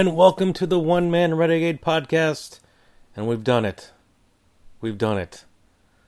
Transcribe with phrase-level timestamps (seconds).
[0.00, 2.60] And welcome to the One Man Renegade podcast.
[3.14, 3.90] And we've done it.
[4.80, 5.44] We've done it.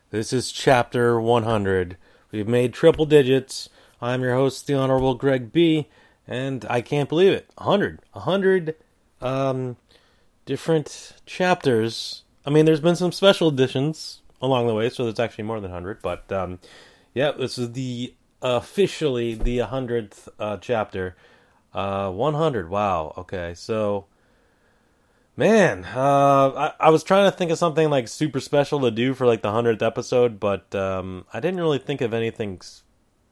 [0.09, 1.99] This is chapter 100.
[2.31, 3.69] We've made triple digits.
[4.01, 5.91] I'm your host, the Honorable Greg B.
[6.27, 7.51] And I can't believe it.
[7.59, 8.01] 100.
[8.15, 8.77] 100
[9.21, 9.77] um,
[10.47, 12.23] different chapters.
[12.47, 15.71] I mean, there's been some special editions along the way, so there's actually more than
[15.71, 16.01] 100.
[16.01, 16.61] But um,
[17.13, 21.15] yeah, this is the officially the 100th uh, chapter.
[21.75, 22.69] Uh, 100.
[22.69, 23.15] Wow.
[23.17, 23.55] Okay.
[23.55, 24.07] So,
[25.37, 29.15] man, uh, I, I was trying to think of something like super special to do
[29.15, 32.61] for like the 100th episode, but um, I didn't really think of anything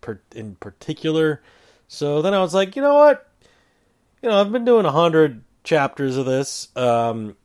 [0.01, 1.43] per- in particular.
[1.89, 3.29] So then I was like, you know what?
[4.23, 6.69] You know, I've been doing 100 chapters of this.
[6.77, 7.37] Um,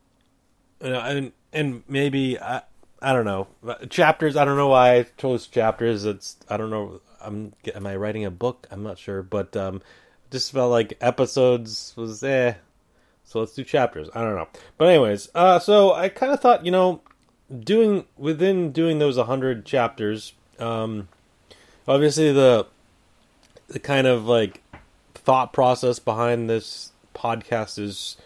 [0.80, 2.62] and, and maybe, I,
[3.02, 3.48] I don't know.
[3.90, 6.04] Chapters, I don't know why I chose chapters.
[6.04, 7.00] It's, I don't know.
[7.20, 8.66] I'm, am I writing a book?
[8.70, 9.22] I'm not sure.
[9.22, 9.82] But, um,
[10.30, 12.54] just felt like episodes was eh.
[13.24, 14.08] So let's do chapters.
[14.14, 14.48] I don't know.
[14.78, 17.00] But anyways, uh, so I kind of thought, you know,
[17.58, 21.08] doing within doing those 100 chapters, um,
[21.88, 22.66] obviously the
[23.68, 24.62] the kind of like
[25.14, 28.16] thought process behind this podcast is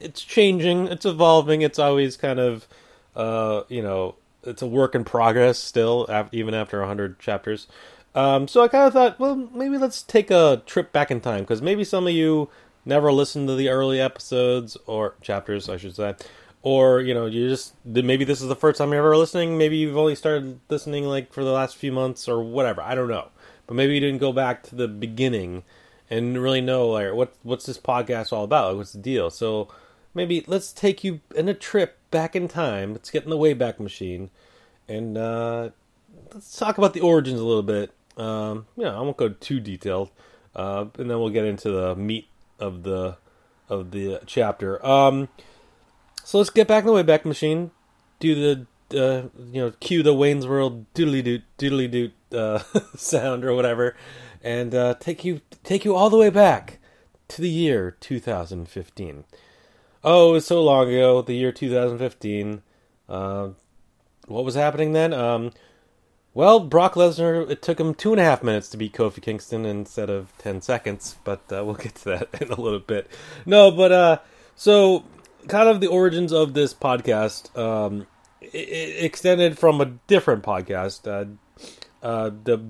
[0.00, 2.66] it's changing, it's evolving, it's always kind of
[3.14, 4.14] uh, you know,
[4.44, 7.66] it's a work in progress still even after 100 chapters.
[8.14, 11.40] Um, so I kind of thought, well, maybe let's take a trip back in time
[11.40, 12.48] because maybe some of you
[12.84, 16.14] never listened to the early episodes or chapters, I should say,
[16.62, 19.58] or you know, you just maybe this is the first time you're ever listening.
[19.58, 22.82] Maybe you've only started listening like for the last few months or whatever.
[22.82, 23.28] I don't know,
[23.66, 25.62] but maybe you didn't go back to the beginning
[26.10, 28.68] and really know like what what's this podcast all about?
[28.68, 29.30] Like, what's the deal?
[29.30, 29.68] So
[30.14, 32.92] maybe let's take you in a trip back in time.
[32.92, 34.30] Let's get in the Wayback Machine
[34.88, 35.70] and uh,
[36.32, 40.10] let's talk about the origins a little bit um, yeah, I won't go too detailed,
[40.54, 43.16] uh, and then we'll get into the meat of the
[43.68, 44.84] of the chapter.
[44.84, 45.28] Um,
[46.24, 47.70] so let's get back in the Wayback Machine.
[48.18, 48.66] Do the
[48.98, 52.58] uh, you know cue the Wayne's World doodly doot doodly doot uh,
[52.96, 53.96] sound or whatever,
[54.42, 56.78] and uh, take you take you all the way back
[57.28, 59.24] to the year 2015.
[60.04, 61.22] Oh, it was so long ago.
[61.22, 62.62] The year 2015.
[63.08, 63.50] Uh,
[64.26, 65.12] what was happening then?
[65.12, 65.52] Um,
[66.38, 69.66] well, Brock Lesnar, it took him two and a half minutes to beat Kofi Kingston
[69.66, 73.10] instead of 10 seconds, but uh, we'll get to that in a little bit.
[73.44, 74.18] No, but uh,
[74.54, 75.02] so
[75.48, 78.06] kind of the origins of this podcast um,
[78.40, 81.08] it, it extended from a different podcast.
[81.08, 82.62] Uh, uh, the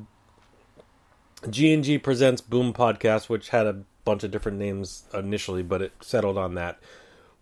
[1.50, 6.38] G&G Presents Boom podcast, which had a bunch of different names initially, but it settled
[6.38, 6.80] on that.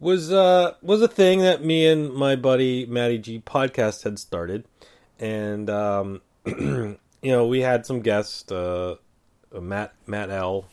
[0.00, 4.64] Was uh was a thing that me and my buddy Matty G podcast had started
[5.18, 8.96] and um, you know we had some guests, uh,
[9.52, 10.66] Matt Matt L,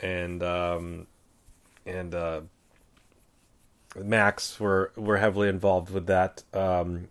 [0.00, 1.06] and um,
[1.86, 2.40] and uh,
[3.96, 7.08] Max were were heavily involved with that um,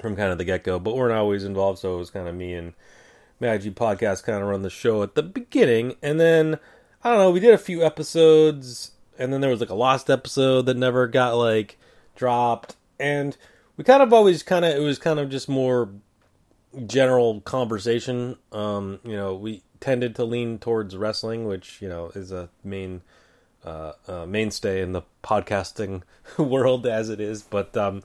[0.00, 1.78] from kind of the get go, but weren't always involved.
[1.78, 2.74] So it was kind of me and
[3.40, 6.58] Maggie podcast kind of run the show at the beginning, and then
[7.02, 10.10] I don't know, we did a few episodes, and then there was like a lost
[10.10, 11.78] episode that never got like
[12.14, 13.36] dropped, and
[13.76, 15.90] we kind of always kind of it was kind of just more
[16.86, 18.36] general conversation.
[18.52, 23.02] Um, you know, we tended to lean towards wrestling, which you know is a main
[23.64, 26.02] uh, uh, mainstay in the podcasting
[26.38, 28.02] world as it is, but um,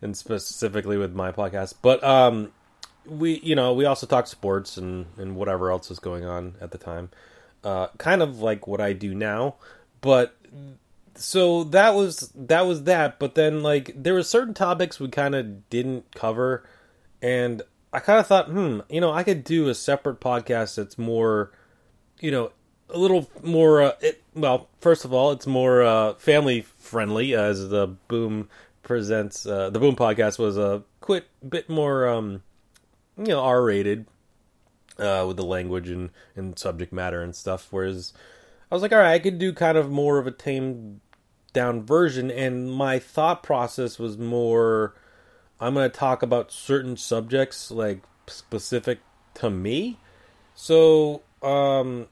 [0.00, 1.74] and specifically with my podcast.
[1.82, 2.52] But um,
[3.04, 6.70] we, you know, we also talk sports and and whatever else is going on at
[6.70, 7.10] the time.
[7.64, 9.54] Uh, kind of like what I do now,
[10.00, 10.34] but
[11.14, 15.34] so that was that was that but then like there were certain topics we kind
[15.34, 16.64] of didn't cover
[17.20, 17.62] and
[17.92, 21.52] i kind of thought hmm you know i could do a separate podcast that's more
[22.20, 22.50] you know
[22.88, 27.68] a little more uh, it, well first of all it's more uh, family friendly as
[27.68, 28.48] the boom
[28.82, 32.42] presents uh, the boom podcast was a quite bit more um
[33.16, 34.06] you know r rated
[34.98, 38.12] uh, with the language and and subject matter and stuff whereas
[38.72, 41.00] I was like, all right, I could do kind of more of a tamed
[41.52, 44.94] down version, and my thought process was more
[45.60, 49.00] I'm going to talk about certain subjects like specific
[49.34, 49.98] to me.
[50.54, 52.08] So, um,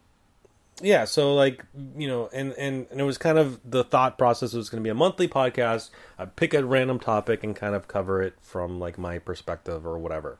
[0.83, 1.65] yeah, so like
[1.97, 4.87] you know, and and and it was kind of the thought process was going to
[4.87, 5.89] be a monthly podcast.
[6.19, 9.99] I pick a random topic and kind of cover it from like my perspective or
[9.99, 10.37] whatever.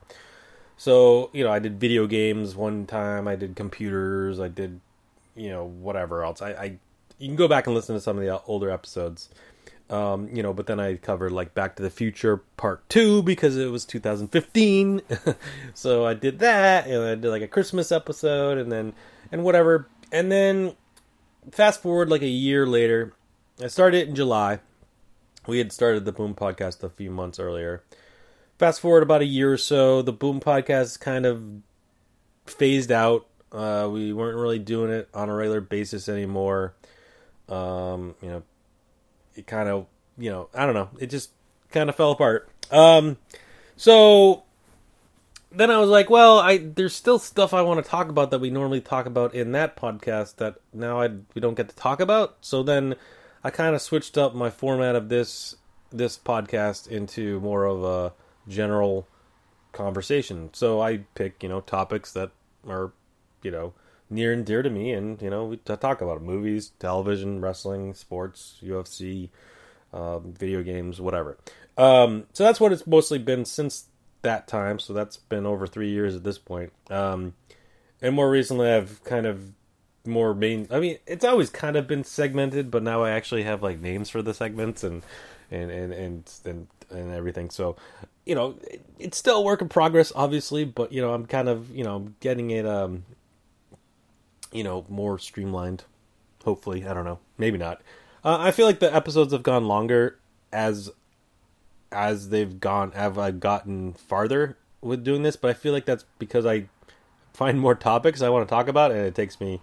[0.77, 3.27] So you know, I did video games one time.
[3.27, 4.39] I did computers.
[4.39, 4.83] I did
[5.35, 6.43] you know whatever else.
[6.43, 6.65] I, I
[7.19, 9.29] you can go back and listen to some of the older episodes.
[9.91, 13.57] Um, you know, but then I covered like Back to the Future Part Two because
[13.57, 15.03] it was 2015,
[15.75, 18.93] so I did that, and I did like a Christmas episode, and then
[19.33, 20.77] and whatever, and then
[21.51, 23.15] fast forward like a year later,
[23.63, 24.61] I started it in July.
[25.47, 27.83] We had started the Boom podcast a few months earlier.
[28.59, 31.43] Fast forward about a year or so, the Boom podcast kind of
[32.47, 33.27] phased out.
[33.53, 36.75] Uh, we weren't really doing it on a regular basis anymore.
[37.49, 38.43] Um, you know,
[39.35, 39.87] it kind of,
[40.17, 41.31] you know, I don't know, it just
[41.71, 42.49] kind of fell apart.
[42.71, 43.17] Um,
[43.77, 44.45] so
[45.51, 48.39] then I was like, well, I there's still stuff I want to talk about that
[48.39, 52.01] we normally talk about in that podcast that now I we don't get to talk
[52.01, 52.37] about.
[52.41, 52.95] So then
[53.43, 55.57] I kind of switched up my format of this
[55.91, 58.13] this podcast into more of a
[58.49, 59.09] general
[59.73, 60.51] conversation.
[60.53, 62.31] So I pick, you know, topics that
[62.69, 62.93] are,
[63.43, 63.73] you know,
[64.09, 68.59] near and dear to me and, you know, we talk about movies, television, wrestling, sports,
[68.63, 69.31] UFC,
[69.93, 71.39] um, video games, whatever.
[71.79, 73.87] Um, so that's what it's mostly been since
[74.23, 74.79] that time.
[74.79, 76.73] So that's been over three years at this point.
[76.91, 77.35] Um,
[78.03, 79.53] and more recently, I've kind of
[80.07, 80.67] more main.
[80.71, 84.11] I mean, it's always kind of been segmented, but now I actually have like names
[84.11, 85.03] for the segments and
[85.51, 87.51] and and and and, and everything.
[87.51, 87.77] So,
[88.25, 91.49] you know, it, it's still a work in progress, obviously, but you know, I'm kind
[91.49, 93.05] of you know getting it um,
[94.53, 95.85] you know, more streamlined.
[96.45, 97.83] Hopefully, I don't know, maybe not.
[98.25, 100.19] Uh, I feel like the episodes have gone longer
[100.53, 100.91] as
[101.93, 106.05] as they've gone have I gotten farther with doing this, but I feel like that's
[106.19, 106.69] because I
[107.33, 109.61] find more topics I want to talk about, and it takes me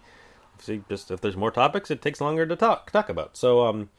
[0.60, 3.36] see just if there's more topics, it takes longer to talk talk about.
[3.36, 3.90] So um,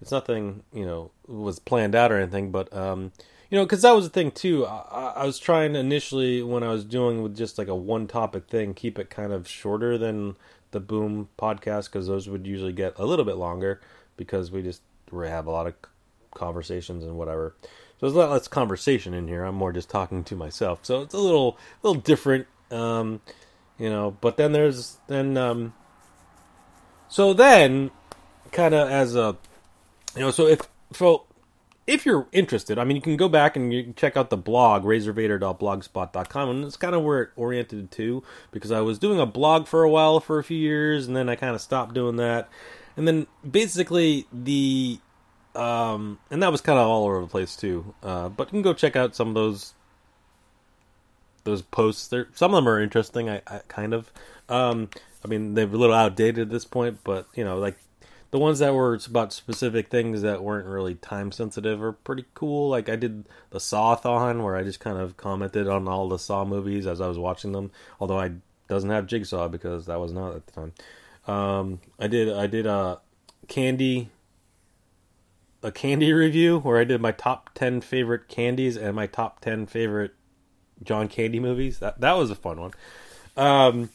[0.00, 3.12] it's nothing you know was planned out or anything, but um,
[3.50, 4.66] you know because that was the thing too.
[4.66, 8.48] I, I was trying initially when I was doing with just like a one topic
[8.48, 10.36] thing, keep it kind of shorter than
[10.72, 13.80] the Boom podcast because those would usually get a little bit longer
[14.16, 14.82] because we just
[15.12, 15.74] have a lot of
[16.34, 17.54] conversations and whatever.
[17.62, 19.44] So there's a lot less conversation in here.
[19.44, 20.80] I'm more just talking to myself.
[20.82, 23.20] So it's a little little different, um,
[23.78, 24.16] you know.
[24.20, 25.72] But then there's then um,
[27.08, 27.90] so then
[28.52, 29.36] kind of as a
[30.14, 30.60] you know so if
[30.92, 31.25] so
[31.86, 34.36] if you're interested, I mean, you can go back and you can check out the
[34.36, 39.26] blog, razorvader.blogspot.com, and it's kind of where it oriented to because I was doing a
[39.26, 42.16] blog for a while for a few years, and then I kind of stopped doing
[42.16, 42.48] that.
[42.96, 44.98] And then basically the
[45.54, 47.94] um, and that was kind of all over the place too.
[48.02, 49.74] Uh, but you can go check out some of those
[51.44, 52.08] those posts.
[52.08, 53.30] There, some of them are interesting.
[53.30, 54.12] I, I kind of.
[54.48, 54.90] Um,
[55.24, 57.76] I mean, they're a little outdated at this point, but you know, like
[58.36, 62.68] the ones that were about specific things that weren't really time sensitive are pretty cool.
[62.68, 66.44] Like I did the Sawathon, where I just kind of commented on all the Saw
[66.44, 67.70] movies as I was watching them.
[67.98, 68.32] Although I
[68.68, 70.72] doesn't have Jigsaw because that was not at the time.
[71.26, 73.00] Um, I did I did a
[73.48, 74.10] candy
[75.62, 79.64] a candy review where I did my top 10 favorite candies and my top 10
[79.64, 80.12] favorite
[80.82, 81.78] John Candy movies.
[81.78, 82.72] That that was a fun one.
[83.34, 83.88] Um,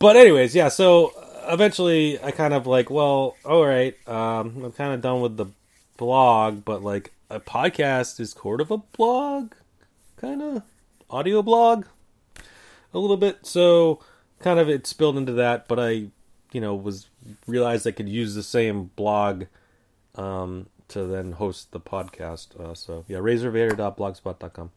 [0.00, 1.12] but anyways, yeah, so
[1.48, 5.46] eventually I kind of like, well, all right, um, I'm kind of done with the
[5.96, 9.52] blog, but like a podcast is sort of a blog,
[10.16, 10.62] kind of
[11.10, 11.86] audio blog
[12.92, 13.46] a little bit.
[13.46, 14.00] So
[14.40, 16.06] kind of it spilled into that, but I,
[16.52, 17.08] you know, was
[17.46, 19.44] realized I could use the same blog
[20.14, 22.58] um, to then host the podcast.
[22.58, 24.70] Uh, so yeah, razorvader.blogspot.com.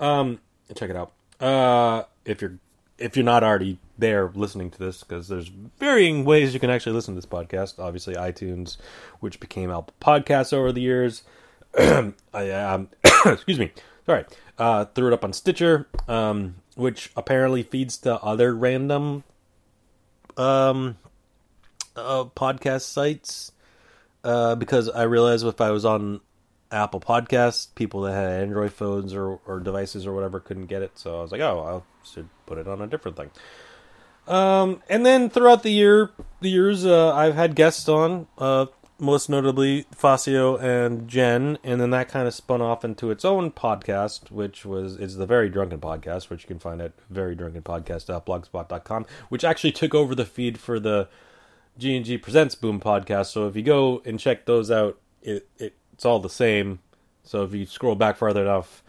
[0.00, 0.40] Um,
[0.74, 1.12] check it out.
[1.40, 2.58] Uh, if you're
[2.98, 6.92] if you're not already there listening to this, because there's varying ways you can actually
[6.92, 7.78] listen to this podcast.
[7.78, 8.76] Obviously, iTunes,
[9.20, 11.22] which became Apple Podcasts over the years.
[11.78, 12.12] I
[12.50, 12.88] um,
[13.26, 13.72] excuse me,
[14.06, 14.24] sorry.
[14.58, 19.24] Uh, threw it up on Stitcher, um, which apparently feeds to other random
[20.36, 20.96] um
[21.96, 23.50] uh, podcast sites
[24.24, 26.20] uh, because I realized if I was on
[26.70, 30.92] Apple Podcasts, people that had Android phones or, or devices or whatever couldn't get it.
[30.98, 33.30] So I was like, oh, I should put it on a different thing.
[34.26, 36.10] Um, and then throughout the year,
[36.40, 38.66] the years, uh, I've had guests on, uh,
[38.98, 43.50] most notably Facio and Jen, and then that kind of spun off into its own
[43.52, 49.44] podcast, which was is the Very Drunken Podcast, which you can find at verydrunkenpodcast.blogspot.com, which
[49.44, 51.08] actually took over the feed for the
[51.78, 53.26] G&G Presents Boom podcast.
[53.26, 56.80] So if you go and check those out, it, it it's all the same.
[57.22, 58.82] So if you scroll back farther enough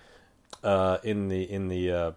[0.63, 2.11] uh, in the in the uh,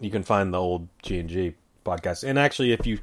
[0.00, 1.54] you can find the old G&G
[1.84, 2.24] podcast.
[2.24, 2.98] And actually, if you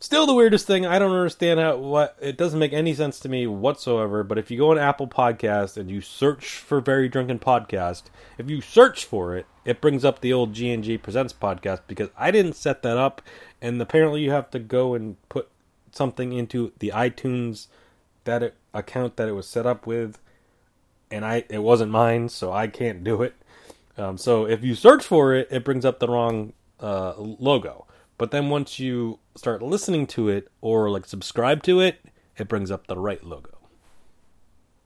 [0.00, 3.28] still the weirdest thing, I don't understand how what it doesn't make any sense to
[3.28, 4.22] me whatsoever.
[4.24, 8.04] But if you go on Apple Podcast and you search for Very Drunken Podcast,
[8.38, 12.30] if you search for it, it brings up the old G&G Presents podcast because I
[12.30, 13.20] didn't set that up,
[13.60, 15.48] and apparently you have to go and put
[15.92, 17.66] something into the iTunes
[18.24, 20.18] that it, account that it was set up with,
[21.10, 23.34] and I it wasn't mine, so I can't do it.
[23.98, 27.86] Um, so if you search for it, it brings up the wrong uh, logo.
[28.16, 32.00] But then once you start listening to it or like subscribe to it,
[32.36, 33.58] it brings up the right logo.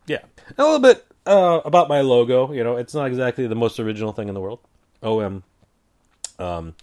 [0.06, 0.20] Yeah.
[0.56, 2.52] A little bit uh, about my logo.
[2.52, 4.60] You know, it's not exactly the most original thing in the world.
[5.02, 5.42] OM,
[6.38, 6.74] um,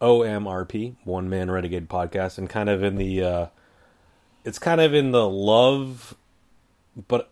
[0.00, 3.46] OMRP, One Man Renegade Podcast, and kind of in the, uh,
[4.44, 6.16] it's kind of in the love,
[7.08, 7.30] but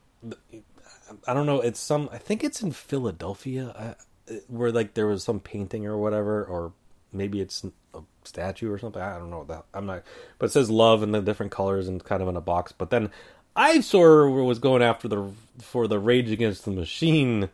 [1.30, 1.60] I don't know.
[1.60, 2.08] It's some.
[2.10, 3.96] I think it's in Philadelphia,
[4.28, 6.72] uh, where like there was some painting or whatever, or
[7.12, 9.00] maybe it's a statue or something.
[9.00, 9.64] I don't know that.
[9.72, 10.02] I'm not.
[10.40, 12.72] But it says love in the different colors and kind of in a box.
[12.72, 13.10] But then
[13.54, 17.48] I of was going after the for the Rage Against the Machine,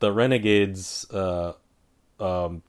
[0.00, 1.52] the Renegades, uh,
[2.18, 2.62] um,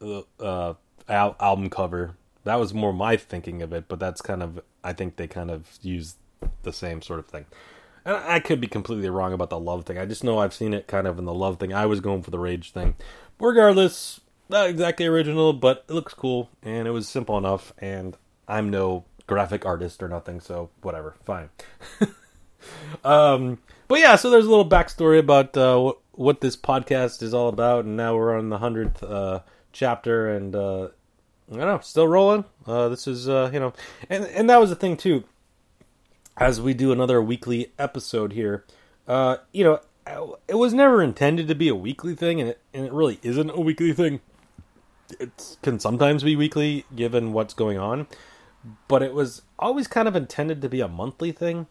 [0.00, 0.72] uh,
[1.06, 2.14] al- album cover.
[2.44, 5.50] That was more my thinking of it, but that's kind of I think they kind
[5.50, 6.14] of use
[6.62, 7.44] the same sort of thing.
[8.08, 9.98] And I could be completely wrong about the love thing.
[9.98, 11.74] I just know I've seen it kind of in the love thing.
[11.74, 12.94] I was going for the rage thing.
[13.38, 17.74] Regardless, not exactly original, but it looks cool and it was simple enough.
[17.76, 18.16] And
[18.48, 21.50] I'm no graphic artist or nothing, so whatever, fine.
[23.04, 27.34] um, but yeah, so there's a little backstory about uh, what, what this podcast is
[27.34, 29.40] all about, and now we're on the hundredth uh,
[29.72, 30.84] chapter, and uh,
[31.52, 32.46] I don't know, still rolling.
[32.66, 33.74] Uh, this is uh, you know,
[34.08, 35.24] and and that was the thing too.
[36.40, 38.64] As we do another weekly episode here,
[39.08, 39.80] uh, you know,
[40.46, 43.50] it was never intended to be a weekly thing, and it and it really isn't
[43.50, 44.20] a weekly thing.
[45.18, 48.06] It can sometimes be weekly given what's going on,
[48.86, 51.66] but it was always kind of intended to be a monthly thing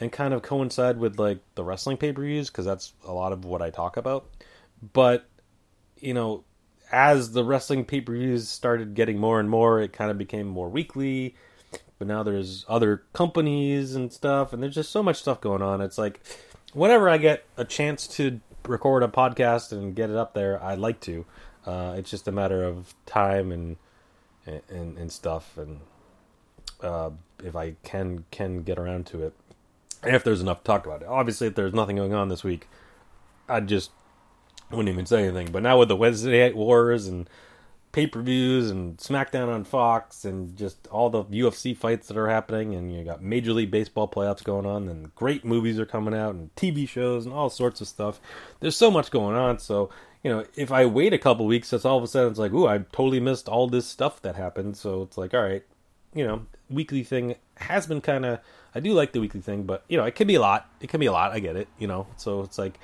[0.00, 3.32] and kind of coincide with like the wrestling pay per views because that's a lot
[3.32, 4.28] of what I talk about.
[4.92, 5.28] But
[6.00, 6.44] you know,
[6.90, 10.48] as the wrestling pay per views started getting more and more, it kind of became
[10.48, 11.36] more weekly.
[11.98, 15.80] But now there's other companies and stuff, and there's just so much stuff going on.
[15.80, 16.20] It's like
[16.72, 20.74] whenever I get a chance to record a podcast and get it up there, I
[20.74, 21.24] like to.
[21.66, 23.76] Uh, it's just a matter of time and
[24.46, 25.80] and and stuff, and
[26.80, 27.10] uh,
[27.42, 29.34] if I can can get around to it,
[30.04, 31.08] if there's enough to talk about it.
[31.08, 32.68] Obviously, if there's nothing going on this week,
[33.48, 33.90] I'd just
[34.70, 35.50] wouldn't even say anything.
[35.50, 37.28] But now with the Wednesday Night Wars and
[37.92, 42.28] pay per views and SmackDown on Fox and just all the UFC fights that are
[42.28, 46.14] happening, and you got Major League Baseball playoffs going on, and great movies are coming
[46.14, 48.20] out, and TV shows, and all sorts of stuff.
[48.60, 49.58] There's so much going on.
[49.58, 49.90] So,
[50.22, 52.52] you know, if I wait a couple weeks, it's all of a sudden it's like,
[52.52, 54.76] ooh, I totally missed all this stuff that happened.
[54.76, 55.64] So it's like, all right,
[56.14, 58.40] you know, weekly thing has been kind of.
[58.74, 60.68] I do like the weekly thing, but you know, it can be a lot.
[60.80, 61.32] It can be a lot.
[61.32, 61.68] I get it.
[61.78, 62.78] You know, so it's like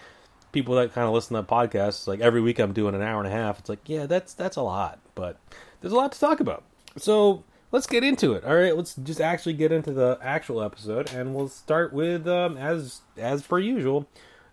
[0.54, 3.30] people that kind of listen to podcasts, like every week I'm doing an hour and
[3.30, 3.58] a half.
[3.58, 5.36] It's like, yeah, that's that's a lot, but
[5.80, 6.64] there's a lot to talk about.
[6.96, 8.44] So let's get into it.
[8.44, 12.56] All right, let's just actually get into the actual episode, and we'll start with um,
[12.56, 14.08] as as per usual,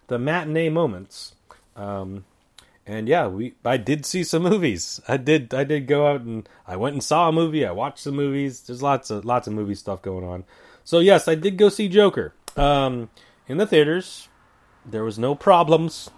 [0.08, 1.36] the matinee moments.
[1.78, 2.26] Um,
[2.86, 5.00] and yeah, we I did see some movies.
[5.08, 7.66] I did I did go out and I went and saw a movie.
[7.66, 8.62] I watched some movies.
[8.62, 10.44] There's lots of lots of movie stuff going on.
[10.84, 13.10] So yes, I did go see Joker um,
[13.48, 14.28] in the theaters
[14.86, 16.10] there was no problems.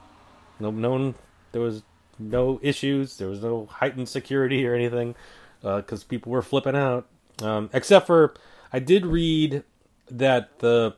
[0.60, 1.14] No, no,
[1.52, 1.84] there was
[2.20, 3.18] no issues.
[3.18, 5.16] There was no heightened security or anything
[5.62, 7.08] because uh, people were flipping out.
[7.42, 8.36] Um, except for,
[8.72, 9.64] I did read
[10.10, 10.96] that the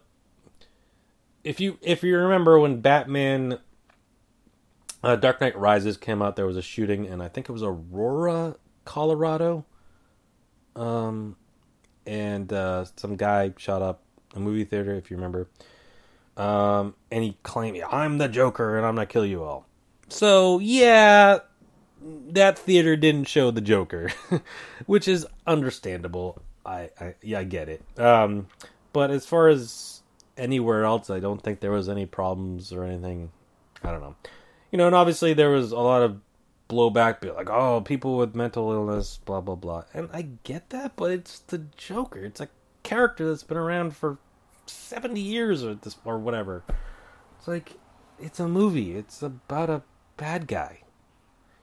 [1.43, 3.59] if you if you remember when Batman
[5.03, 7.63] uh, Dark Knight Rises came out, there was a shooting, and I think it was
[7.63, 9.65] Aurora, Colorado.
[10.75, 11.37] Um,
[12.05, 14.01] and uh, some guy shot up
[14.33, 15.47] a movie theater, if you remember.
[16.37, 19.65] Um, and he claimed, I'm the Joker and I'm going to kill you all.
[20.09, 21.39] So, yeah,
[22.01, 24.11] that theater didn't show the Joker,
[24.85, 26.41] which is understandable.
[26.65, 27.83] I, I, yeah, I get it.
[27.99, 28.47] Um,
[28.93, 30.01] but as far as
[30.37, 33.31] anywhere else, I don't think there was any problems or anything.
[33.83, 34.15] I don't know.
[34.71, 36.19] You know, and obviously there was a lot of
[36.69, 39.83] blowback, be like, oh, people with mental illness, blah, blah, blah.
[39.93, 42.23] And I get that, but it's the Joker.
[42.25, 42.49] It's a
[42.83, 44.17] character that's been around for
[44.67, 46.63] 70 years or this or whatever.
[47.37, 47.73] It's like
[48.19, 48.95] it's a movie.
[48.95, 49.83] It's about a
[50.17, 50.81] bad guy.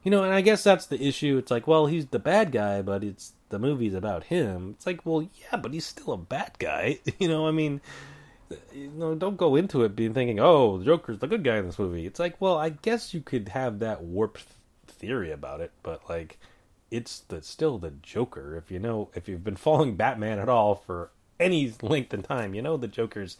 [0.03, 1.39] You know, and I guess that's the issue.
[1.39, 4.75] It's like, well, he's the bad guy, but it's the movie's about him.
[4.77, 6.99] It's like, well, yeah, but he's still a bad guy.
[7.21, 7.81] You know, I mean,
[8.73, 11.67] you know, don't go into it being thinking, oh, the Joker's the good guy in
[11.67, 12.07] this movie.
[12.07, 14.45] It's like, well, I guess you could have that warped
[14.89, 16.39] theory about it, but like,
[16.91, 18.57] it's the still the Joker.
[18.57, 22.55] If you know, if you've been following Batman at all for any length in time.
[22.55, 23.37] You know, the Joker's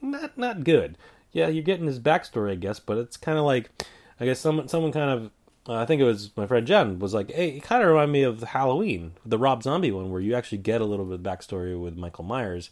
[0.00, 0.98] not not good.
[1.32, 3.70] Yeah, you're getting his backstory, I guess, but it's kind of like,
[4.18, 5.30] I guess someone someone kind of,
[5.68, 8.12] uh, I think it was my friend Jen was like, hey, it kind of reminded
[8.12, 11.20] me of Halloween, the Rob Zombie one, where you actually get a little bit of
[11.20, 12.70] backstory with Michael Myers,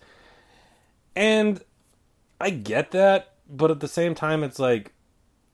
[1.15, 1.63] and
[2.41, 4.93] I get that, but at the same time, it's like,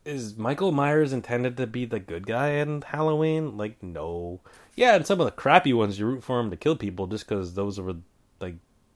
[0.04, 3.56] is Michael Myers intended to be the good guy in Halloween?
[3.56, 4.40] Like, no.
[4.74, 7.28] Yeah, and some of the crappy ones you root for him to kill people just
[7.28, 7.96] because those were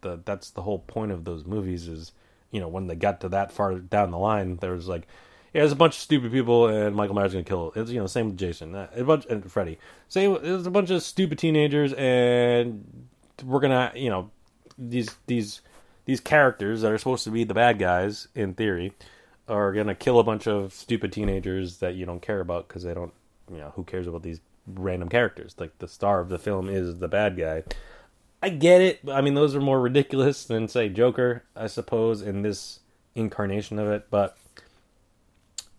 [0.05, 2.13] the that's the whole point of those movies is
[2.53, 5.09] you know when they got to that far down the line there was like
[5.53, 7.73] yeah, there's a bunch of stupid people and Michael Myers gonna kill.
[7.77, 9.79] It's you know same with Jason, uh, a bunch and Freddy.
[10.09, 13.09] Same, there's a bunch of stupid teenagers and
[13.45, 14.31] we're gonna you know
[14.79, 15.61] these these
[16.07, 18.93] these characters that are supposed to be the bad guys in theory
[19.49, 22.95] are gonna kill a bunch of stupid teenagers that you don't care about because they
[22.95, 23.13] don't
[23.51, 26.99] you know who cares about these random characters like the star of the film is
[26.99, 27.63] the bad guy
[28.45, 32.43] i get it i mean those are more ridiculous than say joker i suppose in
[32.43, 32.81] this
[33.15, 34.37] incarnation of it but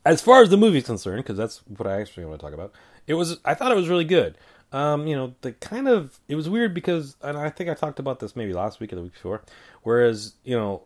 [0.06, 2.72] as far as the movie's concerned because that's what i actually want to talk about
[3.08, 4.38] it was i thought it was really good
[4.76, 7.98] um, you know, the kind of it was weird because, and I think I talked
[7.98, 9.42] about this maybe last week or the week before.
[9.84, 10.84] Whereas, you know,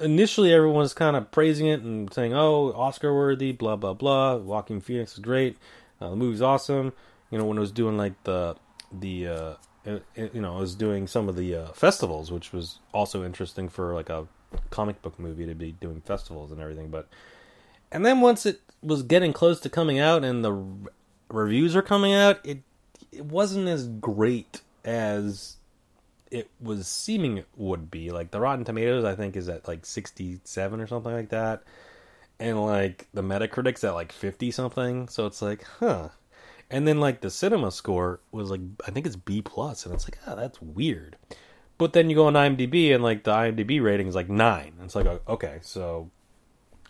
[0.00, 4.36] initially everyone was kind of praising it and saying, "Oh, Oscar worthy," blah blah blah.
[4.36, 5.58] Joaquin Phoenix is great.
[6.00, 6.94] Uh, the movie's awesome.
[7.30, 8.56] You know, when it was doing like the
[8.90, 9.54] the uh,
[9.86, 14.10] you know, was doing some of the uh, festivals, which was also interesting for like
[14.10, 14.26] a
[14.70, 16.88] comic book movie to be doing festivals and everything.
[16.88, 17.08] But
[17.92, 20.90] and then once it was getting close to coming out and the re-
[21.28, 22.62] reviews are coming out, it
[23.12, 25.56] it wasn't as great as
[26.30, 28.10] it was seeming it would be.
[28.10, 31.62] Like the Rotten Tomatoes, I think, is at like sixty-seven or something like that,
[32.40, 35.08] and like the Metacritic's at like fifty something.
[35.08, 36.08] So it's like, huh.
[36.70, 40.06] And then like the cinema score was like I think it's B plus, and it's
[40.06, 41.16] like, ah, oh, that's weird.
[41.78, 44.72] But then you go on IMDb, and like the IMDb rating is like nine.
[44.76, 46.10] And it's like, okay, so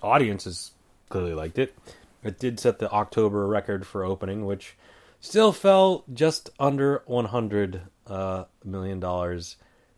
[0.03, 0.73] audiences
[1.09, 1.75] clearly liked it.
[2.23, 4.77] It did set the October record for opening, which
[5.21, 9.57] Still fell just under 100 uh, million dollars.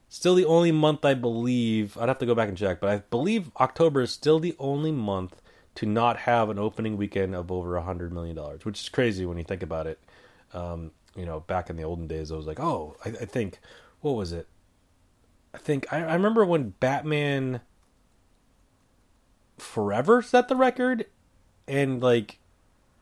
[0.09, 1.99] Still the only month I believe.
[1.99, 4.91] I'd have to go back and check, but I believe October is still the only
[4.91, 5.43] month
[5.79, 9.27] to not have an opening weekend of over a hundred million dollars, which is crazy
[9.27, 9.99] when you think about it.
[10.53, 13.59] Um, you know, back in the olden days, I was like, oh, I, I think,
[14.01, 14.47] what was it?
[15.55, 17.61] I think I, I remember when Batman
[19.59, 21.07] Forever set the record,
[21.67, 22.39] and like,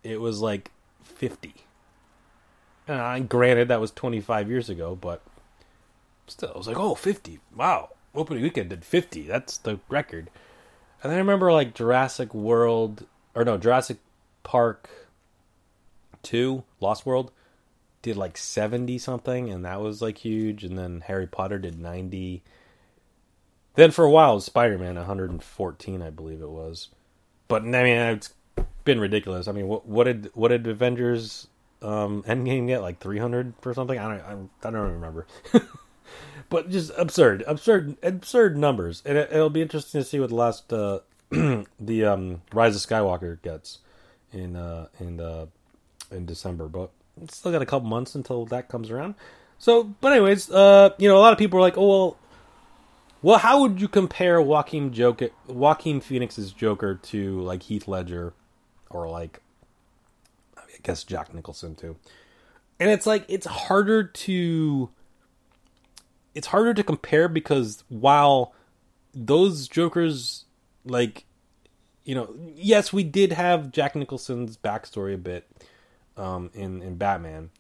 [0.02, 0.70] it was like
[1.02, 1.66] fifty
[2.88, 5.22] uh, granted, that was 25 years ago, but
[6.26, 7.40] still, I was like, oh, 50.
[7.54, 7.90] Wow.
[8.14, 9.22] Opening weekend did 50.
[9.22, 10.30] That's the record.
[11.06, 13.98] And then I remember, like, Jurassic World, or no, Jurassic
[14.42, 14.90] Park
[16.24, 17.30] 2, Lost World,
[18.02, 20.64] did like 70 something, and that was, like, huge.
[20.64, 22.42] And then Harry Potter did 90.
[23.76, 26.88] Then for a while, Spider Man 114, I believe it was.
[27.46, 28.34] But, I mean, it's
[28.82, 29.46] been ridiculous.
[29.46, 31.46] I mean, what, what did what did Avengers
[31.82, 33.96] um, Endgame get like 300 or something.
[33.96, 35.28] I don't, I, don't remember.
[36.48, 39.02] but just absurd, absurd, absurd numbers.
[39.04, 42.82] And it, will be interesting to see what the last uh, the um, Rise of
[42.82, 43.78] Skywalker gets
[44.32, 45.46] in uh, in uh,
[46.10, 46.68] in December.
[46.68, 46.90] But
[47.22, 49.14] it's still got a couple months until that comes around.
[49.58, 52.16] So, but anyways, uh, you know, a lot of people are like, "Oh well."
[53.22, 58.34] Well, how would you compare Joaquin Joker, Joaquin Phoenix's Joker to like Heath Ledger,
[58.90, 59.40] or like
[60.56, 61.96] I guess Jack Nicholson too.
[62.78, 64.90] And it's like it's harder to
[66.36, 68.54] it's harder to compare because while
[69.14, 70.44] those Jokers
[70.84, 71.24] like
[72.04, 75.44] you know, yes, we did have Jack Nicholson's backstory a bit
[76.16, 77.50] um, in in Batman,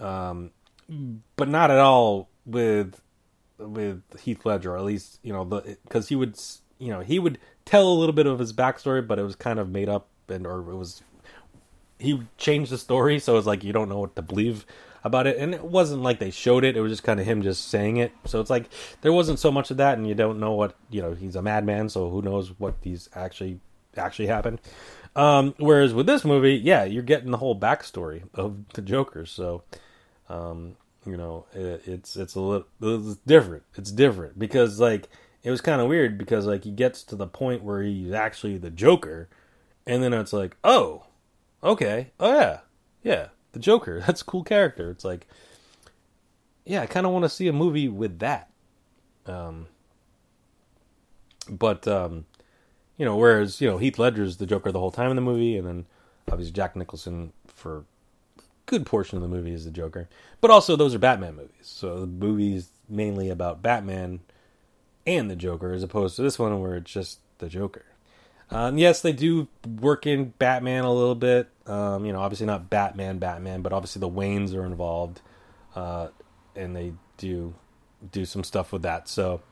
[0.00, 0.50] um,
[1.36, 3.02] but not at all with
[3.58, 4.76] with Heath Ledger.
[4.76, 6.40] At least you know the because he would
[6.78, 9.58] you know he would tell a little bit of his backstory, but it was kind
[9.58, 11.02] of made up and or it was
[11.98, 14.64] he changed the story, so it's like you don't know what to believe
[15.04, 15.36] about it.
[15.38, 17.98] And it wasn't like they showed it; it was just kind of him just saying
[17.98, 18.12] it.
[18.26, 18.66] So it's like
[19.00, 21.14] there wasn't so much of that, and you don't know what you know.
[21.14, 23.60] He's a madman, so who knows what these actually
[23.96, 24.60] actually happened.
[25.14, 29.26] Um, whereas with this movie, yeah, you're getting the whole backstory of the Joker.
[29.26, 29.62] So,
[30.28, 33.64] um, you know, it, it's it's a little it's different.
[33.74, 35.08] It's different because like
[35.42, 38.58] it was kind of weird because like he gets to the point where he's actually
[38.58, 39.28] the Joker,
[39.86, 41.04] and then it's like, oh,
[41.62, 42.60] okay, oh yeah,
[43.02, 44.00] yeah, the Joker.
[44.06, 44.90] That's a cool character.
[44.90, 45.26] It's like,
[46.64, 48.50] yeah, I kind of want to see a movie with that.
[49.26, 49.66] Um,
[51.48, 52.24] but um,
[52.96, 55.56] you know, whereas you know Heath Ledger's the Joker the whole time in the movie,
[55.56, 55.86] and then
[56.30, 57.78] obviously Jack Nicholson for
[58.38, 60.08] a good portion of the movie is the Joker.
[60.40, 64.20] But also those are Batman movies, so the movie's mainly about Batman
[65.06, 67.84] and the Joker, as opposed to this one where it's just the Joker.
[68.50, 69.48] Um, yes, they do
[69.80, 71.48] work in Batman a little bit.
[71.66, 75.20] Um, you know, obviously not Batman, Batman, but obviously the Waynes are involved,
[75.76, 76.08] uh,
[76.56, 77.54] and they do
[78.10, 79.08] do some stuff with that.
[79.08, 79.42] So,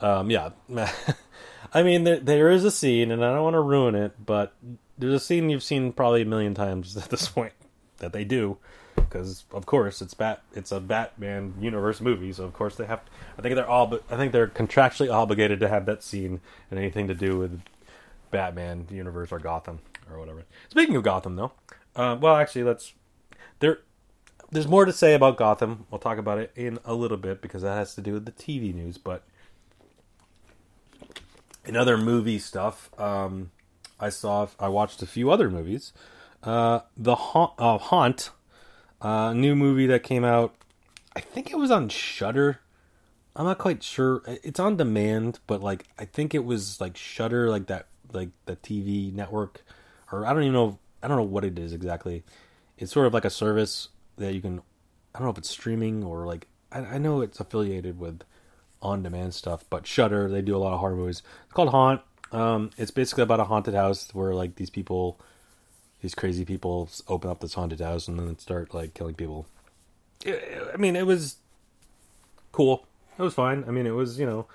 [0.00, 0.50] Um, yeah.
[1.74, 4.54] I mean, there, there is a scene, and I don't want to ruin it, but
[4.96, 7.52] there's a scene you've seen probably a million times at this point
[7.98, 8.56] that they do,
[8.94, 13.00] because of course it's bat, it's a Batman universe movie, so of course they have.
[13.38, 17.08] I think they're all, I think they're contractually obligated to have that scene and anything
[17.08, 17.60] to do with
[18.30, 20.44] Batman universe or Gotham or whatever.
[20.68, 21.52] Speaking of Gotham, though,
[21.96, 22.92] uh, well, actually, let's
[23.60, 23.80] there.
[24.50, 25.86] There's more to say about Gotham.
[25.90, 28.32] We'll talk about it in a little bit because that has to do with the
[28.32, 29.24] TV news, but
[31.66, 33.50] in other movie stuff, um,
[34.00, 35.92] I saw I watched a few other movies.
[36.42, 38.30] Uh, the Haunt, uh, Haunt
[39.00, 40.54] uh, new movie that came out.
[41.14, 42.60] I think it was on Shudder.
[43.36, 44.22] I'm not quite sure.
[44.26, 48.56] It's on demand, but like I think it was like Shudder, like that, like the
[48.56, 49.62] TV network,
[50.12, 50.78] or I don't even know.
[51.02, 52.24] I don't know what it is exactly.
[52.76, 54.60] It's sort of like a service that you can.
[55.14, 56.46] I don't know if it's streaming or like.
[56.70, 58.22] I, I know it's affiliated with
[58.80, 61.22] on demand stuff, but Shudder they do a lot of horror movies.
[61.44, 62.02] It's called Haunt.
[62.30, 65.18] Um, it's basically about a haunted house where like these people,
[66.02, 69.46] these crazy people, open up this haunted house and then start like killing people.
[70.26, 71.36] I mean, it was
[72.52, 72.86] cool.
[73.18, 73.64] It was fine.
[73.66, 74.46] I mean, it was you know,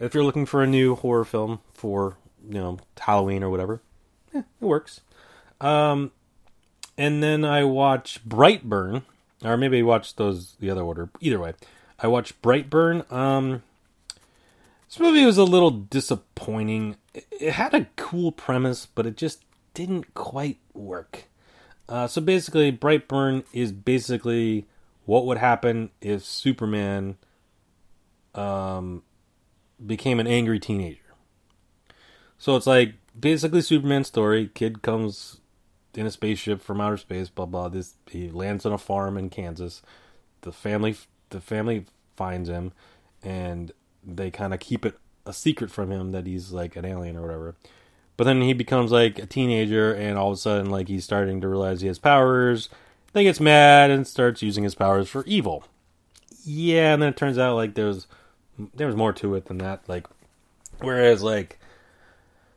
[0.00, 3.80] if you're looking for a new horror film for you know Halloween or whatever,
[4.34, 5.00] yeah, it works.
[5.60, 6.12] Um,
[6.98, 9.02] and then I watched Brightburn,
[9.42, 11.08] or maybe I watched those the other order.
[11.20, 11.54] Either way,
[11.98, 13.10] I watched Brightburn.
[13.12, 13.62] Um,
[14.88, 16.96] this movie was a little disappointing.
[17.14, 19.42] It had a cool premise, but it just
[19.72, 21.24] didn't quite work.
[21.88, 24.66] Uh, so basically, Brightburn is basically
[25.04, 27.16] what would happen if Superman
[28.34, 29.02] um,
[29.84, 31.00] became an angry teenager.
[32.38, 34.50] So it's like basically Superman story.
[34.54, 35.40] Kid comes
[35.94, 37.28] in a spaceship from outer space.
[37.28, 37.68] Blah blah.
[37.68, 39.82] This he lands on a farm in Kansas.
[40.42, 40.96] The family
[41.30, 42.72] the family finds him,
[43.22, 43.72] and
[44.04, 47.22] they kind of keep it a secret from him that he's like an alien or
[47.22, 47.54] whatever.
[48.16, 51.40] But then he becomes like a teenager, and all of a sudden, like he's starting
[51.40, 52.68] to realize he has powers.
[53.12, 55.64] Then gets mad and starts using his powers for evil.
[56.44, 58.06] Yeah, and then it turns out like there's
[58.74, 59.88] there was more to it than that.
[59.88, 60.06] Like,
[60.80, 61.58] whereas like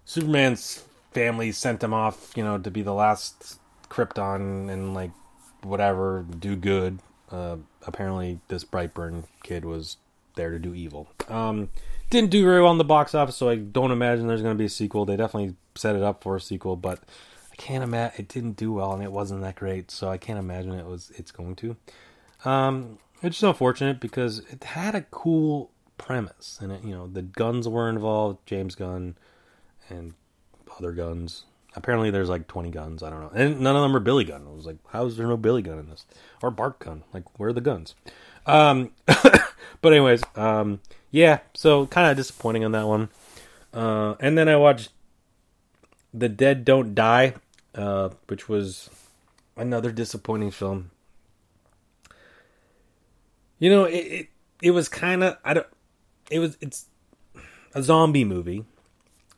[0.08, 5.12] Superman's family sent him off, you know, to be the last Krypton and like
[5.63, 7.00] whatever, do good.
[7.30, 9.98] Uh, apparently, this Brightburn kid was
[10.36, 11.10] there to do evil.
[11.28, 11.70] Um,
[12.10, 14.58] didn't do very well in the box office, so I don't imagine there's going to
[14.58, 15.04] be a sequel.
[15.04, 17.00] They definitely set it up for a sequel, but
[17.52, 20.39] I can't imagine it didn't do well and it wasn't that great, so I can't
[20.39, 21.76] imagine it was it's going to.
[22.46, 27.24] Um, it's just unfortunate because it had a cool premise, and it, you know the
[27.24, 29.17] Gunns were involved, James Gunn,
[29.89, 30.13] and
[30.78, 31.45] other Gunns.
[31.76, 33.04] Apparently, there's like 20 Gunns.
[33.04, 34.45] I don't know, and none of them are Billy Gunn.
[34.47, 36.06] I was like, how is there no Billy Gunn in this
[36.41, 37.04] or Bart Gunn?
[37.13, 37.95] Like, where are the Gunns?
[38.45, 40.80] Um, but anyways, um,
[41.12, 41.39] yeah.
[41.54, 43.10] So kind of disappointing on that one.
[43.73, 44.89] Uh, and then I watched
[46.13, 47.34] The Dead Don't Die,
[47.76, 48.89] uh, which was
[49.56, 50.91] another disappointing film.
[53.60, 54.28] You know, it it,
[54.62, 55.67] it was kind of I don't.
[56.32, 56.86] It was it's
[57.73, 58.65] a zombie movie,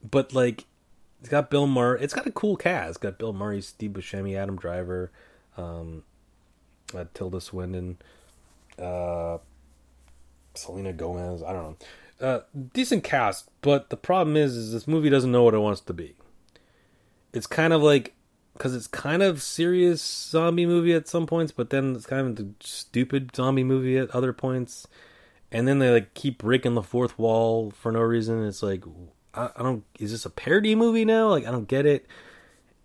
[0.04, 0.66] but like
[1.20, 2.02] it's got Bill Murray.
[2.02, 2.90] It's got a cool cast.
[2.90, 5.12] It's got Bill Murray, Steve Buscemi, Adam Driver,
[5.58, 6.04] um,
[6.96, 7.98] uh, Tilda Swinton,
[8.78, 9.40] uh,
[10.54, 11.44] Selena Gomez.
[11.44, 11.78] I don't know.
[12.26, 12.42] Uh,
[12.74, 15.94] decent cast, but the problem is, is this movie doesn't know what it wants to
[15.94, 16.16] be.
[17.34, 18.14] It's kind of like
[18.54, 22.46] because it's kind of serious zombie movie at some points, but then it's kind of
[22.60, 24.88] stupid zombie movie at other points,
[25.52, 28.46] and then they like keep breaking the fourth wall for no reason.
[28.46, 28.84] It's like
[29.40, 29.84] I, I don't.
[30.00, 31.30] Is this a parody movie now?
[31.30, 32.06] Like I don't get it.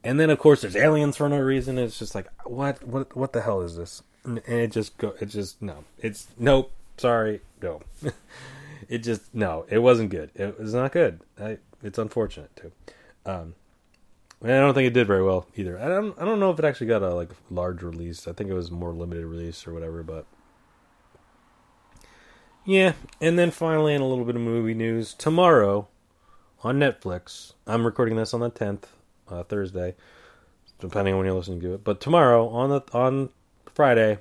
[0.05, 1.79] And then of course there's aliens for no reason.
[1.79, 4.03] It's just like what what what the hell is this?
[4.25, 5.14] And it just go.
[5.21, 5.85] It just no.
[5.99, 6.71] It's nope.
[6.97, 7.83] Sorry, no.
[8.88, 9.67] it just no.
[9.69, 10.31] It wasn't good.
[10.35, 11.21] It was not good.
[11.40, 12.73] I, it's unfortunate too.
[13.27, 13.55] Um,
[14.40, 15.79] and I don't think it did very well either.
[15.79, 16.19] I don't.
[16.21, 18.29] I don't know if it actually got a like large release.
[18.29, 20.03] I think it was more limited release or whatever.
[20.03, 20.27] But
[22.64, 22.93] yeah.
[23.21, 25.88] And then finally, in a little bit of movie news, tomorrow
[26.64, 27.53] on Netflix.
[27.66, 28.85] I'm recording this on the 10th,
[29.29, 29.94] uh, Thursday,
[30.81, 31.85] depending on when you're listening to it.
[31.85, 33.29] But tomorrow on the on
[33.74, 34.18] Friday,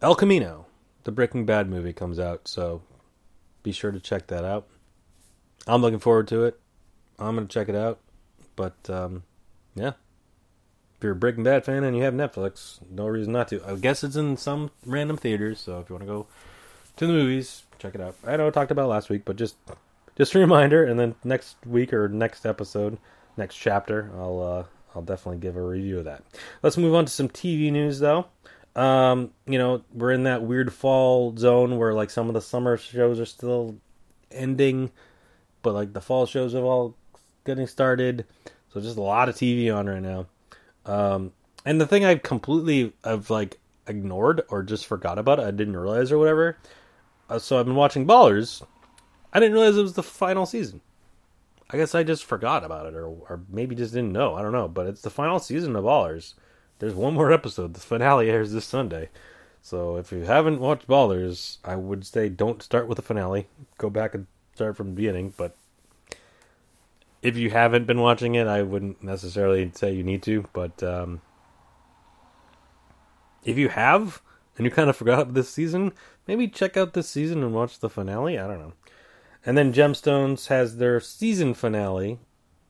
[0.00, 0.66] El Camino,
[1.02, 2.46] the Breaking Bad movie comes out.
[2.46, 2.82] So
[3.62, 4.66] be sure to check that out.
[5.66, 6.60] I'm looking forward to it.
[7.18, 7.98] I'm gonna check it out.
[8.54, 9.24] But um,
[9.74, 9.94] yeah,
[10.96, 13.60] if you're a Breaking Bad fan and you have Netflix, no reason not to.
[13.66, 15.60] I guess it's in some random theaters.
[15.60, 16.26] So if you want to go
[16.96, 18.14] to the movies, check it out.
[18.24, 19.56] I know I talked about last week, but just
[20.16, 22.98] just a reminder, and then next week or next episode,
[23.36, 26.22] next chapter, I'll uh, I'll definitely give a review of that.
[26.62, 28.26] Let's move on to some TV news though.
[28.76, 32.76] Um, you know, we're in that weird fall zone where like some of the summer
[32.76, 33.76] shows are still
[34.30, 34.90] ending,
[35.62, 36.96] but like the fall shows have all
[37.44, 38.26] getting started.
[38.72, 40.26] So just a lot of TV on right now.
[40.86, 41.32] Um,
[41.64, 46.10] and the thing I've completely have like ignored or just forgot about, I didn't realize
[46.10, 46.56] or whatever.
[47.30, 48.62] Uh, so I've been watching Ballers.
[49.34, 50.80] I didn't realize it was the final season.
[51.68, 54.36] I guess I just forgot about it, or or maybe just didn't know.
[54.36, 56.34] I don't know, but it's the final season of Ballers.
[56.78, 57.74] There's one more episode.
[57.74, 59.08] The finale airs this Sunday.
[59.60, 63.46] So if you haven't watched Ballers, I would say don't start with the finale.
[63.78, 65.32] Go back and start from the beginning.
[65.36, 65.56] But
[67.22, 70.44] if you haven't been watching it, I wouldn't necessarily say you need to.
[70.52, 71.22] But um,
[73.42, 74.20] if you have
[74.56, 75.92] and you kind of forgot this season,
[76.26, 78.38] maybe check out this season and watch the finale.
[78.38, 78.72] I don't know.
[79.46, 82.18] And then Gemstones has their season finale.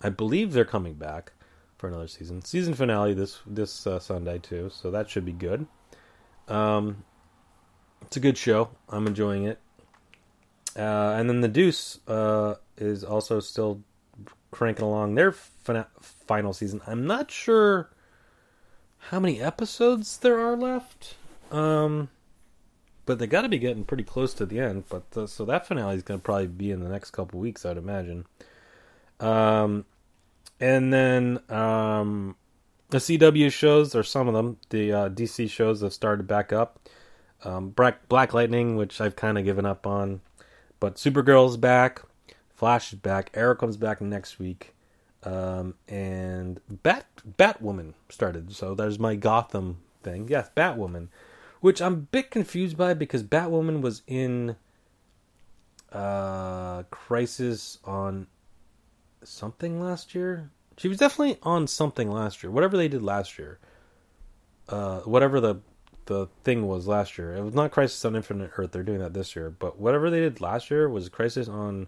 [0.03, 1.33] I believe they're coming back
[1.79, 2.43] for another season.
[2.43, 5.67] Season finale this this uh, Sunday too, so that should be good.
[6.49, 7.05] Um,
[8.03, 8.71] it's a good show.
[8.89, 9.61] I'm enjoying it.
[10.77, 13.83] Uh, and then the Deuce uh, is also still
[14.51, 16.81] cranking along their fina- final season.
[16.87, 17.91] I'm not sure
[19.11, 21.15] how many episodes there are left.
[21.51, 22.09] Um,
[23.07, 24.85] but they got to be getting pretty close to the end.
[24.89, 27.65] But the, so that finale is going to probably be in the next couple weeks,
[27.65, 28.27] I'd imagine.
[29.21, 29.85] Um,
[30.61, 32.37] and then um,
[32.91, 36.89] the CW shows, or some of them, the uh, DC shows have started back up.
[37.43, 40.23] Um, Black Black Lightning, which I've kind of given up on,
[40.81, 42.03] but Supergirl's back.
[42.55, 43.31] Flash is back.
[43.35, 44.75] Arrow comes back next week.
[45.25, 47.07] Um, and Bat
[47.39, 48.55] Batwoman started.
[48.55, 50.29] So there's my Gotham thing.
[50.29, 51.09] Yes, Batwoman
[51.65, 54.57] which I'm a bit confused by because Batwoman was in
[55.91, 58.27] uh, Crisis on
[59.23, 60.51] something last year.
[60.77, 62.51] She was definitely on something last year.
[62.51, 63.61] Whatever they did last year,
[64.69, 65.63] uh, whatever the
[66.05, 67.35] the thing was last year.
[67.35, 68.73] It was not Crisis on Infinite Earth.
[68.73, 71.87] They're doing that this year, but whatever they did last year was Crisis on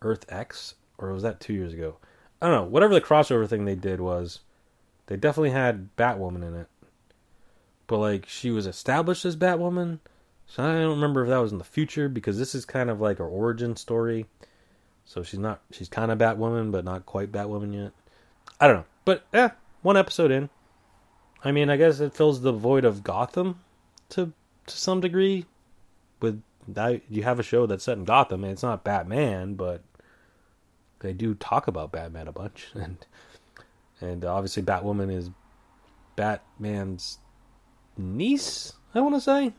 [0.00, 1.98] Earth X, or was that two years ago?
[2.40, 2.70] I don't know.
[2.70, 4.40] Whatever the crossover thing they did was,
[5.08, 6.68] they definitely had Batwoman in it
[7.86, 10.00] but like she was established as Batwoman.
[10.46, 13.00] So I don't remember if that was in the future because this is kind of
[13.00, 14.26] like her origin story.
[15.04, 17.92] So she's not she's kind of Batwoman but not quite Batwoman yet.
[18.60, 18.86] I don't know.
[19.04, 20.50] But yeah, one episode in.
[21.44, 23.60] I mean, I guess it fills the void of Gotham
[24.10, 24.32] to
[24.66, 25.46] to some degree
[26.20, 29.82] with that you have a show that's set in Gotham and it's not Batman, but
[31.00, 33.04] they do talk about Batman a bunch and
[34.00, 35.30] and obviously Batwoman is
[36.16, 37.18] Batman's
[37.96, 39.52] niece, I want to say.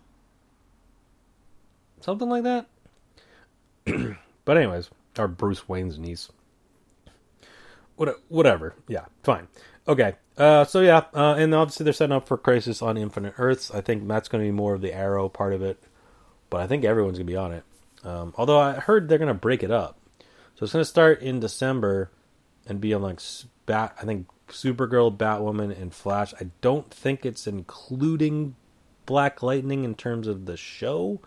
[2.02, 2.68] Something like that.
[4.46, 6.30] but, anyways, or Bruce Wayne's niece.
[7.96, 8.76] What, whatever.
[8.88, 9.48] Yeah, fine.
[9.88, 10.16] Okay.
[10.38, 13.72] Uh, so, yeah, uh, and obviously they're setting up for Crisis on Infinite Earths.
[13.74, 15.82] I think that's going to be more of the Arrow part of it.
[16.50, 17.64] But I think everyone's going to be on it.
[18.04, 19.98] Um, although I heard they're going to break it up.
[20.56, 22.12] So it's going to start in December
[22.68, 23.20] and be on like
[23.66, 23.96] Bat.
[24.02, 26.34] I think Supergirl, Batwoman, and Flash.
[26.40, 28.56] I don't think it's including
[29.06, 31.22] Black Lightning in terms of the show,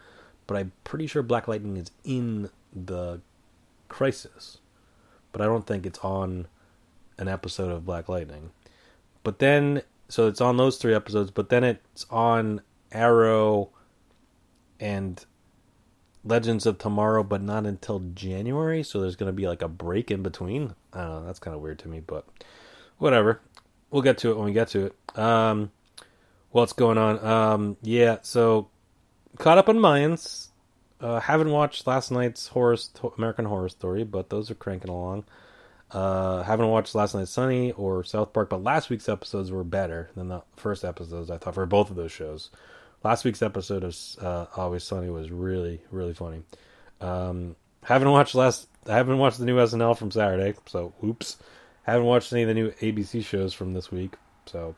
[0.46, 3.20] but I'm pretty sure Black Lightning is in the
[3.88, 4.58] Crisis.
[5.32, 6.48] But I don't think it's on
[7.18, 8.50] an episode of Black Lightning.
[9.22, 13.70] But then, so it's on those three episodes, but then it's on Arrow
[14.80, 15.24] and
[16.24, 18.82] Legends of Tomorrow, but not until January.
[18.82, 20.74] So there's going to be like a break in between.
[20.92, 21.26] I don't know.
[21.26, 22.26] That's kind of weird to me, but
[22.98, 23.40] whatever.
[23.90, 25.18] We'll get to it when we get to it.
[25.18, 25.70] Um,
[26.50, 27.24] what's going on?
[27.24, 28.68] Um, yeah, so
[29.38, 30.48] caught up on Mayans.
[31.00, 32.76] Uh, haven't watched last night's horror
[33.16, 35.24] American Horror Story, but those are cranking along.
[35.90, 40.10] Uh, haven't watched last night's Sunny or South Park, but last week's episodes were better
[40.16, 41.30] than the first episodes.
[41.30, 42.50] I thought for both of those shows.
[43.04, 46.42] Last week's episode of uh, Always Sunny was really really funny.
[47.00, 48.68] Um, haven't watched last.
[48.86, 51.36] I haven't watched the new SNL from Saturday, so oops.
[51.88, 54.74] Haven't watched any of the new ABC shows from this week, so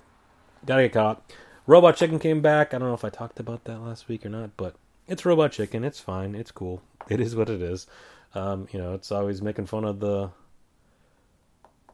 [0.65, 1.33] gotta get caught.
[1.67, 2.73] Robot Chicken came back.
[2.73, 4.77] I don't know if I talked about that last week or not, but
[5.09, 5.83] it's Robot Chicken.
[5.83, 6.37] It's fine.
[6.37, 6.83] It's cool.
[7.09, 7.89] It is what it is.
[8.37, 10.31] Um, you know, it's always making fun of the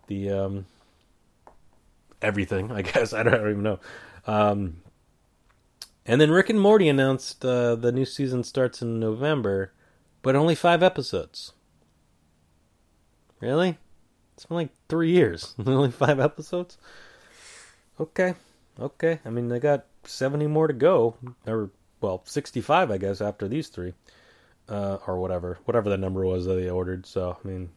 [0.08, 0.66] the um,
[2.20, 2.70] everything.
[2.70, 3.80] I guess I don't, I don't even know.
[4.26, 4.82] Um,
[6.04, 9.72] and then Rick and Morty announced uh, the new season starts in November,
[10.20, 11.54] but only five episodes.
[13.40, 13.78] Really?
[14.36, 16.76] It's been like three years, only five episodes.
[17.98, 18.34] Okay,
[18.78, 19.18] okay.
[19.24, 21.70] I mean, they got seventy more to go, or
[22.02, 23.94] well, sixty-five, I guess, after these three,
[24.68, 27.06] uh, or whatever, whatever the number was that they ordered.
[27.06, 27.70] So, I mean,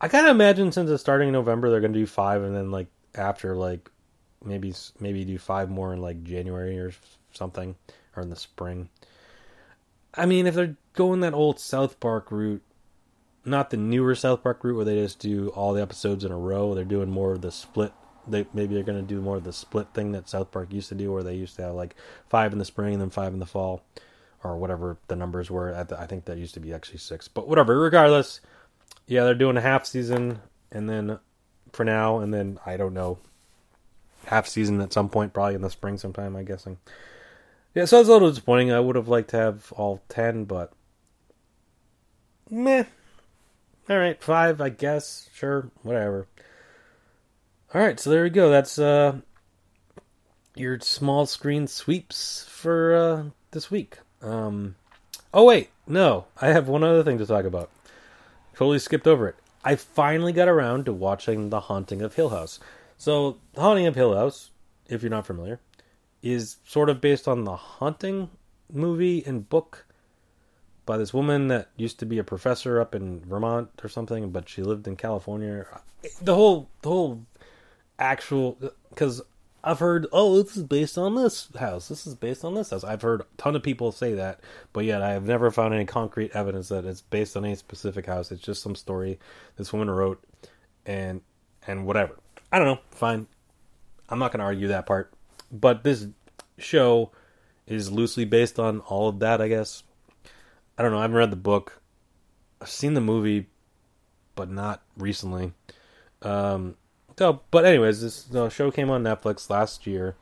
[0.00, 2.70] I kind of imagine since it's starting in November, they're gonna do five, and then
[2.70, 3.90] like after like
[4.42, 6.92] maybe maybe do five more in like January or
[7.32, 7.76] something,
[8.16, 8.88] or in the spring.
[10.14, 12.62] I mean, if they're going that old South Park route,
[13.46, 16.38] not the newer South Park route where they just do all the episodes in a
[16.38, 17.92] row, they're doing more of the split.
[18.26, 20.88] They maybe they're going to do more of the split thing that South Park used
[20.88, 21.94] to do, where they used to have like
[22.28, 23.84] five in the spring and then five in the fall,
[24.42, 25.74] or whatever the numbers were.
[25.74, 27.78] I think that used to be actually six, but whatever.
[27.78, 28.40] Regardless,
[29.06, 30.40] yeah, they're doing a half season
[30.72, 31.18] and then
[31.72, 33.18] for now, and then I don't know
[34.26, 36.34] half season at some point, probably in the spring sometime.
[36.34, 36.78] I'm guessing.
[37.74, 38.72] Yeah, so it's a little disappointing.
[38.72, 40.72] I would have liked to have all ten, but
[42.50, 42.84] meh.
[43.88, 45.28] All right, five, I guess.
[45.32, 46.26] Sure, whatever.
[47.74, 48.50] All right, so there we go.
[48.50, 49.20] That's uh
[50.54, 53.98] your small screen sweeps for uh this week.
[54.22, 54.76] Um
[55.32, 56.26] Oh wait, no.
[56.40, 57.70] I have one other thing to talk about.
[58.54, 59.36] Totally skipped over it.
[59.62, 62.60] I finally got around to watching The Haunting of Hill House.
[62.96, 64.50] So, The Haunting of Hill House,
[64.88, 65.60] if you're not familiar,
[66.22, 68.30] is sort of based on the Haunting
[68.72, 69.84] movie and book
[70.86, 74.48] by this woman that used to be a professor up in Vermont or something, but
[74.48, 75.66] she lived in California.
[76.22, 77.26] The whole, the whole
[77.98, 78.56] actual,
[78.90, 79.20] because
[79.64, 81.88] I've heard, oh, this is based on this house.
[81.88, 82.84] This is based on this house.
[82.84, 84.38] I've heard a ton of people say that,
[84.72, 88.06] but yet I have never found any concrete evidence that it's based on any specific
[88.06, 88.30] house.
[88.30, 89.18] It's just some story
[89.56, 90.22] this woman wrote,
[90.86, 91.20] and
[91.66, 92.16] and whatever.
[92.52, 92.80] I don't know.
[92.92, 93.26] Fine.
[94.08, 95.12] I'm not going to argue that part.
[95.50, 96.06] But this
[96.58, 97.10] show
[97.66, 99.82] is loosely based on all of that, I guess.
[100.78, 100.98] I don't know.
[100.98, 101.80] I haven't read the book.
[102.60, 103.46] I've seen the movie,
[104.34, 105.52] but not recently.
[106.22, 106.76] Um,
[107.18, 110.16] so, but anyways, this the show came on Netflix last year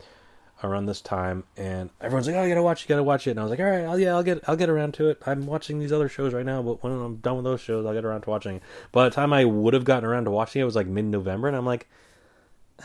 [0.62, 2.84] around this time, and everyone's like, "Oh, you gotta watch, it.
[2.84, 4.56] you gotta watch it." And I was like, "All right, I'll, yeah, I'll get, I'll
[4.56, 7.36] get around to it." I'm watching these other shows right now, but when I'm done
[7.36, 8.62] with those shows, I'll get around to watching it.
[8.92, 11.48] By the time I would have gotten around to watching it, it was like mid-November,
[11.48, 11.88] and I'm like,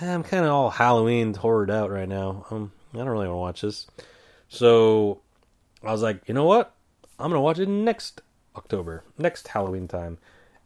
[0.01, 2.45] I'm kind of all Halloween horrored out right now.
[2.49, 3.87] Um, I don't really want to watch this.
[4.49, 5.21] So
[5.83, 6.73] I was like, you know what?
[7.19, 8.21] I'm gonna watch it next
[8.55, 10.17] October, next Halloween time.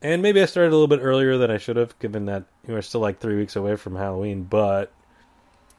[0.01, 2.81] And maybe I started a little bit earlier than I should have, given that we're
[2.81, 4.43] still like three weeks away from Halloween.
[4.43, 4.91] But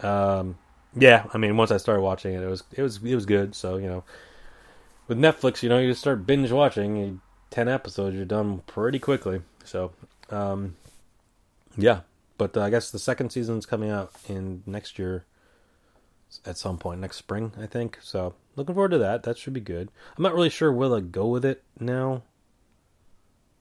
[0.01, 0.57] um,
[0.97, 3.55] yeah, I mean, once I started watching it, it was it was it was good.
[3.55, 4.05] So you know,
[5.09, 7.21] with Netflix, you know, you just start binge watching.
[7.51, 9.43] ten episodes, you're done pretty quickly.
[9.63, 9.93] So
[10.31, 10.75] um,
[11.77, 12.01] yeah,
[12.37, 15.25] but uh, I guess the second season's coming out in next year
[16.45, 17.99] at some point next spring, I think.
[18.03, 19.23] So looking forward to that.
[19.25, 19.90] That should be good.
[20.17, 22.23] I'm not really sure where they go with it now,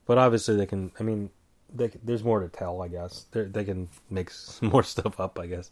[0.06, 0.92] but obviously they can.
[1.00, 1.30] I mean,
[1.74, 2.82] they, there's more to tell.
[2.82, 5.40] I guess They're, they can make more stuff up.
[5.40, 5.72] I guess,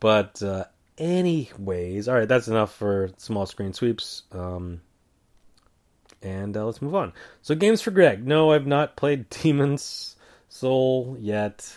[0.00, 0.64] but uh,
[0.98, 2.28] anyways, all right.
[2.28, 4.22] That's enough for small screen sweeps.
[4.32, 4.80] Um,
[6.22, 7.12] and uh, let's move on.
[7.42, 8.26] So games for Greg.
[8.26, 10.16] No, I've not played Demon's
[10.48, 11.76] Soul yet.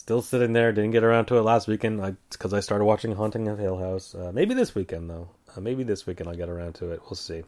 [0.00, 0.72] Still sitting there.
[0.72, 3.76] Didn't get around to it last weekend because I, I, started watching Haunting of Hill
[3.76, 4.14] House.
[4.14, 5.28] Uh, maybe this weekend though.
[5.54, 7.02] Uh, maybe this weekend I'll get around to it.
[7.02, 7.42] We'll see.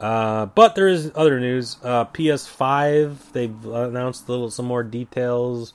[0.00, 1.76] Uh, but there is other news.
[1.82, 5.74] Uh, PS5 they've announced a little some more details.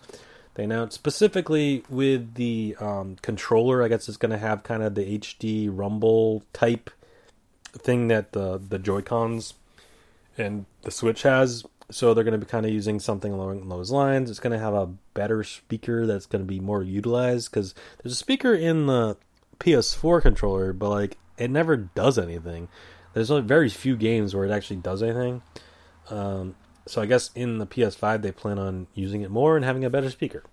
[0.56, 3.84] They announced specifically with the um, controller.
[3.84, 6.90] I guess it's going to have kind of the HD Rumble type
[7.74, 9.54] thing that the the Joy Cons
[10.40, 13.92] and the Switch has so they're going to be kind of using something along those
[13.92, 14.30] lines.
[14.30, 18.14] It's going to have a better speaker that's going to be more utilized because there's
[18.14, 19.18] a speaker in the
[19.60, 22.70] PS4 controller, but like it never does anything.
[23.14, 25.42] There's only very few games where it actually does anything.
[26.10, 29.84] Um, so I guess in the PS5 they plan on using it more and having
[29.84, 30.44] a better speaker.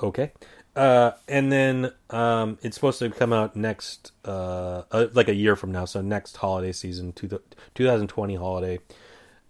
[0.00, 0.32] Okay.
[0.76, 5.56] Uh, and then um, it's supposed to come out next, uh, uh, like a year
[5.56, 8.78] from now, so next holiday season, 2020 holiday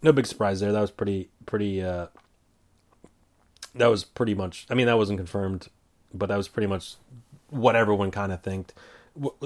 [0.02, 0.72] no big surprise there.
[0.72, 1.82] That was pretty pretty.
[1.82, 2.08] Uh,
[3.74, 4.66] that was pretty much.
[4.70, 5.68] I mean, that wasn't confirmed,
[6.12, 6.96] but that was pretty much
[7.50, 8.72] what everyone kind of think.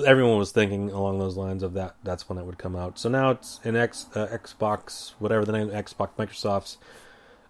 [0.05, 1.96] Everyone was thinking along those lines of that.
[2.03, 2.98] That's when it would come out.
[2.98, 6.76] So now it's in X uh, Xbox, whatever the name, Xbox, Microsoft's,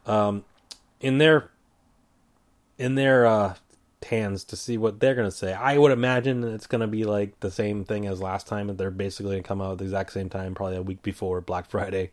[0.07, 0.45] um,
[1.01, 1.51] in their
[2.79, 3.55] in their uh,
[4.05, 5.53] hands to see what they're gonna say.
[5.53, 8.77] I would imagine it's gonna be like the same thing as last time.
[8.77, 11.69] They're basically gonna come out at the exact same time, probably a week before Black
[11.71, 12.13] Friday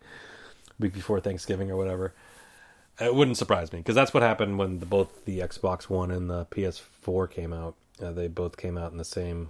[0.80, 2.14] week before Thanksgiving or whatever.
[3.00, 6.30] It wouldn't surprise me because that's what happened when the, both the Xbox One and
[6.30, 7.76] the PS4 came out.
[8.02, 9.50] Uh, they both came out in the same,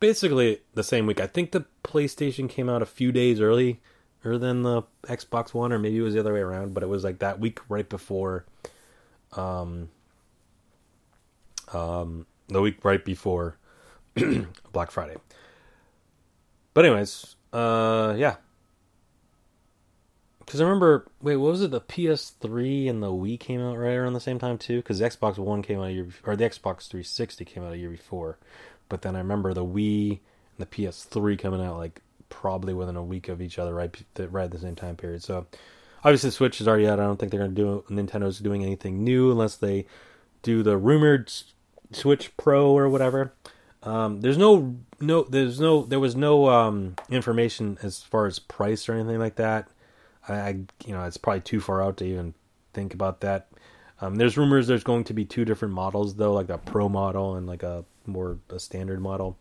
[0.00, 1.20] basically the same week.
[1.20, 3.80] I think the PlayStation came out a few days early,
[4.24, 6.72] earlier than the Xbox One, or maybe it was the other way around.
[6.72, 8.46] But it was like that week right before,
[9.32, 9.90] um,
[11.72, 13.56] um, the week right before
[14.72, 15.16] Black Friday.
[16.72, 18.36] But anyways, uh, yeah,
[20.46, 21.72] because I remember, wait, what was it?
[21.72, 24.76] The PS3 and the Wii came out right around the same time too.
[24.76, 27.78] Because the Xbox One came out a year, or the Xbox 360 came out a
[27.78, 28.38] year before.
[28.88, 30.20] But then I remember the Wii and
[30.58, 34.50] the PS3 coming out like probably within a week of each other, right, right at
[34.52, 35.24] the same time period.
[35.24, 35.46] So
[36.04, 37.00] obviously, Switch is already out.
[37.00, 39.86] I don't think they're going to do Nintendo's doing anything new unless they
[40.42, 41.32] do the rumored
[41.90, 43.32] Switch Pro or whatever.
[43.82, 48.88] Um, there's no no there's no there was no um, information as far as price
[48.88, 49.68] or anything like that.
[50.28, 50.48] I, I,
[50.84, 52.34] you know it's probably too far out to even
[52.72, 53.48] think about that.
[54.00, 57.36] Um, there's rumors there's going to be two different models though, like a pro model
[57.36, 59.38] and like a more a standard model.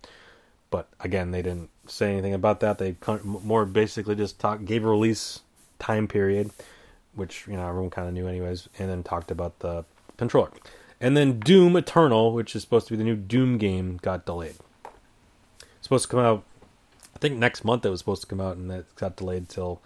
[0.70, 2.78] But again, they didn't say anything about that.
[2.78, 5.42] They more basically just talk, gave a release
[5.80, 6.52] time period,
[7.14, 9.86] which you know everyone kind of knew anyways, and then talked about the
[10.18, 10.52] controller.
[11.00, 14.56] And then Doom Eternal, which is supposed to be the new Doom game, got delayed.
[15.62, 16.44] It's supposed to come out,
[17.16, 19.82] I think next month it was supposed to come out, and it got delayed till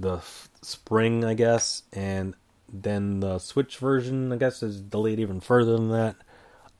[0.00, 1.82] the f- spring, I guess.
[1.92, 2.34] And
[2.72, 6.16] then the Switch version, I guess, is delayed even further than that.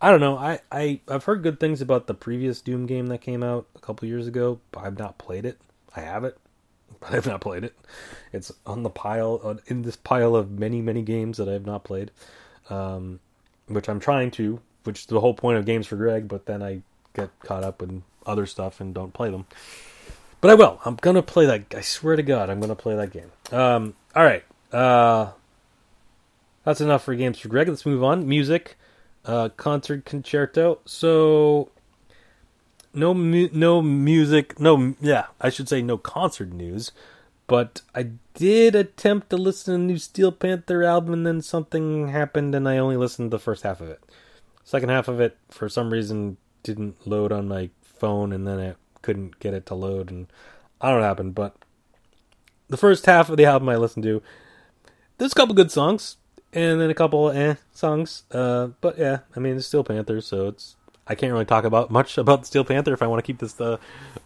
[0.00, 0.36] I don't know.
[0.36, 3.80] I, I I've heard good things about the previous Doom game that came out a
[3.80, 5.58] couple years ago, but I've not played it.
[5.94, 6.38] I have it,
[7.00, 7.74] but I've not played it.
[8.32, 11.84] It's on the pile in this pile of many many games that I have not
[11.84, 12.10] played.
[12.70, 13.20] Um,
[13.66, 16.28] which I'm trying to, which is the whole point of games for Greg.
[16.28, 16.82] But then I
[17.14, 19.46] get caught up in other stuff and don't play them.
[20.40, 20.80] But I will.
[20.84, 21.74] I'm gonna play that.
[21.74, 23.30] I swear to God, I'm gonna play that game.
[23.52, 24.44] Um, all right.
[24.72, 25.32] Uh,
[26.64, 27.68] that's enough for games for Greg.
[27.68, 28.26] Let's move on.
[28.28, 28.76] Music,
[29.24, 30.78] uh, concert concerto.
[30.84, 31.70] So,
[32.94, 34.58] no, mu- no music.
[34.58, 36.92] No, yeah, I should say no concert news.
[37.46, 42.08] But I did attempt to listen to the new Steel Panther album, and then something
[42.08, 44.00] happened, and I only listened to the first half of it.
[44.62, 48.74] Second half of it, for some reason, didn't load on my phone, and then I
[49.02, 50.26] couldn't get it to load, and
[50.80, 51.34] I don't know what happened.
[51.34, 51.56] But
[52.68, 54.22] the first half of the album I listened to,
[55.18, 56.16] there's a couple good songs,
[56.52, 58.24] and then a couple eh songs.
[58.30, 60.76] Uh, but yeah, I mean, it's Steel Panther, so it's
[61.10, 63.60] I can't really talk about much about Steel Panther if I want to keep this
[63.60, 63.78] uh,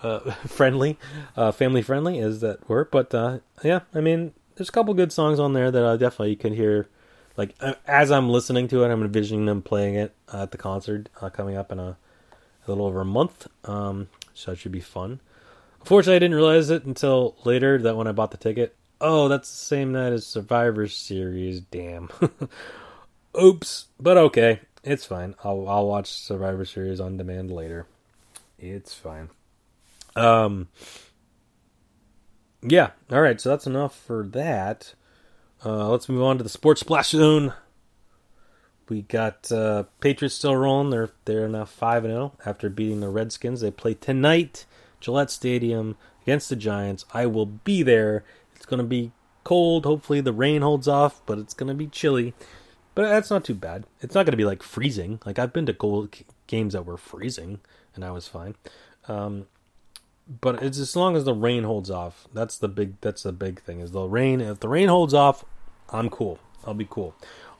[0.03, 0.99] uh, friendly,
[1.37, 2.85] uh, family friendly, as that were.
[2.85, 6.37] But uh, yeah, I mean, there's a couple good songs on there that I definitely
[6.37, 6.89] can hear.
[7.37, 11.09] Like uh, as I'm listening to it, I'm envisioning them playing it at the concert
[11.33, 13.49] coming up in a, a, little over a month.
[13.65, 15.21] Um, so that should be fun.
[15.81, 18.77] Unfortunately, I didn't realize it until later that when I bought the ticket.
[19.01, 21.61] Oh, that's the same night as Survivor Series.
[21.61, 22.09] Damn.
[23.41, 23.87] Oops.
[24.01, 24.61] But okay.
[24.83, 25.35] It's fine.
[25.45, 27.87] I'll I'll watch Survivor Series on demand later.
[28.59, 29.31] It's fine.
[30.17, 30.69] Um.
[32.63, 32.91] Yeah.
[33.11, 33.41] All right.
[33.41, 34.95] So that's enough for that.
[35.65, 37.55] Uh, let's move on to the Sports Splash Zone.
[38.89, 40.91] We got uh, Patriots still rolling.
[40.91, 43.61] They're they're now five and zero oh after beating the Redskins.
[43.61, 44.67] They play tonight,
[45.01, 47.05] Gillette Stadium against the Giants.
[47.13, 48.25] I will be there.
[48.55, 49.13] It's going to be
[49.43, 49.85] cold.
[49.85, 52.35] Hopefully the rain holds off, but it's going to be chilly.
[52.95, 53.85] But that's not too bad.
[54.01, 55.21] It's not going to be like freezing.
[55.25, 56.15] Like I've been to cold
[56.47, 57.61] games that were freezing,
[57.95, 58.55] and I was fine.
[59.09, 59.47] Um,
[60.41, 62.29] but it's as long as the rain holds off.
[62.33, 63.01] That's the big.
[63.01, 63.81] That's the big thing.
[63.81, 64.41] Is the rain?
[64.41, 65.45] If the rain holds off,
[65.91, 66.39] I'm cool.
[66.67, 67.15] I'll be cool.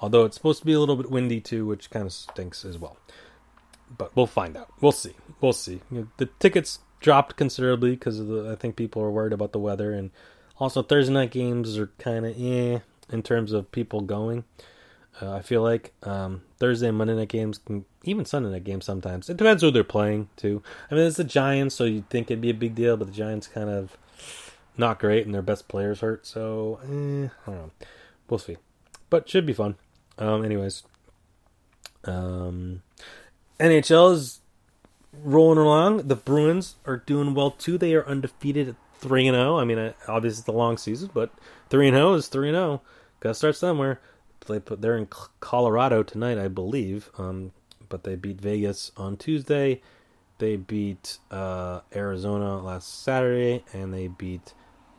[0.05, 2.77] Although it's supposed to be a little bit windy too, which kind of stinks as
[2.77, 2.99] well.
[3.97, 4.69] But we'll find out.
[4.83, 5.15] We'll see.
[5.41, 5.81] We'll see.
[6.19, 8.21] The tickets dropped considerably because.
[8.21, 10.11] I think people are worried about the weather, and
[10.61, 12.81] also Thursday night games are kind of eh
[13.11, 14.45] in terms of people going.
[15.23, 18.85] Uh, I feel like um, Thursday and Monday night games, can, even Sunday night games
[18.85, 19.31] sometimes.
[19.31, 20.63] It depends who they're playing too.
[20.91, 23.15] I mean, it's the Giants, so you'd think it'd be a big deal, but the
[23.15, 23.97] Giants kind of
[24.77, 26.27] not great, and their best players hurt.
[26.27, 27.71] So eh, I don't know.
[28.29, 28.59] We'll see,
[29.09, 29.77] but should be fun.
[30.19, 30.83] Um, anyways,
[32.05, 32.83] um,
[33.59, 34.41] NHL is
[35.23, 36.09] rolling along.
[36.09, 37.79] The Bruins are doing well too.
[37.79, 39.57] They are undefeated at three and zero.
[39.57, 39.59] Oh.
[39.59, 41.31] I mean, obviously it's a long season, but
[41.69, 42.83] three and zero is three and zero.
[43.21, 44.01] Got to start somewhere
[44.47, 45.09] they put they're in
[45.41, 47.11] Colorado tonight, I believe.
[47.19, 47.53] Um,
[47.89, 49.81] but they beat Vegas on Tuesday.
[50.39, 54.53] They beat uh, Arizona last Saturday, and they beat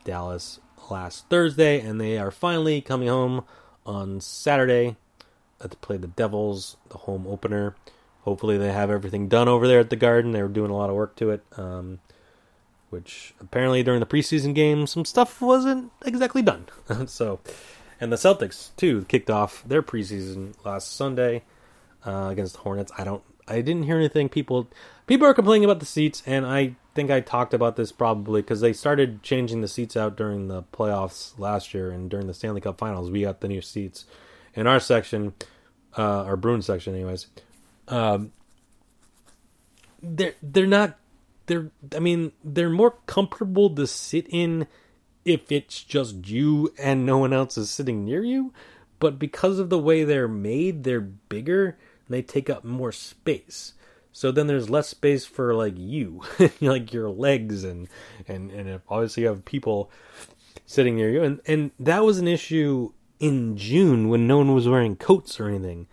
[0.04, 0.60] Dallas
[0.90, 3.44] last Thursday, and they are finally coming home
[3.84, 4.96] on Saturday
[5.60, 7.74] to play the Devils, the home opener.
[8.22, 10.32] Hopefully, they have everything done over there at the Garden.
[10.32, 12.00] They were doing a lot of work to it, um,
[12.90, 16.66] which apparently during the preseason game, some stuff wasn't exactly done.
[17.06, 17.40] so
[18.00, 21.42] and the Celtics too kicked off their preseason last Sunday
[22.04, 22.92] uh, against the Hornets.
[22.96, 24.28] I don't, I didn't hear anything.
[24.28, 24.68] People,
[25.06, 28.60] people are complaining about the seats, and I think I talked about this probably because
[28.60, 32.60] they started changing the seats out during the playoffs last year and during the Stanley
[32.60, 33.10] Cup Finals.
[33.10, 34.04] We got the new seats
[34.56, 35.34] in our section,
[35.96, 37.28] uh, our Bruin section, anyways.
[37.88, 38.32] Um,
[40.02, 40.98] they're they're not
[41.46, 44.66] they're I mean they're more comfortable to sit in
[45.24, 48.52] if it's just you and no one else is sitting near you.
[48.98, 53.74] But because of the way they're made, they're bigger and they take up more space.
[54.12, 56.22] So then there's less space for like you,
[56.62, 57.86] like your legs, and
[58.26, 59.90] and and obviously you have people
[60.64, 64.68] sitting near you, and and that was an issue in June when no one was
[64.68, 65.86] wearing coats or anything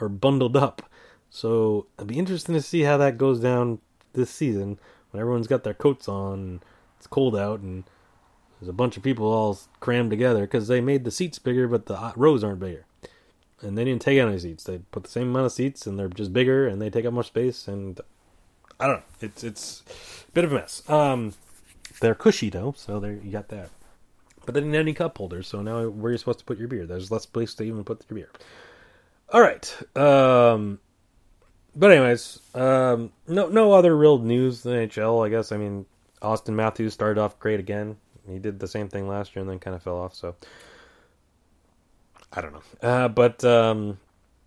[0.00, 0.82] or bundled up.
[1.30, 3.80] So it'll be interesting to see how that goes down
[4.12, 4.78] this season
[5.10, 6.62] when everyone's got their coats on.
[6.98, 7.84] It's cold out and
[8.60, 11.86] there's a bunch of people all crammed together because they made the seats bigger, but
[11.86, 12.86] the rows aren't bigger.
[13.60, 14.64] And they didn't take out any seats.
[14.64, 17.12] They put the same amount of seats, and they're just bigger, and they take up
[17.14, 17.68] more space.
[17.68, 18.00] And
[18.78, 19.02] I don't know.
[19.20, 19.82] It's it's
[20.28, 20.88] a bit of a mess.
[20.90, 21.34] Um,
[22.00, 23.70] they're cushy though, so there you got that.
[24.46, 26.58] But they didn't have any cup holders, so now where are you supposed to put
[26.58, 26.86] your beer?
[26.86, 28.30] There's less place to even put your beer.
[29.30, 29.96] All right.
[29.96, 30.78] Um,
[31.74, 35.26] but anyways, um, no no other real news in NHL.
[35.26, 35.84] I guess I mean
[36.22, 37.96] Auston Matthews started off great again.
[38.28, 40.14] He did the same thing last year and then kind of fell off.
[40.14, 40.34] So
[42.32, 42.88] I don't know.
[42.88, 43.98] Uh, but um,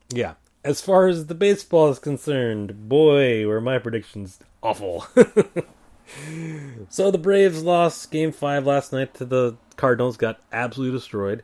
[0.09, 0.33] yeah,
[0.63, 5.05] as far as the baseball is concerned, boy, were my predictions awful.
[6.89, 10.17] so the Braves lost Game Five last night to the Cardinals.
[10.17, 11.43] Got absolutely destroyed.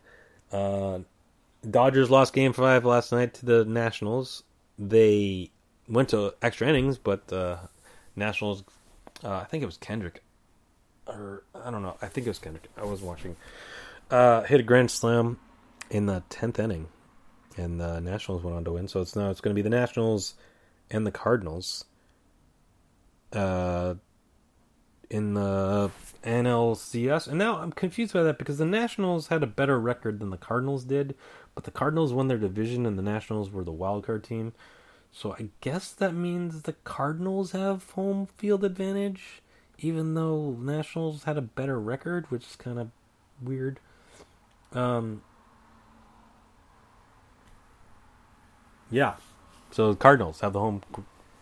[0.51, 0.99] Uh,
[1.69, 4.43] Dodgers lost Game Five last night to the Nationals.
[4.77, 5.49] They
[5.87, 7.57] went to extra innings, but uh,
[8.15, 8.63] Nationals.
[9.23, 10.21] Uh, I think it was Kendrick,
[11.07, 11.95] or I don't know.
[12.01, 12.67] I think it was Kendrick.
[12.77, 13.35] I was watching.
[14.11, 15.39] Uh, hit a grand slam
[15.89, 16.87] in the tenth inning,
[17.57, 18.87] and the Nationals went on to win.
[18.87, 20.35] So it's now it's going to be the Nationals
[20.91, 21.85] and the Cardinals.
[23.31, 23.95] Uh,
[25.09, 25.91] in the
[26.23, 30.29] NLCS, and now I'm confused by that because the Nationals had a better record than
[30.29, 31.15] the Cardinals did,
[31.53, 34.53] but the Cardinals won their division and the Nationals were the wild card team.
[35.11, 39.41] So I guess that means the Cardinals have home field advantage,
[39.79, 42.89] even though Nationals had a better record, which is kind of
[43.41, 43.79] weird.
[44.73, 45.21] Um,
[48.91, 49.15] yeah,
[49.71, 50.81] so the Cardinals have the home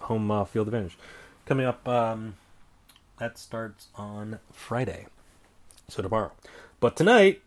[0.01, 0.97] home uh, field advantage.
[1.45, 2.35] Coming up, um,
[3.23, 5.07] that starts on Friday,
[5.87, 6.33] so tomorrow.
[6.81, 7.41] But tonight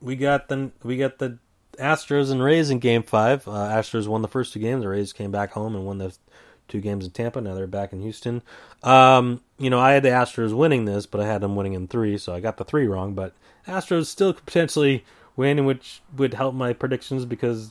[0.00, 1.38] we got the we got the
[1.78, 3.46] Astros and Rays in Game Five.
[3.46, 4.82] Uh, Astros won the first two games.
[4.82, 6.12] The Rays came back home and won the
[6.66, 7.40] two games in Tampa.
[7.40, 8.42] Now they're back in Houston.
[8.82, 11.86] Um, you know, I had the Astros winning this, but I had them winning in
[11.86, 13.14] three, so I got the three wrong.
[13.14, 13.32] But
[13.68, 15.04] Astros still could potentially
[15.36, 17.70] win, which would help my predictions because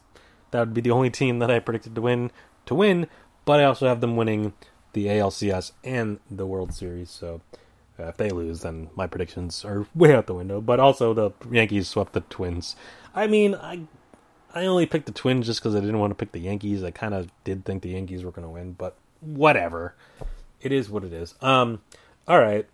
[0.52, 2.32] that would be the only team that I predicted to win
[2.68, 3.08] to win.
[3.44, 4.54] But I also have them winning
[4.94, 7.10] the ALCS and the World Series.
[7.10, 7.42] So
[8.00, 10.62] uh, if they lose, then my predictions are way out the window.
[10.62, 12.76] But also the Yankees swept the Twins.
[13.14, 13.82] I mean, I
[14.54, 16.84] I only picked the Twins just because I didn't want to pick the Yankees.
[16.84, 19.96] I kind of did think the Yankees were going to win, but whatever.
[20.62, 21.36] It is what it is.
[21.42, 21.82] Um,
[22.28, 22.68] all right.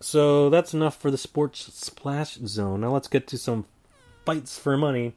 [0.00, 2.80] So that's enough for the sports splash zone.
[2.80, 3.66] Now let's get to some
[4.24, 5.14] fights for money.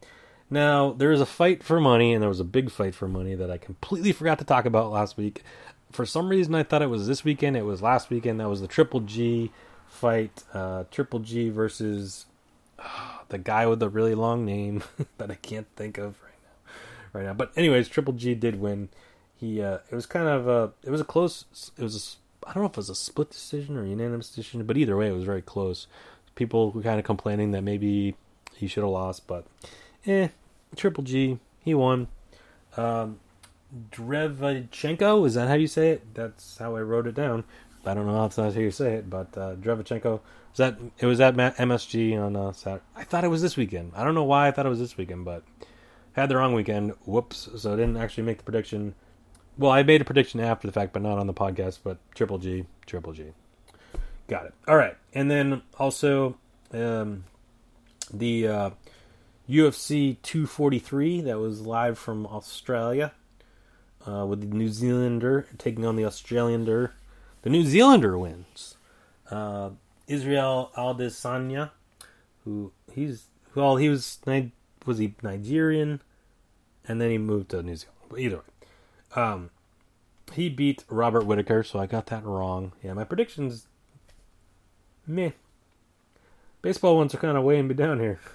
[0.50, 3.36] Now there is a fight for money, and there was a big fight for money
[3.36, 5.44] that I completely forgot to talk about last week.
[5.92, 7.58] For some reason, I thought it was this weekend.
[7.58, 8.40] It was last weekend.
[8.40, 9.52] That was the Triple G
[9.88, 10.44] fight.
[10.54, 12.26] Uh, Triple G versus
[13.30, 14.84] the guy with the really long name
[15.18, 16.72] that I can't think of right now.
[17.14, 18.90] Right now, but anyways, Triple G did win.
[19.36, 21.46] He uh, it was kind of a it was a close.
[21.78, 24.64] It was a, I don't know if it was a split decision or unanimous decision,
[24.64, 25.88] but either way, it was very close.
[26.36, 28.16] People were kind of complaining that maybe
[28.56, 29.46] he should have lost, but
[30.06, 30.30] eh,
[30.76, 32.08] Triple G he won.
[32.78, 33.20] Um,
[33.92, 36.14] Drevachenko is that how you say it?
[36.14, 37.44] That's how I wrote it down.
[37.86, 41.20] I don't know if that's how you say it, but uh, was that it was
[41.20, 42.84] at MSG on uh, Saturday.
[42.96, 43.94] I thought it was this weekend.
[43.96, 45.44] I don't know why I thought it was this weekend, but
[46.14, 46.92] had the wrong weekend.
[47.06, 47.50] Whoops!
[47.58, 48.94] So I didn't actually make the prediction.
[49.58, 51.80] Well, I made a prediction after the fact, but not on the podcast.
[51.84, 53.28] But Triple G, Triple G,
[54.28, 54.54] got it.
[54.68, 56.38] All right, and then also
[56.74, 57.24] um,
[58.14, 58.70] the uh,
[59.50, 63.14] UFC 243 that was live from Australia
[64.08, 66.92] uh, with the New Zealander taking on the Australiander.
[67.42, 68.76] The New Zealander wins.
[69.30, 69.72] Uh,
[70.08, 71.72] Israel Adesanya,
[72.44, 73.26] who he's
[73.56, 74.20] well, he was
[74.86, 76.02] was he Nigerian,
[76.88, 77.98] and then he moved to New Zealand.
[78.10, 78.44] But either way,
[79.16, 79.50] um,
[80.34, 82.74] he beat Robert Whitaker, so I got that wrong.
[82.84, 83.68] Yeah, my predictions,
[85.08, 85.32] meh.
[86.62, 88.20] Baseball ones are kind of weighing me down here.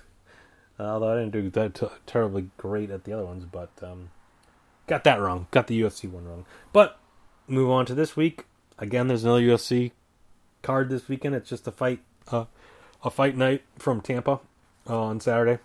[0.79, 4.11] Uh, although I didn't do that t- terribly great at the other ones, but um,
[4.87, 5.47] got that wrong.
[5.51, 6.45] Got the UFC one wrong.
[6.73, 6.99] But
[7.47, 8.45] move on to this week.
[8.79, 9.93] Again, there's another UFC
[10.63, 11.35] card this weekend.
[11.35, 12.47] It's just a fight, uh,
[13.03, 14.41] a fight night from Tampa
[14.89, 15.61] uh, on Saturday.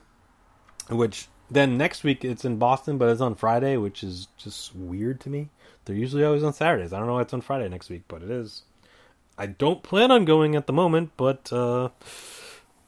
[0.90, 5.20] Which then next week it's in Boston, but it's on Friday, which is just weird
[5.22, 5.50] to me.
[5.86, 6.94] They're usually always on Saturdays.
[6.94, 8.64] I don't know why it's on Friday next week, but it is.
[9.38, 11.90] I don't plan on going at the moment, but uh,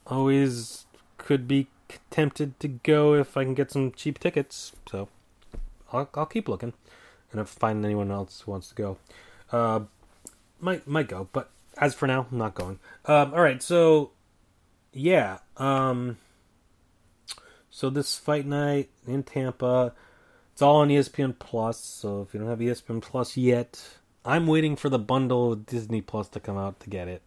[0.08, 0.86] always
[1.18, 1.68] could be
[2.10, 4.74] tempted to go if I can get some cheap tickets.
[4.90, 5.10] So
[5.94, 6.74] I'll, I'll keep looking,
[7.32, 8.98] and if find anyone else who wants to go.
[9.52, 9.82] Uh,
[10.60, 12.80] might might go, but as for now, I'm not going.
[13.06, 14.12] Um, all right, so
[14.92, 15.40] yeah.
[15.58, 16.18] Um,
[17.70, 19.94] so this fight night in Tampa,
[20.52, 21.80] it's all on ESPN Plus.
[21.80, 23.82] So if you don't have ESPN Plus yet,
[24.26, 27.22] I'm waiting for the bundle with Disney Plus to come out to get it.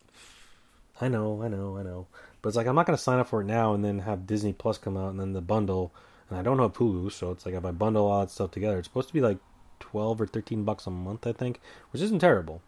[1.00, 2.06] I know, I know, I know.
[2.40, 4.26] But it's like I'm not going to sign up for it now and then have
[4.26, 5.92] Disney Plus come out and then the bundle.
[6.28, 8.78] And I don't have Hulu, so it's like if I bundle all that stuff together,
[8.78, 9.38] it's supposed to be like
[9.80, 11.60] 12 or 13 bucks a month, I think,
[11.90, 12.62] which isn't terrible.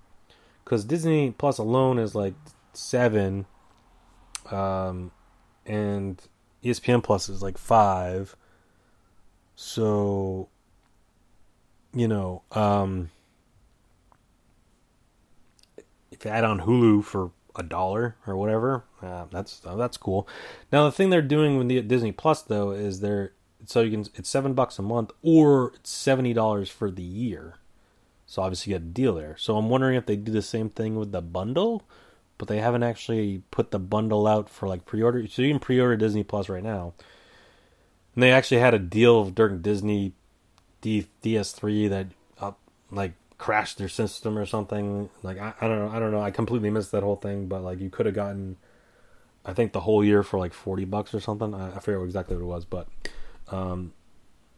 [0.64, 2.34] Because Disney Plus alone is like
[2.72, 3.46] seven,
[4.50, 5.10] um,
[5.66, 6.22] and
[6.62, 8.36] ESPN Plus is like five.
[9.56, 10.48] So,
[11.92, 13.10] you know, um,
[16.12, 20.28] if you add on Hulu for a dollar or whatever, uh, that's that's cool.
[20.70, 23.32] Now the thing they're doing with the Disney Plus though is they're
[23.68, 27.56] so you can it's seven bucks a month or it's seventy dollars for the year.
[28.24, 29.36] So obviously you get a deal there.
[29.36, 31.82] So I'm wondering if they do the same thing with the bundle,
[32.38, 35.26] but they haven't actually put the bundle out for like pre-order.
[35.26, 36.94] So you can pre-order Disney Plus right now.
[38.14, 40.14] And they actually had a deal during Disney
[40.80, 42.06] D- DS3 that
[42.40, 42.52] uh,
[42.90, 45.10] like crashed their system or something.
[45.22, 46.22] Like I, I don't know, I don't know.
[46.22, 48.56] I completely missed that whole thing, but like you could have gotten
[49.44, 51.54] I think the whole year for like 40 bucks or something.
[51.54, 52.88] I, I forget exactly what it was, but
[53.50, 53.92] um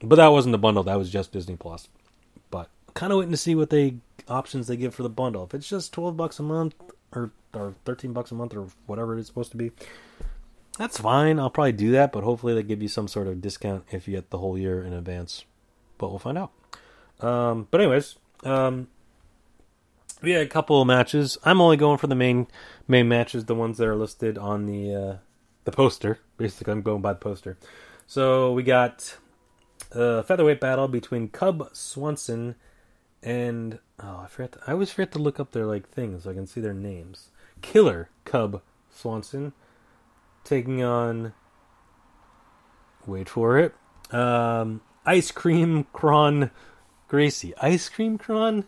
[0.02, 0.82] but that wasn't the bundle.
[0.82, 1.88] That was just Disney Plus.
[2.50, 3.96] But kind of waiting to see what they
[4.28, 5.44] options they give for the bundle.
[5.44, 6.74] If it's just 12 bucks a month
[7.12, 9.72] or or 13 bucks a month or whatever it's supposed to be,
[10.78, 11.38] that's fine.
[11.38, 14.14] I'll probably do that, but hopefully they give you some sort of discount if you
[14.14, 15.44] get the whole year in advance.
[15.98, 16.52] But we'll find out.
[17.20, 18.88] Um, but anyways, um,
[20.22, 21.36] we had a couple of matches.
[21.44, 22.46] I'm only going for the main
[22.88, 25.16] main matches, the ones that are listed on the uh,
[25.64, 26.20] the poster.
[26.38, 27.58] Basically, I'm going by the poster.
[28.10, 29.18] So we got
[29.92, 32.56] a featherweight battle between Cub Swanson
[33.22, 34.50] and oh, I forgot.
[34.50, 36.74] To, I always forget to look up their like things so I can see their
[36.74, 37.28] names.
[37.62, 39.52] Killer Cub Swanson
[40.42, 41.34] taking on.
[43.06, 43.76] Wait for it.
[44.12, 46.50] Um, Ice Cream Kron
[47.06, 47.54] Gracie.
[47.58, 48.64] Ice Cream Kron?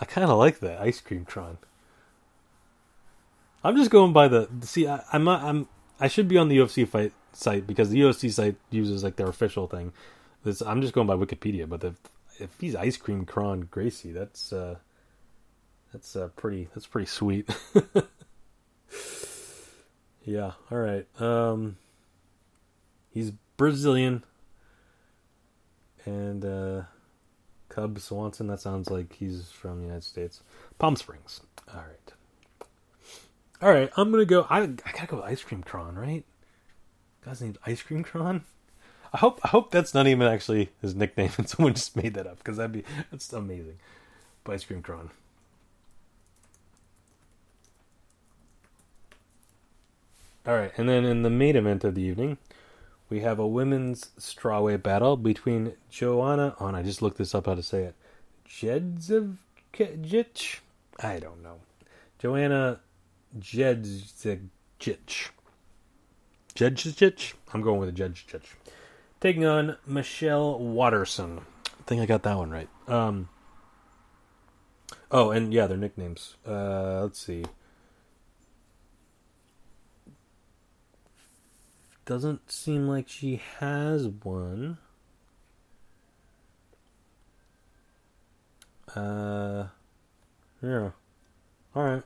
[0.00, 0.80] I kind of like that.
[0.80, 1.58] Ice Cream Kron.
[3.64, 4.48] I'm just going by the.
[4.60, 5.42] See, I, I'm not.
[5.42, 5.66] I'm.
[5.98, 9.28] I should be on the UFC fight site because the UFC site uses like their
[9.28, 9.92] official thing.
[10.44, 11.94] This I'm just going by Wikipedia, but the,
[12.38, 14.76] if he's Ice Cream Kron Gracie, that's uh,
[15.92, 16.68] that's uh, pretty.
[16.74, 17.48] That's pretty sweet.
[20.24, 20.52] yeah.
[20.70, 21.06] All right.
[21.20, 21.76] Um,
[23.10, 24.24] he's Brazilian,
[26.04, 26.82] and uh,
[27.68, 28.48] Cub Swanson.
[28.48, 30.42] That sounds like he's from the United States.
[30.78, 31.40] Palm Springs.
[31.72, 32.12] All right.
[33.60, 33.90] All right.
[33.96, 34.46] I'm gonna go.
[34.50, 36.24] I I gotta go with Ice Cream Kron, right?
[37.24, 38.44] Guy's named Ice Cream Kron.
[39.12, 42.26] I hope I hope that's not even actually his nickname, and someone just made that
[42.26, 43.78] up because that'd be that's amazing.
[44.44, 45.10] But Ice Cream Kron.
[50.46, 52.38] All right, and then in the main event of the evening,
[53.10, 56.56] we have a women's strawweight battle between Joanna.
[56.58, 57.94] Oh, and I just looked this up how to say it.
[58.48, 59.36] Jedzivkic?
[61.00, 61.60] I don't know.
[62.18, 62.80] Joanna
[63.38, 64.48] Jedzivkic.
[66.58, 67.34] Jedzivkic?
[67.54, 68.42] I'm going with a Jedzivkic.
[69.20, 71.42] Taking on Michelle Waterson.
[71.66, 72.68] I think I got that one right.
[72.88, 73.28] Um.
[75.12, 76.34] Oh, and yeah, their nicknames.
[76.44, 77.44] Uh, let's see.
[82.04, 84.78] Doesn't seem like she has one.
[88.96, 89.68] Uh,
[90.60, 90.90] yeah.
[91.76, 92.02] All right.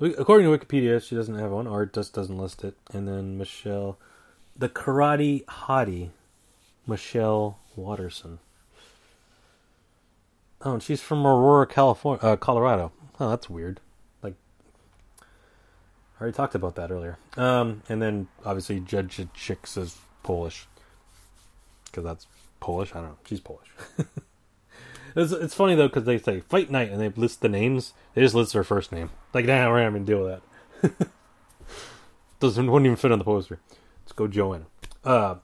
[0.00, 1.66] According to Wikipedia, she doesn't have one.
[1.66, 2.74] Art just doesn't list it.
[2.92, 3.98] And then Michelle,
[4.56, 6.10] the karate hottie,
[6.86, 8.38] Michelle Waterson.
[10.62, 12.92] Oh, and she's from Aurora, California, uh, Colorado.
[13.18, 13.80] Oh, that's weird.
[14.22, 14.34] Like,
[15.20, 17.18] I already talked about that earlier.
[17.36, 20.66] Um, and then obviously Judge Chicks is Polish
[21.86, 22.26] because that's
[22.58, 22.92] Polish.
[22.92, 23.18] I don't know.
[23.26, 23.68] She's Polish.
[25.16, 27.92] it's, it's funny though because they say fight night and they list the names.
[28.14, 29.10] They just list her first name.
[29.32, 30.40] Like, nah, we're having to deal with
[30.98, 31.08] that.
[32.40, 33.60] Doesn't wouldn't even fit on the poster.
[34.02, 34.66] Let's go Joanna.
[35.04, 35.36] Uh,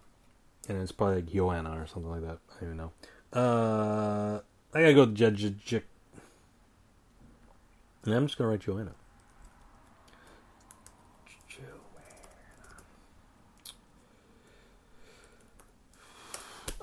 [0.68, 2.38] and it's probably like Joanna or something like that.
[2.50, 2.92] I don't even know.
[3.32, 4.40] Uh,
[4.74, 5.84] I gotta go Judge Chick.
[8.04, 8.92] And I'm just gonna write Joanna.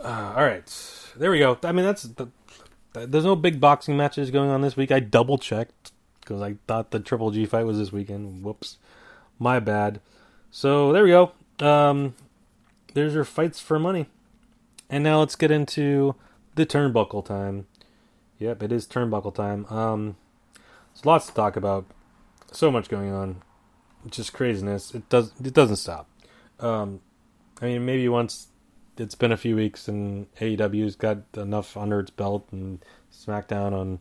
[0.04, 0.70] Uh, all right,
[1.16, 1.58] there we go.
[1.64, 2.28] I mean, that's the,
[2.94, 4.92] there's no big boxing matches going on this week.
[4.92, 5.92] I double checked
[6.22, 8.44] because I thought the Triple G fight was this weekend.
[8.44, 8.78] Whoops,
[9.40, 10.00] my bad.
[10.52, 11.32] So there we go.
[11.60, 12.16] Um,
[12.94, 14.08] there's your fights for money,
[14.90, 16.16] and now let's get into
[16.56, 17.68] the turnbuckle time.
[18.40, 19.66] Yep, it is turnbuckle time.
[19.68, 20.16] Um,
[20.94, 21.86] there's lots to talk about.
[22.52, 23.42] So much going on.
[24.10, 24.94] Just craziness.
[24.94, 25.32] It does.
[25.44, 26.08] It doesn't stop.
[26.60, 27.02] Um,
[27.62, 28.48] I mean, maybe once
[28.98, 34.00] it's been a few weeks and AEW's got enough under its belt and SmackDown on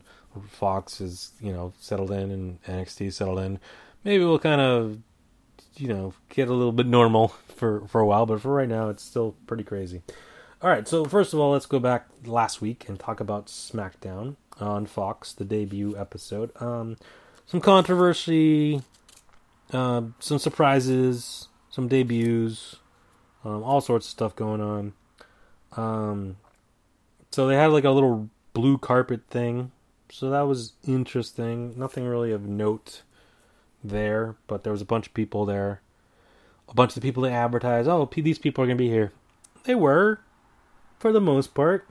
[0.49, 3.59] Fox is you know settled in and NXT settled in.
[4.03, 4.99] Maybe we'll kind of
[5.75, 8.89] you know get a little bit normal for for a while, but for right now,
[8.89, 10.01] it's still pretty crazy.
[10.61, 14.37] All right, so first of all, let's go back last week and talk about SmackDown
[14.61, 16.51] on Fox, the debut episode.
[16.61, 16.95] Um,
[17.45, 18.81] some controversy,
[19.73, 22.77] uh, some surprises, some debuts,
[23.43, 24.93] um, all sorts of stuff going on.
[25.75, 26.37] Um,
[27.31, 29.71] so they had like a little blue carpet thing,
[30.09, 31.77] so that was interesting.
[31.77, 33.01] Nothing really of note
[33.83, 35.81] there, but there was a bunch of people there.
[36.69, 37.89] A bunch of the people they advertised.
[37.89, 39.11] Oh, these people are gonna be here.
[39.63, 40.21] They were,
[40.97, 41.87] for the most part,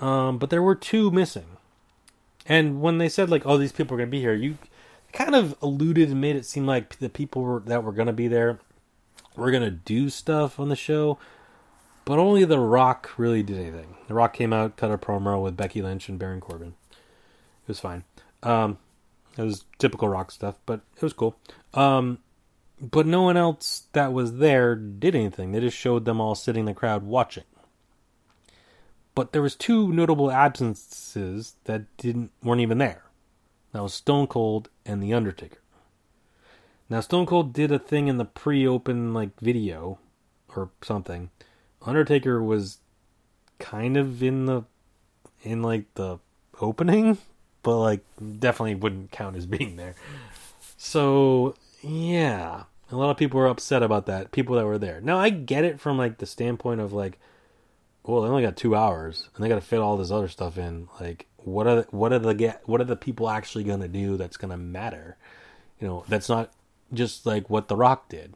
[0.00, 1.56] um, but there were two missing.
[2.46, 4.58] And when they said like, "Oh, these people are gonna be here," you
[5.12, 8.28] kind of alluded and made it seem like the people were, that were gonna be
[8.28, 8.58] there
[9.36, 11.18] were gonna do stuff on the show,
[12.04, 13.96] but only The Rock really did anything.
[14.08, 16.74] The Rock came out, cut a promo with Becky Lynch and Baron Corbin.
[16.90, 18.04] It was fine.
[18.42, 18.78] Um,
[19.36, 21.36] it was typical Rock stuff, but it was cool.
[21.72, 22.18] Um,
[22.80, 25.52] but no one else that was there did anything.
[25.52, 27.44] They just showed them all sitting in the crowd watching.
[29.14, 33.04] But there was two notable absences that didn't weren't even there.
[33.72, 35.58] That was Stone Cold and The Undertaker.
[36.94, 39.98] Now Stone Cold did a thing in the pre-open like video
[40.54, 41.30] or something.
[41.82, 42.78] Undertaker was
[43.58, 44.62] kind of in the
[45.42, 46.20] in like the
[46.60, 47.18] opening,
[47.64, 48.04] but like
[48.38, 49.96] definitely wouldn't count as being there.
[50.76, 54.30] So yeah, a lot of people were upset about that.
[54.30, 55.00] People that were there.
[55.00, 57.18] Now I get it from like the standpoint of like,
[58.04, 60.56] well, they only got two hours and they got to fit all this other stuff
[60.56, 60.88] in.
[61.00, 64.16] Like, what are the, what are the get what are the people actually gonna do
[64.16, 65.16] that's gonna matter?
[65.80, 66.52] You know, that's not
[66.94, 68.34] just like what The Rock did.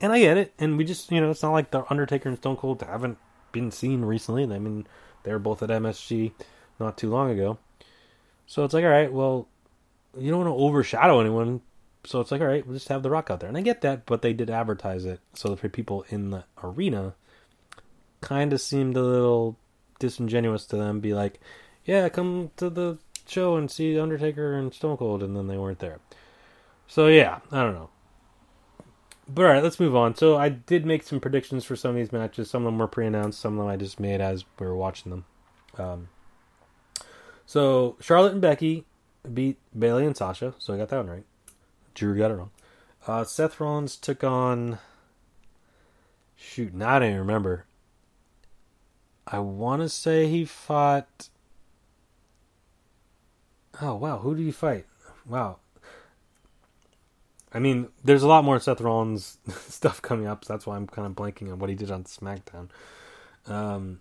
[0.00, 0.54] And I get it.
[0.58, 3.18] And we just, you know, it's not like The Undertaker and Stone Cold haven't
[3.52, 4.44] been seen recently.
[4.44, 4.86] I mean,
[5.22, 6.32] they were both at MSG
[6.78, 7.58] not too long ago.
[8.46, 9.46] So it's like, all right, well,
[10.18, 11.60] you don't want to overshadow anyone.
[12.04, 13.48] So it's like, all right, we'll just have The Rock out there.
[13.48, 15.20] And I get that, but they did advertise it.
[15.34, 17.14] So for people in the arena,
[18.22, 19.56] kind of seemed a little
[19.98, 21.00] disingenuous to them.
[21.00, 21.40] Be like,
[21.84, 25.22] yeah, come to the show and see Undertaker and Stone Cold.
[25.22, 26.00] And then they weren't there.
[26.90, 27.88] So yeah, I don't know.
[29.28, 30.16] But all right, let's move on.
[30.16, 32.50] So I did make some predictions for some of these matches.
[32.50, 33.38] Some of them were pre-announced.
[33.38, 35.24] Some of them I just made as we were watching them.
[35.78, 36.08] Um,
[37.46, 38.86] so Charlotte and Becky
[39.32, 40.52] beat Bayley and Sasha.
[40.58, 41.24] So I got that one right.
[41.94, 42.50] Drew got it wrong.
[43.06, 44.80] Uh, Seth Rollins took on.
[46.34, 47.66] Shoot, now I don't even remember.
[49.28, 51.28] I want to say he fought.
[53.80, 54.86] Oh wow, who did he fight?
[55.24, 55.60] Wow,
[57.52, 59.38] I mean, there's a lot more Seth Rollins
[59.68, 62.04] stuff coming up, so that's why I'm kind of blanking on what he did on
[62.04, 62.68] SmackDown.
[63.46, 64.00] Um,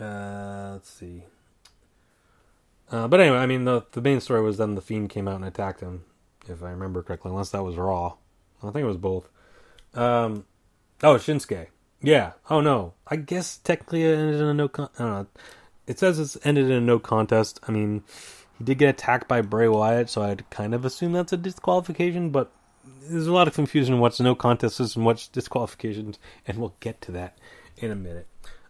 [0.00, 1.24] uh, let's see.
[2.90, 5.36] Uh, but anyway, I mean, the the main story was then the Fiend came out
[5.36, 6.04] and attacked him,
[6.48, 8.14] if I remember correctly, unless that was Raw.
[8.62, 9.28] I think it was both.
[9.94, 10.44] Um,
[11.02, 11.68] oh, Shinsuke.
[12.02, 12.32] Yeah.
[12.50, 12.94] Oh no.
[13.06, 14.68] I guess technically it ended in a no.
[14.68, 15.26] Con- I don't know
[15.86, 17.60] it says it's ended in a no contest.
[17.66, 18.02] I mean,
[18.58, 22.30] he did get attacked by Bray Wyatt, so I'd kind of assume that's a disqualification,
[22.30, 22.52] but
[23.08, 27.00] there's a lot of confusion what's no contest is and what's disqualifications, and we'll get
[27.02, 27.38] to that
[27.76, 28.26] in a minute.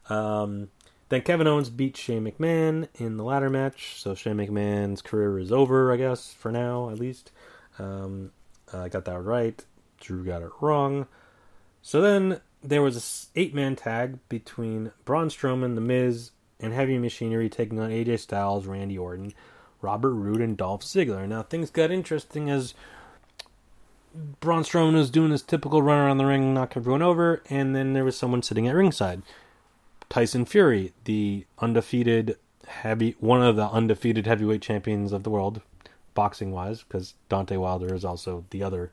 [0.09, 0.69] Um,
[1.09, 5.53] then Kevin Owens beat Shane McMahon in the ladder match, so Shane McMahon's career is
[5.53, 7.33] over, I guess, for now at least.
[7.79, 8.33] Um,
[8.73, 9.63] I got that right.
[10.01, 11.07] Drew got it wrong.
[11.83, 16.31] So then there was a eight man tag between Braun Strowman, The Miz,
[16.63, 19.35] and Heavy Machinery taking on AJ Styles, Randy Orton,
[19.83, 21.29] Robert Roode, and Dolph Ziggler.
[21.29, 22.75] Now things got interesting as
[24.41, 27.93] Braun Strowman was doing his typical run around the ring, knock everyone over, and then
[27.93, 29.23] there was someone sitting at ringside.
[30.09, 32.37] Tyson Fury, the undefeated
[32.67, 35.63] heavy, one of the undefeated heavyweight champions of the world,
[36.15, 38.93] boxing wise, because Deontay Wilder is also the other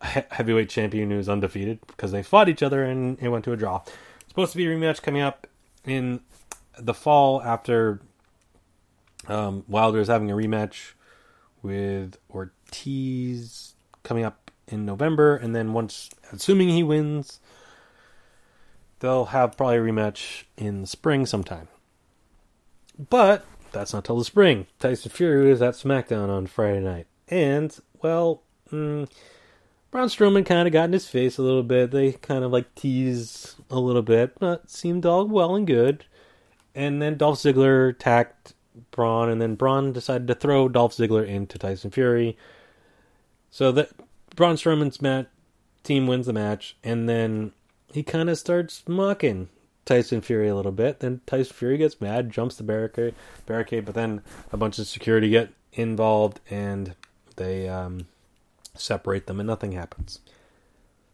[0.00, 3.82] heavyweight champion who's undefeated because they fought each other and it went to a draw.
[4.28, 5.46] supposed to be a rematch coming up
[5.84, 6.20] in
[6.78, 8.00] the fall after
[9.28, 10.92] um, Wilder is having a rematch
[11.62, 17.40] with Ortiz coming up in November, and then once, assuming he wins,
[19.00, 21.68] they'll have probably a rematch in the spring sometime.
[23.10, 24.66] But that's not till the spring.
[24.78, 29.08] Tyson Fury is at SmackDown on Friday night, and well, mm,
[29.92, 31.90] Braun Strowman kind of got in his face a little bit.
[31.90, 36.06] They kind of like teased a little bit, but seemed all well and good.
[36.74, 38.54] And then Dolph Ziggler attacked
[38.90, 42.38] Braun, and then Braun decided to throw Dolph Ziggler into Tyson Fury.
[43.50, 43.90] So that
[44.34, 45.28] Braun Strowman's mat
[45.84, 47.52] team wins the match, and then
[47.92, 49.50] he kind of starts mocking
[49.84, 51.00] Tyson Fury a little bit.
[51.00, 53.14] Then Tyson Fury gets mad, jumps the barricade,
[53.44, 56.94] barricade, but then a bunch of security get involved, and
[57.36, 58.06] they um,
[58.74, 60.20] separate them, and nothing happens.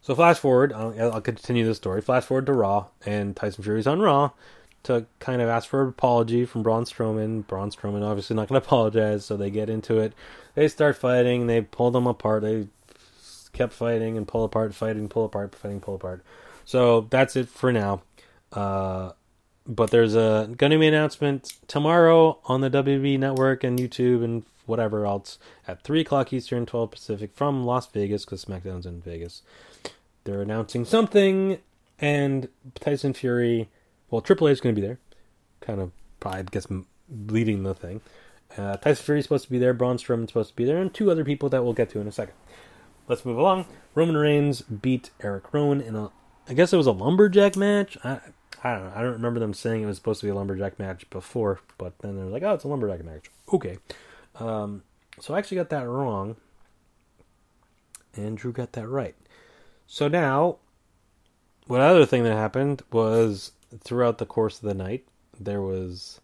[0.00, 2.00] So flash forward, I'll, I'll continue the story.
[2.00, 4.30] Flash forward to Raw, and Tyson Fury's on Raw
[4.84, 7.46] to kind of ask for an apology from Braun Strowman.
[7.46, 10.12] Braun Strowman obviously not going to apologize, so they get into it.
[10.54, 11.46] They start fighting.
[11.46, 12.42] They pull them apart.
[12.42, 12.68] They
[13.52, 16.24] kept fighting and pull apart, fighting, pull apart, fighting, pull apart.
[16.64, 18.02] So that's it for now.
[18.52, 19.12] Uh,
[19.66, 24.24] but there's a going to be an announcement tomorrow on the WWE Network and YouTube
[24.24, 29.00] and whatever else at 3 o'clock Eastern, 12 Pacific from Las Vegas because SmackDown's in
[29.00, 29.42] Vegas.
[30.24, 31.58] They're announcing something,
[31.98, 33.68] and Tyson Fury,
[34.10, 34.98] well, Triple H is going to be there.
[35.60, 35.90] Kind of,
[36.20, 36.66] probably, I guess,
[37.10, 38.00] leading the thing.
[38.56, 40.92] Uh, Tyson Fury is supposed to be there, Braun Strowman's supposed to be there, and
[40.92, 42.34] two other people that we'll get to in a second.
[43.08, 43.66] Let's move along.
[43.94, 46.10] Roman Reigns beat Eric Rowan in a,
[46.46, 47.96] I guess it was a lumberjack match.
[48.04, 48.20] I,
[48.62, 48.92] I don't know.
[48.94, 51.98] I don't remember them saying it was supposed to be a lumberjack match before, but
[52.00, 53.30] then they're like, oh, it's a lumberjack match.
[53.52, 53.78] Okay.
[54.39, 54.82] Um,
[55.20, 56.36] so I actually got that wrong.
[58.14, 59.14] And Drew got that right.
[59.86, 60.57] So now,
[61.66, 65.07] what other thing that happened was throughout the course of the night,
[65.39, 66.20] there was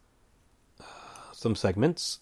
[0.81, 0.85] uh,
[1.33, 2.21] some segments.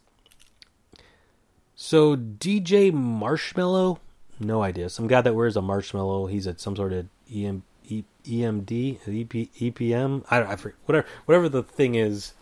[1.74, 3.98] So DJ Marshmello,
[4.38, 4.88] no idea.
[4.88, 6.26] Some guy that wears a marshmallow.
[6.26, 10.24] He's at some sort of EM, e, EMD, EP, EPM.
[10.30, 10.48] I don't.
[10.48, 11.06] I forget, whatever.
[11.24, 12.34] Whatever the thing is.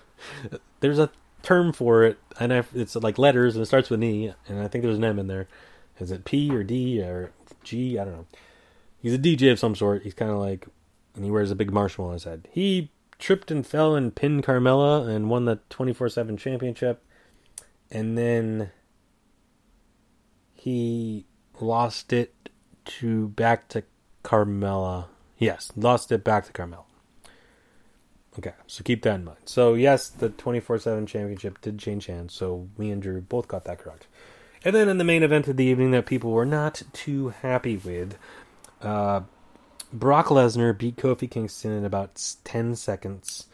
[0.80, 1.10] There's a
[1.42, 4.60] term for it, and I, it's like letters, and it starts with an E, and
[4.60, 5.48] I think there's an M in there.
[5.98, 7.32] Is it P or D or
[7.62, 7.98] G?
[7.98, 8.26] I don't know.
[8.98, 10.02] He's a DJ of some sort.
[10.02, 10.66] He's kind of like,
[11.14, 12.48] and he wears a big marshmallow on his head.
[12.50, 17.04] He tripped and fell and pinned Carmella and won the 24 7 championship.
[17.90, 18.70] And then
[20.54, 21.26] he
[21.60, 22.50] lost it
[22.84, 23.84] to back to
[24.24, 25.06] Carmella.
[25.38, 26.84] Yes, lost it back to Carmella.
[28.38, 29.38] Okay, so keep that in mind.
[29.44, 32.32] So yes, the twenty four seven championship did change hands.
[32.32, 34.06] So me and Drew both got that correct.
[34.64, 37.76] And then in the main event of the evening that people were not too happy
[37.76, 38.16] with,
[38.82, 39.22] uh,
[39.92, 43.46] Brock Lesnar beat Kofi Kingston in about ten seconds.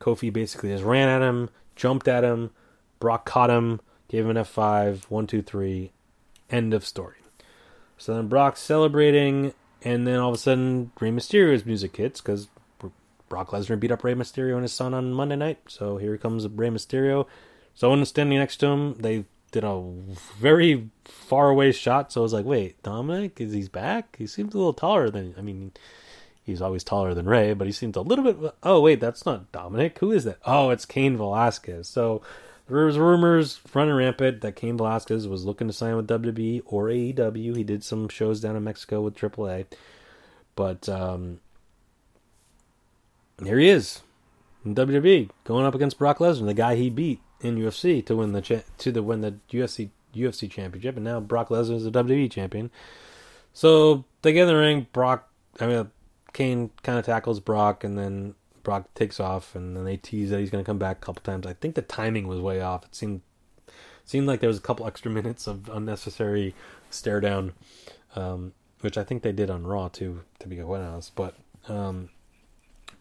[0.00, 2.50] Kofi basically just ran at him, jumped at him.
[2.98, 5.92] Brock caught him, gave him an F five, one, two, three.
[6.50, 7.16] End of story.
[7.96, 12.48] So then Brock's celebrating, and then all of a sudden Rey Mysterio's music hits because
[13.28, 15.58] Brock Lesnar beat up Rey Mysterio and his son on Monday night.
[15.68, 17.26] So here comes Rey Mysterio.
[17.74, 18.94] Someone standing next to him.
[18.94, 19.82] They did a
[20.38, 22.12] very far away shot.
[22.12, 24.16] So I was like, wait, Dominic, is he back?
[24.16, 25.34] He seems a little taller than.
[25.38, 25.72] I mean,
[26.42, 28.54] he's always taller than Rey, but he seems a little bit.
[28.62, 29.98] Oh wait, that's not Dominic.
[29.98, 30.38] Who is that?
[30.44, 31.88] Oh, it's Cain Velasquez.
[31.88, 32.22] So
[32.68, 36.86] there was rumors running rampant that Cain Velasquez was looking to sign with WWE or
[36.86, 37.56] AEW.
[37.56, 39.66] He did some shows down in Mexico with AAA,
[40.56, 41.40] but um,
[43.42, 44.02] here he is
[44.64, 48.32] in WWE going up against Brock Lesnar, the guy he beat in UFC to win
[48.32, 51.90] the cha- to the win the UFC UFC championship, and now Brock Lesnar is a
[51.90, 52.70] WWE champion.
[53.52, 54.86] So they get in the ring.
[54.92, 55.28] Brock,
[55.60, 55.90] I mean,
[56.32, 60.40] Cain kind of tackles Brock, and then Brock takes off, and then they tease that
[60.40, 61.46] he's going to come back a couple times.
[61.46, 62.84] I think the timing was way off.
[62.84, 63.22] It seemed
[64.04, 66.54] seemed like there was a couple extra minutes of unnecessary
[66.90, 67.52] stare down,
[68.16, 71.14] um, which I think they did on Raw too, to be quite honest.
[71.14, 71.34] But
[71.68, 72.10] um,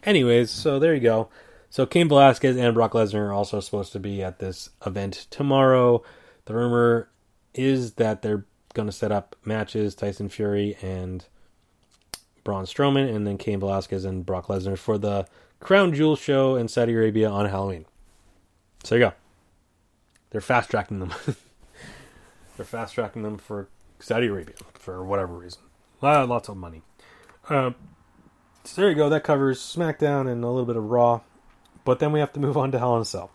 [0.06, 1.30] Anyways, so there you go.
[1.70, 6.04] So Cain Velasquez and Brock Lesnar are also supposed to be at this event tomorrow.
[6.46, 7.10] The rumor
[7.54, 11.26] is that they're going to set up matches Tyson Fury and
[12.44, 15.26] Braun Strowman, and then Cain Velasquez and Brock Lesnar for the
[15.60, 17.86] Crown Jewel show in Saudi Arabia on Halloween.
[18.84, 19.14] So there you go.
[20.32, 21.14] They're fast tracking them.
[22.58, 25.62] they're fast tracking them for Saudi Arabia for whatever reason.
[26.02, 26.82] lots of money.
[27.50, 27.72] Uh,
[28.64, 29.10] so there you go.
[29.10, 31.22] That covers SmackDown and a little bit of Raw.
[31.86, 33.32] But then we have to move on to Hell in a Cell.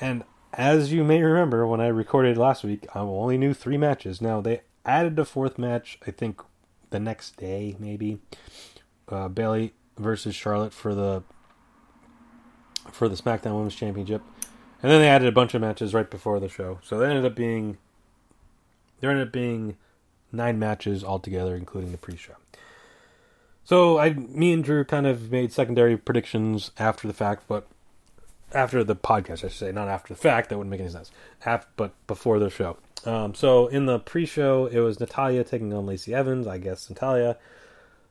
[0.00, 4.20] And as you may remember, when I recorded last week, I only knew three matches.
[4.20, 6.40] Now, they added a fourth match, I think
[6.90, 8.18] the next day, maybe.
[9.08, 11.22] Uh, Bayley versus Charlotte for the
[12.90, 14.22] for the SmackDown Women's Championship.
[14.82, 16.80] And then they added a bunch of matches right before the show.
[16.82, 17.78] So they ended up being
[19.00, 19.76] there ended up being
[20.30, 22.34] nine matches altogether, including the pre-show.
[23.64, 27.66] So I, me and Drew kind of made secondary predictions after the fact, but
[28.52, 30.48] after the podcast, I should say, not after the fact.
[30.48, 31.10] That wouldn't make any sense.
[31.44, 32.76] After, but before the show.
[33.04, 36.46] Um, so in the pre-show, it was Natalya taking on Lacey Evans.
[36.46, 37.36] I guess Natalya.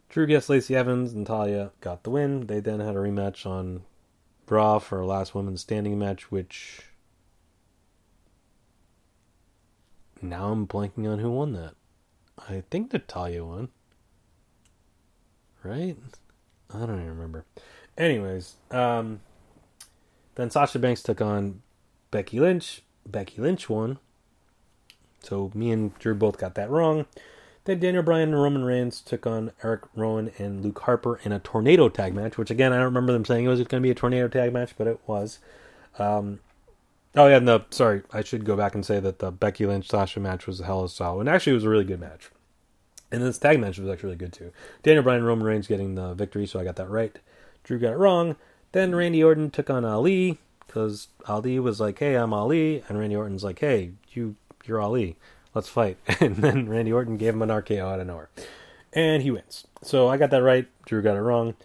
[0.10, 1.14] Drew guessed Lacey Evans.
[1.14, 2.48] Natalya got the win.
[2.48, 3.84] They then had a rematch on
[4.50, 6.82] Raw for a last woman standing match, which
[10.22, 11.76] now I'm blanking on who won that.
[12.38, 13.70] I think Natalya won.
[15.64, 15.96] Right?
[16.74, 17.46] I don't even remember.
[17.98, 19.22] Anyways, um,
[20.36, 21.62] then Sasha Banks took on
[22.10, 22.82] Becky Lynch.
[23.06, 24.00] Becky Lynch won.
[25.22, 27.06] So me and Drew both got that wrong.
[27.66, 31.40] Then Daniel Bryan and Roman Reigns took on Eric Rowan and Luke Harper in a
[31.40, 33.92] tornado tag match, which again I don't remember them saying it was going to be
[33.92, 35.40] a tornado tag match, but it was.
[36.00, 36.40] Um,
[37.16, 40.20] oh yeah, no, sorry, I should go back and say that the Becky Lynch Sasha
[40.20, 42.32] match was a hell of a style, and actually it was a really good match.
[43.12, 44.52] And this tag match was actually really good too.
[44.84, 47.18] Daniel Bryan Roman Reigns getting the victory, so I got that right.
[47.64, 48.38] Drew got it wrong.
[48.72, 53.16] Then Randy Orton took on Ali because Ali was like, "Hey, I'm Ali," and Randy
[53.16, 54.36] Orton's like, "Hey, you,
[54.66, 55.18] you're Ali."
[55.54, 55.98] let's fight.
[56.20, 58.30] And then Randy Orton gave him an RKO out of nowhere.
[58.94, 59.66] And he wins.
[59.82, 60.68] So I got that right.
[60.86, 61.56] Drew got it wrong.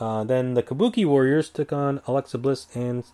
[0.00, 3.04] Uh, then the Kabuki Warriors took on Alexa Bliss and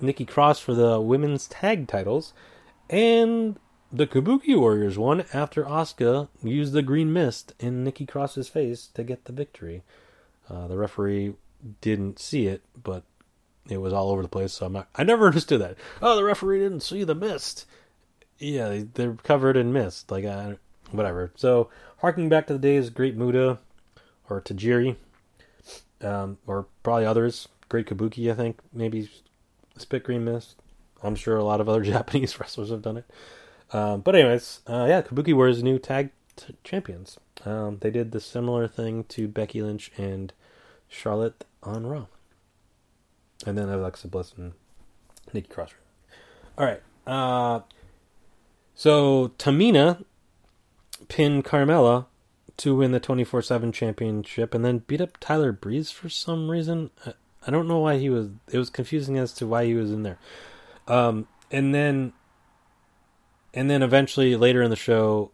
[0.00, 2.32] Nikki Cross for the women's tag titles.
[2.88, 3.58] And
[3.96, 9.04] the Kabuki Warriors won after Asuka used the green mist in Nikki Cross's face to
[9.04, 9.82] get the victory.
[10.50, 11.34] Uh, the referee
[11.80, 13.04] didn't see it, but
[13.68, 14.52] it was all over the place.
[14.52, 14.88] So I'm not.
[14.96, 15.76] I never understood that.
[16.02, 17.66] Oh, the referee didn't see the mist
[18.38, 20.10] yeah, they're covered in mist.
[20.10, 20.54] Like, uh,
[20.90, 21.32] whatever.
[21.36, 23.58] So, harking back to the days, Great Muta
[24.28, 24.96] or Tajiri,
[26.00, 29.10] um, or probably others, Great Kabuki, I think, maybe
[29.76, 30.56] Spit Green Mist.
[31.02, 33.04] I'm sure a lot of other Japanese wrestlers have done it.
[33.72, 37.18] Um, but anyways, uh, yeah, Kabuki Warriors new tag t- champions.
[37.44, 40.32] Um, they did the similar thing to Becky Lynch and
[40.88, 42.06] Charlotte on Raw,
[43.46, 44.52] and then Alexa Bliss and
[45.32, 45.74] Nikki Cross.
[46.56, 47.60] All right, uh,
[48.74, 50.04] so Tamina
[51.08, 52.06] pinned Carmella
[52.56, 56.90] to win the 24 7 championship and then beat up Tyler Breeze for some reason.
[57.46, 58.28] I don't know why he was.
[58.50, 60.18] It was confusing as to why he was in there.
[60.88, 62.12] Um, and then,
[63.54, 65.30] and then eventually later in the show,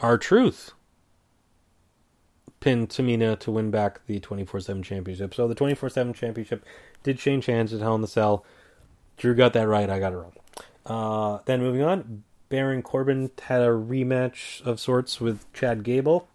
[0.00, 0.72] R-Truth
[2.60, 5.32] pinned Tamina to win back the 24 7 championship.
[5.32, 6.64] So the 24 7 championship
[7.02, 8.44] did change hands at Hell in the Cell.
[9.16, 9.88] Drew got that right.
[9.88, 10.32] I got it wrong.
[10.84, 16.28] Uh, then moving on, Baron Corbin had a rematch of sorts with Chad Gable.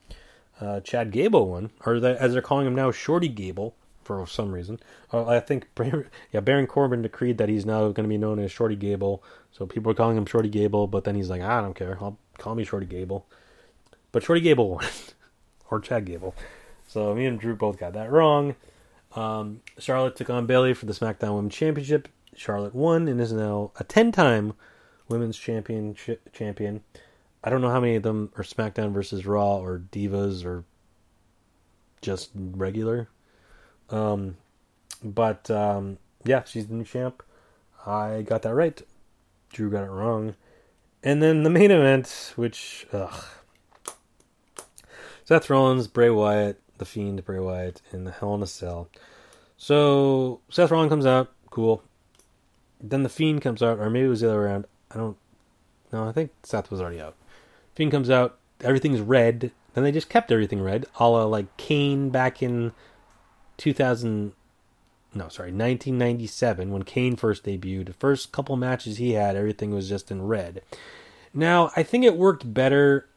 [0.59, 3.75] Uh, Chad Gable won, or the, as they're calling him now, Shorty Gable
[4.19, 4.79] for some reason.
[5.11, 5.67] Uh, I think
[6.31, 9.23] yeah, Baron Corbin decreed that he's now going to be known as Shorty Gable.
[9.51, 12.17] So people are calling him Shorty Gable, but then he's like, I don't care, I'll
[12.37, 13.25] call me Shorty Gable.
[14.11, 14.85] But Shorty Gable won,
[15.69, 16.35] or Chad Gable.
[16.87, 18.55] So me and Drew both got that wrong.
[19.15, 22.07] Um, Charlotte took on Bayley for the SmackDown Women's Championship.
[22.35, 24.53] Charlotte won and is now a 10 time
[25.09, 26.81] women's championship champion.
[27.43, 30.63] I don't know how many of them are SmackDown versus Raw or Divas or
[32.01, 33.09] just regular.
[33.91, 34.37] Um,
[35.03, 37.23] but um, yeah, she's the new champ.
[37.85, 38.81] I got that right.
[39.51, 40.35] Drew got it wrong.
[41.03, 43.25] And then the main event, which ugh.
[45.25, 48.89] Seth Rollins, Bray Wyatt, the Fiend, Bray Wyatt, in the Hell in a Cell.
[49.57, 51.83] So Seth Rollins comes out, cool.
[52.81, 54.65] Then the Fiend comes out, or maybe it was the other way around.
[54.91, 55.17] I don't.
[55.93, 57.15] No, I think Seth was already out.
[57.75, 59.51] Fiend comes out, everything's red.
[59.73, 62.73] Then they just kept everything red, a la like Kane back in
[63.57, 64.33] 2000.
[65.13, 67.87] No, sorry, 1997 when Kane first debuted.
[67.87, 70.61] The first couple matches he had, everything was just in red.
[71.33, 73.07] Now, I think it worked better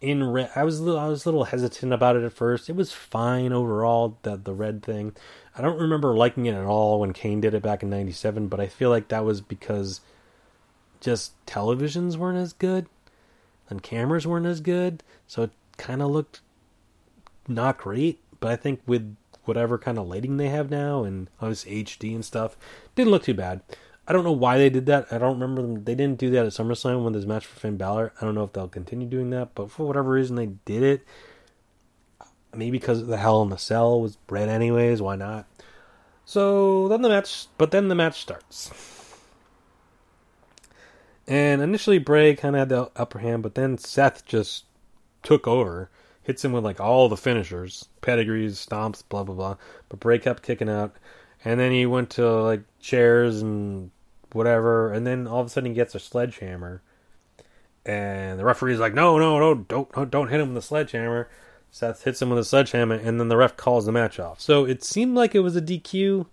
[0.00, 0.50] in red.
[0.54, 2.68] I was a little, I was a little hesitant about it at first.
[2.68, 5.14] It was fine overall, the the red thing.
[5.56, 8.60] I don't remember liking it at all when Kane did it back in 97, but
[8.60, 10.00] I feel like that was because
[11.00, 12.86] just televisions weren't as good
[13.68, 16.40] and cameras weren't as good, so it kind of looked
[17.48, 18.20] not great.
[18.38, 19.16] But I think with
[19.46, 22.56] whatever kind of lighting they have now and obviously HD and stuff,
[22.94, 23.62] didn't look too bad.
[24.08, 25.12] I don't know why they did that.
[25.12, 25.84] I don't remember them.
[25.84, 28.12] They didn't do that at SummerSlam when there's match for Finn Balor.
[28.20, 31.04] I don't know if they'll continue doing that, but for whatever reason they did it.
[32.54, 35.02] Maybe because the Hell in the Cell was red anyways.
[35.02, 35.46] Why not?
[36.24, 38.70] So then the match, but then the match starts.
[41.26, 44.64] And initially Bray kind of had the upper hand, but then Seth just
[45.24, 45.90] took over,
[46.26, 49.56] hits him with like all the finishers, pedigrees, stomps, blah blah blah.
[49.88, 50.96] But Bray kept kicking out,
[51.44, 53.92] and then he went to like chairs and
[54.32, 56.82] whatever, and then all of a sudden he gets a sledgehammer,
[57.84, 61.28] and the referee's like, "No, no, no, don't don't hit him with the sledgehammer."
[61.70, 64.40] Seth hits him with a sledgehammer, and then the ref calls the match off.
[64.40, 66.26] So it seemed like it was a DQ,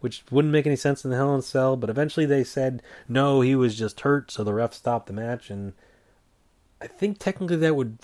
[0.00, 1.76] which wouldn't make any sense in the Hell in Cell.
[1.76, 5.50] But eventually they said no, he was just hurt, so the ref stopped the match.
[5.50, 5.74] And
[6.80, 7.98] I think technically that would,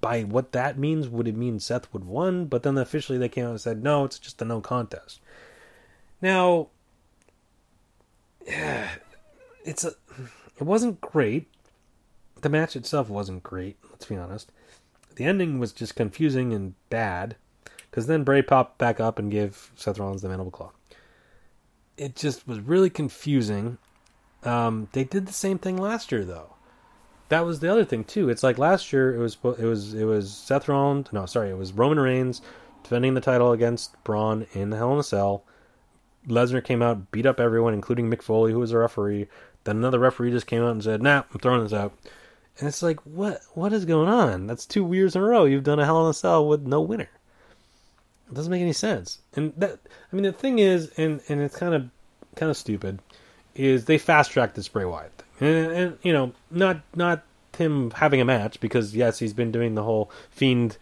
[0.00, 2.46] by what that means, would it mean Seth would won?
[2.46, 5.20] But then officially they came out and said no, it's just a no contest.
[6.20, 6.68] Now,
[8.46, 8.88] yeah,
[9.64, 9.92] it's a,
[10.58, 11.48] it wasn't great.
[12.42, 13.76] The match itself wasn't great.
[13.90, 14.52] Let's be honest.
[15.16, 17.36] The ending was just confusing and bad
[17.90, 20.72] because then Bray popped back up and gave Seth Rollins the mandible claw.
[21.96, 23.78] It just was really confusing.
[24.42, 26.55] Um, they did the same thing last year though.
[27.28, 28.28] That was the other thing too.
[28.28, 31.12] It's like last year it was it was it was Seth Rollins.
[31.12, 32.40] No, sorry, it was Roman Reigns
[32.82, 35.42] defending the title against Braun in the Hell in a Cell.
[36.28, 39.28] Lesnar came out, beat up everyone, including Mick Foley, who was a referee.
[39.64, 41.92] Then another referee just came out and said, "Nah, I'm throwing this out."
[42.58, 44.46] And it's like, what what is going on?
[44.46, 46.80] That's two years in a row you've done a Hell in a Cell with no
[46.80, 47.08] winner.
[48.28, 49.18] It doesn't make any sense.
[49.34, 49.78] And that
[50.12, 51.90] I mean the thing is, and and it's kind of
[52.34, 53.00] kind of stupid,
[53.54, 57.24] is they fast tracked this Bray Wyatt thing, and, and you know not not
[57.56, 60.76] him having a match because yes he's been doing the whole fiend,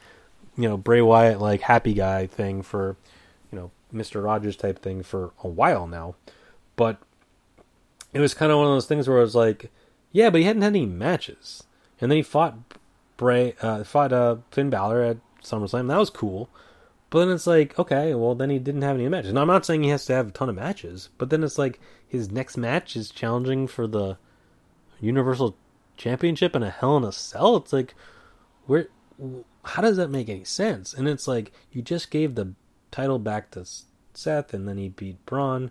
[0.56, 2.96] you know Bray Wyatt like happy guy thing for,
[3.52, 6.16] you know Mister Rogers type thing for a while now,
[6.76, 6.98] but
[8.12, 9.70] it was kind of one of those things where I was like
[10.12, 11.64] yeah, but he hadn't had any matches,
[12.00, 12.54] and then he fought
[13.16, 15.88] Bray, uh, fought uh, Finn Balor at SummerSlam.
[15.88, 16.48] That was cool,
[17.10, 19.32] but then it's like, okay, well then he didn't have any matches.
[19.32, 21.58] Now I'm not saying he has to have a ton of matches, but then it's
[21.58, 24.18] like his next match is challenging for the
[25.04, 25.56] Universal
[25.96, 27.56] Championship and a Hell in a Cell.
[27.56, 27.94] It's like,
[28.66, 28.88] where?
[29.64, 30.92] How does that make any sense?
[30.92, 32.54] And it's like you just gave the
[32.90, 33.66] title back to
[34.12, 35.70] Seth, and then he beat Braun,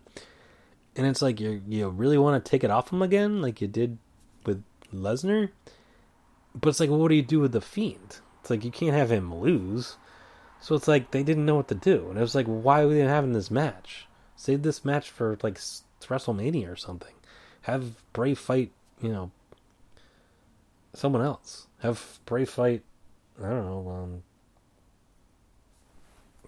[0.96, 3.68] and it's like you you really want to take it off him again, like you
[3.68, 3.98] did
[4.46, 4.64] with
[4.94, 5.50] Lesnar.
[6.56, 8.20] But it's like, well, what do you do with the Fiend?
[8.42, 9.98] It's like you can't have him lose.
[10.60, 12.88] So it's like they didn't know what to do, and it was like, why are
[12.88, 14.08] we having this match?
[14.36, 17.14] Save this match for like WrestleMania or something.
[17.64, 18.72] Have Bray fight,
[19.04, 19.32] you know,
[20.93, 21.68] someone else.
[21.80, 22.82] Have Bray fight,
[23.38, 24.24] I don't know, um,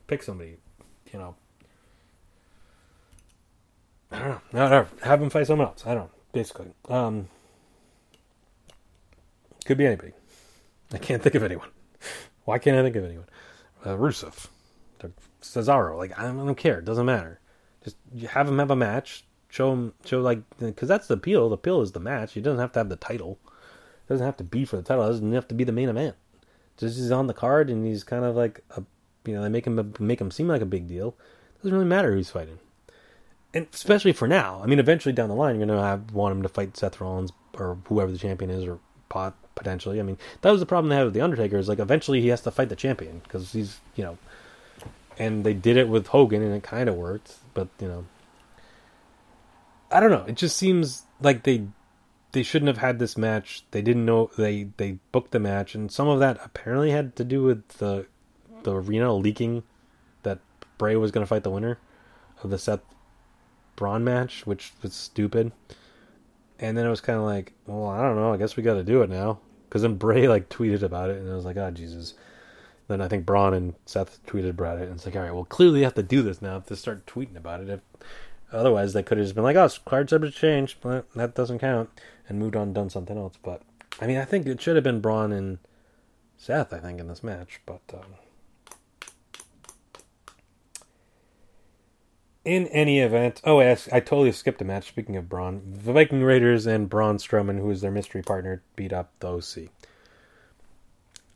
[0.07, 0.57] pick somebody,
[1.11, 1.35] you know.
[4.11, 4.41] I don't know.
[4.53, 5.85] No, no, have him fight someone else.
[5.85, 6.09] I don't know.
[6.31, 7.27] Basically, um,
[9.65, 10.13] could be anybody.
[10.93, 11.69] I can't think of anyone.
[12.45, 13.25] Why can't I think of anyone?
[13.83, 14.47] Uh, Rusev,
[15.41, 15.97] Cesaro.
[15.97, 16.79] Like I don't care.
[16.79, 17.39] It doesn't matter.
[17.83, 17.97] Just
[18.29, 19.25] have him have a match.
[19.55, 19.93] Show him.
[20.03, 21.47] Show like because that's the appeal.
[21.47, 22.33] The appeal is the match.
[22.33, 23.39] He doesn't have to have the title.
[23.45, 25.05] It doesn't have to be for the title.
[25.05, 26.17] It doesn't have to be the main event.
[26.75, 28.83] Just he's on the card and he's kind of like a,
[29.23, 31.15] you know, they make him make him seem like a big deal.
[31.55, 32.59] It doesn't really matter who's fighting,
[33.53, 34.59] and especially for now.
[34.61, 37.31] I mean, eventually down the line, you're gonna have, want him to fight Seth Rollins
[37.53, 40.01] or whoever the champion is, or Pot potentially.
[40.01, 41.57] I mean, that was the problem they had with the Undertaker.
[41.57, 44.17] Is like eventually he has to fight the champion because he's you know,
[45.17, 48.05] and they did it with Hogan and it kind of worked, but you know,
[49.95, 50.25] I don't know.
[50.27, 51.67] It just seems like they
[52.33, 53.63] they shouldn't have had this match.
[53.71, 57.23] They didn't know they they booked the match, and some of that apparently had to
[57.23, 58.05] do with the
[58.63, 59.63] the arena leaking
[60.23, 60.39] that
[60.77, 61.79] Bray was going to fight the winner
[62.43, 62.81] of the Seth
[63.77, 65.53] Braun match, which was stupid.
[66.59, 68.33] And then it was kind of like, well, I don't know.
[68.33, 69.39] I guess we got to do it now.
[69.69, 72.15] Because then Bray like tweeted about it, and I was like, oh Jesus.
[72.87, 75.45] Then I think Braun and Seth tweeted about it, and it's like, all right, well,
[75.45, 77.69] clearly you have to do this now to start tweeting about it.
[77.69, 77.79] If
[78.51, 81.89] otherwise, they could have just been like, oh, card subject change, but that doesn't count,
[82.27, 83.35] and moved on, done something else.
[83.41, 83.61] But
[84.01, 85.59] I mean, I think it should have been Braun and
[86.37, 86.73] Seth.
[86.73, 87.81] I think in this match, but.
[87.93, 88.15] Um,
[92.45, 94.87] in any event, oh, I, I totally skipped a match.
[94.87, 98.93] Speaking of Braun, the Viking Raiders and Braun Strowman, who is their mystery partner, beat
[98.93, 99.69] up the OC.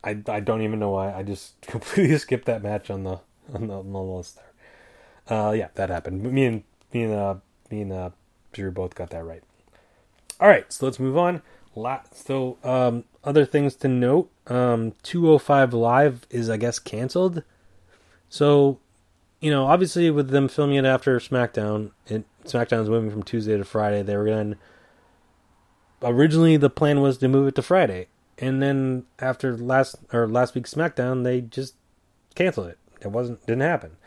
[0.03, 1.11] I, I don't even know why.
[1.13, 3.19] I just completely skipped that match on the
[3.53, 5.37] on the, on the list there.
[5.37, 6.23] Uh, yeah, that happened.
[6.23, 6.63] Me and
[6.93, 7.35] me and uh,
[7.69, 8.09] me and uh,
[8.51, 9.43] Drew both got that right.
[10.39, 11.41] All right, so let's move on.
[12.11, 14.29] So um, other things to note.
[14.47, 17.43] Um, 205 Live is I guess canceled.
[18.29, 18.79] So
[19.39, 23.63] you know, obviously with them filming it after SmackDown, it SmackDown's moving from Tuesday to
[23.63, 24.01] Friday.
[24.03, 24.55] They were going.
[26.01, 28.07] Originally, the plan was to move it to Friday,
[28.37, 31.75] and then after last or last week's SmackDown, they just
[32.35, 32.77] canceled it.
[33.01, 33.97] It wasn't didn't happen,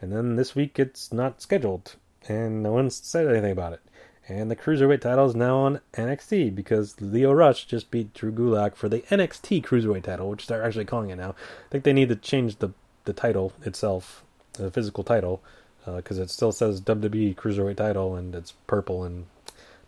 [0.00, 1.96] and then this week it's not scheduled,
[2.28, 3.80] and no one said anything about it.
[4.28, 8.76] And the cruiserweight title is now on NXT because Lio Rush just beat Drew Gulak
[8.76, 11.30] for the NXT cruiserweight title, which they're actually calling it now.
[11.30, 12.70] I think they need to change the
[13.06, 14.22] the title itself
[14.58, 15.42] the physical title
[15.96, 19.26] because uh, it still says WWE Cruiserweight title and it's purple and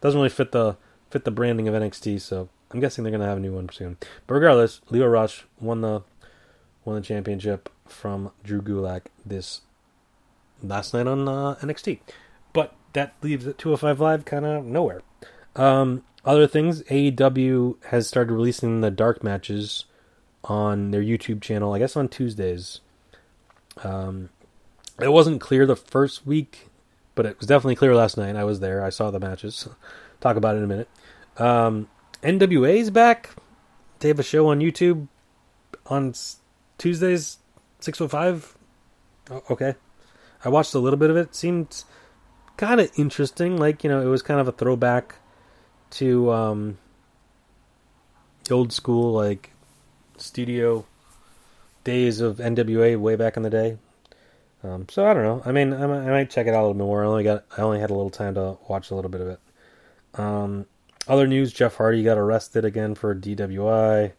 [0.00, 0.76] doesn't really fit the
[1.10, 2.20] fit the branding of NXT.
[2.22, 3.98] So I'm guessing they're gonna have a new one soon.
[4.26, 6.02] But regardless, Lio Rush won the
[6.84, 9.60] won the championship from Drew Gulak this
[10.62, 12.00] last night on uh, NXT.
[12.92, 15.02] That leaves it 205 Live kind of nowhere.
[15.56, 19.84] Um, other things, AEW has started releasing the dark matches
[20.44, 22.80] on their YouTube channel, I guess on Tuesdays.
[23.82, 24.30] Um,
[25.00, 26.68] it wasn't clear the first week,
[27.14, 28.36] but it was definitely clear last night.
[28.36, 28.84] I was there.
[28.84, 29.68] I saw the matches.
[30.20, 30.88] Talk about it in a minute.
[31.38, 31.88] Um,
[32.22, 33.30] NWA's back.
[34.00, 35.08] They have a show on YouTube
[35.86, 36.14] on
[36.78, 37.38] Tuesdays,
[37.80, 38.54] 6.05.
[39.50, 39.74] Okay.
[40.44, 41.34] I watched a little bit of it.
[41.34, 41.84] Seemed
[42.60, 43.56] kind of interesting.
[43.56, 45.16] Like, you know, it was kind of a throwback
[45.92, 46.78] to um,
[48.50, 49.50] old school, like,
[50.18, 50.84] studio
[51.84, 53.78] days of NWA way back in the day.
[54.62, 55.42] Um, so I don't know.
[55.46, 57.02] I mean, I might, I might, check it out a little more.
[57.02, 59.28] I only got, I only had a little time to watch a little bit of
[59.28, 59.40] it.
[60.20, 60.66] Um,
[61.08, 64.12] other news: Jeff Hardy got arrested again for DWI.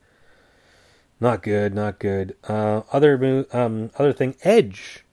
[1.19, 2.35] Not good, not good.
[2.47, 5.03] Uh, other um, other thing, Edge.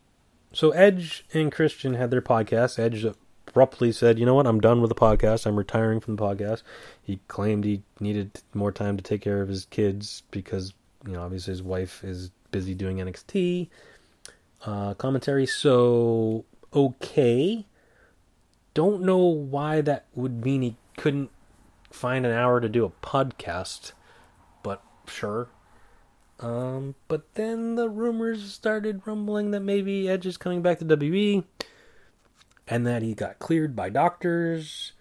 [0.53, 2.79] So Edge and Christian had their podcast.
[2.79, 4.47] Edge abruptly said, "You know what?
[4.47, 5.47] I'm done with the podcast.
[5.47, 6.63] I'm retiring from the podcast."
[7.03, 10.73] He claimed he needed more time to take care of his kids because,
[11.07, 13.69] you know, obviously his wife is busy doing NXT
[14.65, 15.47] uh, commentary.
[15.47, 16.45] So
[16.75, 17.67] okay,
[18.75, 21.31] don't know why that would mean he couldn't
[21.91, 23.93] find an hour to do a podcast,
[24.63, 25.49] but sure.
[26.41, 31.45] Um, but then the rumors started rumbling that maybe Edge is coming back to WWE
[32.69, 34.93] and that he got cleared by doctors.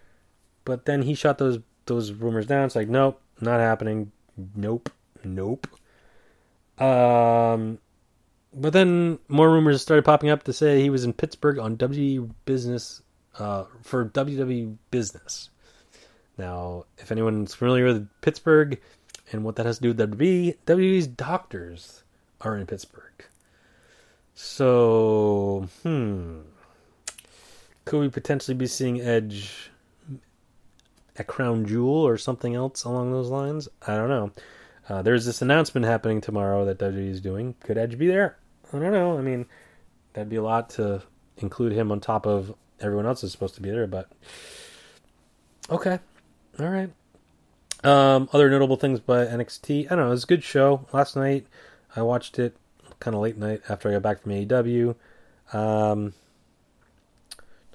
[0.65, 2.65] But then he shot those those rumors down.
[2.65, 4.11] It's like, nope, not happening.
[4.55, 4.89] Nope,
[5.23, 5.68] nope.
[6.80, 7.80] Um,
[8.53, 12.30] but then more rumors started popping up to say he was in Pittsburgh on WWE
[12.45, 13.01] business
[13.39, 15.49] uh, for WWE business.
[16.38, 18.80] Now, if anyone's familiar with Pittsburgh
[19.32, 22.04] and what that has to do with WWE, WWE's doctors
[22.41, 23.26] are in Pittsburgh.
[24.34, 26.40] So, hmm.
[27.86, 29.72] Could we potentially be seeing Edge
[31.16, 33.70] at Crown Jewel or something else along those lines?
[33.86, 34.32] I don't know.
[34.90, 37.56] Uh, there's this announcement happening tomorrow that WWE is doing.
[37.62, 38.38] Could Edge be there?
[38.74, 39.18] I don't know.
[39.18, 39.45] I mean,
[40.14, 41.02] that'd be a lot to
[41.38, 44.10] include him on top of everyone else is supposed to be there, but
[45.70, 45.99] okay,
[46.60, 46.90] all right.
[47.88, 49.85] Um, other notable things by NXT.
[49.85, 50.07] I don't know.
[50.07, 51.47] It was a good show last night.
[51.95, 52.57] I watched it
[52.99, 54.93] kind of late night after I got back from AEW.
[55.53, 56.14] Um,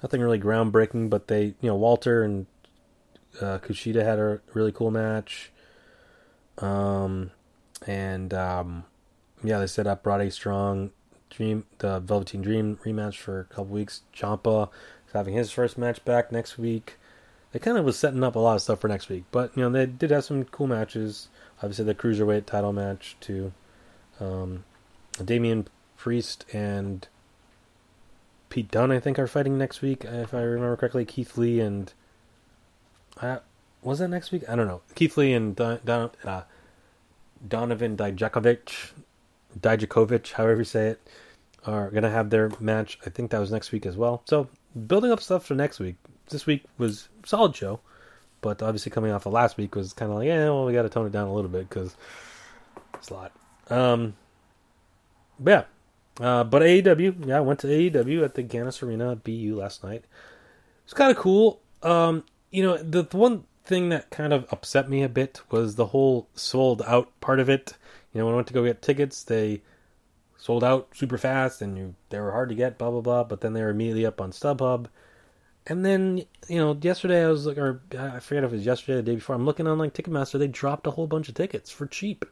[0.03, 2.45] nothing really groundbreaking, but they, you know, Walter and
[3.41, 5.51] uh, Kushida had a really cool match.
[6.59, 7.31] Um,
[7.87, 8.83] and um,
[9.43, 10.91] yeah, they set up Roddy Strong,
[11.31, 14.01] Dream, the Velveteen Dream rematch for a couple weeks.
[14.15, 14.69] Ciampa
[15.07, 16.99] is having his first match back next week.
[17.53, 19.61] They kind of was setting up a lot of stuff for next week, but you
[19.61, 21.29] know they did have some cool matches.
[21.59, 23.53] Obviously, the cruiserweight title match to
[24.19, 24.65] um,
[25.23, 27.07] Damian Priest and
[28.49, 31.05] Pete Dunne, I think, are fighting next week, if I remember correctly.
[31.05, 31.93] Keith Lee and
[33.21, 33.37] uh,
[33.83, 34.43] was that next week?
[34.49, 34.81] I don't know.
[34.95, 36.41] Keith Lee and Don, Don, uh,
[37.47, 38.91] Donovan Dijakovic
[39.59, 41.09] Dijakovic, however you say it,
[41.65, 42.97] are to have their match.
[43.05, 44.23] I think that was next week as well.
[44.25, 44.49] So
[44.87, 45.95] building up stuff for next week.
[46.29, 47.79] This week was solid show,
[48.41, 50.83] but obviously coming off of last week was kind of like, yeah, well, we got
[50.83, 51.95] to tone it down a little bit because
[52.95, 53.31] it's a lot.
[53.69, 54.15] Um,
[55.43, 55.63] yeah,
[56.19, 60.05] uh, but AEW, yeah, I went to AEW at the Agganis Arena BU last night.
[60.83, 61.61] It's kind of cool.
[61.81, 65.75] Um, you know, the, the one thing that kind of upset me a bit was
[65.75, 67.73] the whole sold out part of it.
[68.13, 69.61] You know, when I went to go get tickets, they
[70.37, 73.23] sold out super fast and you, they were hard to get, blah, blah, blah.
[73.23, 74.87] But then they were immediately up on StubHub.
[75.65, 78.93] And then, you know, yesterday I was like, or I forget if it was yesterday
[78.93, 81.35] or the day before, I'm looking on like Ticketmaster, they dropped a whole bunch of
[81.35, 82.25] tickets for cheap.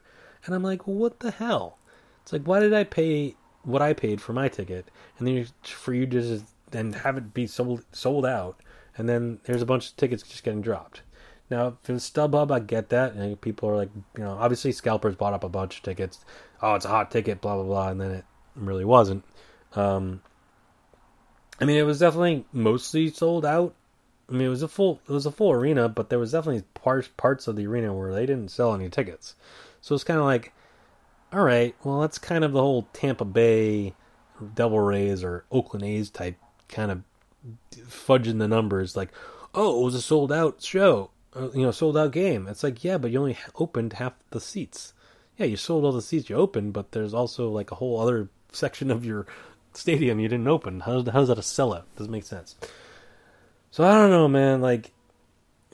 [0.44, 1.78] And I'm like, what the hell?
[2.22, 4.90] It's like, why did I pay what I paid for my ticket?
[5.18, 8.60] And then for you to just then have it be sold sold out,
[8.96, 11.02] and then there's a bunch of tickets just getting dropped.
[11.50, 13.12] Now, the StubHub, I get that.
[13.12, 16.24] And people are like, you know, obviously scalpers bought up a bunch of tickets.
[16.62, 18.24] Oh, it's a hot ticket, blah blah blah, and then it
[18.56, 19.24] really wasn't.
[19.74, 20.22] Um,
[21.60, 23.74] I mean, it was definitely mostly sold out.
[24.28, 26.62] I mean, it was a full it was a full arena, but there was definitely
[26.74, 29.34] parts parts of the arena where they didn't sell any tickets.
[29.80, 30.52] So it's kind of like,
[31.32, 33.94] all right, well, that's kind of the whole Tampa Bay
[34.54, 36.36] Devil Rays or Oakland A's type
[36.68, 37.02] kind of
[37.74, 38.96] fudging the numbers.
[38.96, 39.10] Like,
[39.54, 42.46] oh, it was a sold out show uh, you know, sold out game.
[42.46, 44.92] It's like, yeah, but you only opened half the seats.
[45.36, 48.28] Yeah, you sold all the seats you opened, but there's also like a whole other
[48.52, 49.26] section of your
[49.74, 50.80] stadium you didn't open.
[50.80, 51.84] How's, how's that a sellout?
[51.96, 52.56] Doesn't make sense.
[53.70, 54.60] So I don't know, man.
[54.60, 54.92] Like,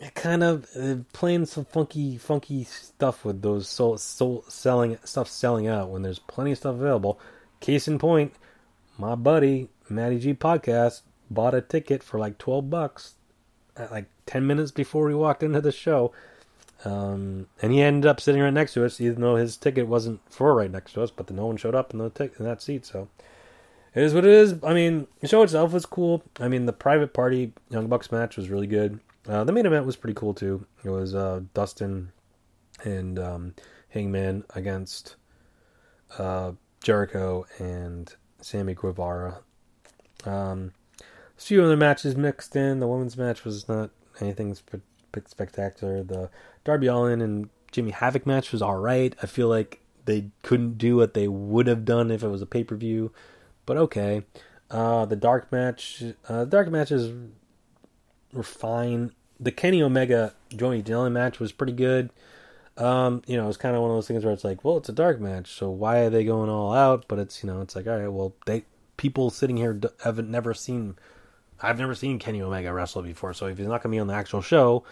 [0.01, 0.69] it kind of
[1.13, 6.21] playing some funky, funky stuff with those soul, soul selling stuff selling out when there's
[6.21, 7.19] plenty of stuff available.
[7.61, 8.33] Case in point,
[8.97, 13.15] my buddy Matty G podcast bought a ticket for like twelve bucks,
[13.91, 16.13] like ten minutes before we walked into the show.
[16.85, 20.21] Um, and he ended up sitting right next to us, even though his ticket wasn't
[20.31, 21.11] for right next to us.
[21.11, 23.09] But no one showed up in the t- in that seat, so
[23.99, 24.55] it is what it is.
[24.63, 26.23] I mean, the show itself was cool.
[26.39, 29.01] I mean, the private party Young Bucks match was really good.
[29.29, 30.65] Uh, the main event was pretty cool too.
[30.85, 32.13] It was uh, Dustin
[32.85, 33.55] and um,
[33.89, 35.17] Hangman against
[36.17, 39.41] uh, Jericho and Sammy Guevara.
[40.25, 42.79] Um, a few other matches mixed in.
[42.79, 44.87] The women's match was not anything sp-
[45.27, 46.05] spectacular.
[46.05, 46.31] The
[46.65, 49.13] Darby Allin and Jimmy Havoc match was all right.
[49.25, 52.47] I feel like they couldn't do what they would have done if it was a
[52.47, 53.13] pay per view,
[53.69, 54.23] but okay.
[54.71, 57.13] Uh, the dark match, uh, dark matches
[58.33, 59.13] were fine.
[59.39, 62.09] The Kenny Omega Joey Janela match was pretty good.
[62.79, 64.89] Um, you know, it's kind of one of those things where it's like, well, it's
[64.89, 67.05] a dark match, so why are they going all out?
[67.09, 68.65] But it's you know, it's like, all right, well, they
[68.97, 70.97] people sitting here haven't never seen.
[71.61, 74.15] I've never seen Kenny Omega wrestle before, so if he's not to be on the
[74.15, 74.83] actual show,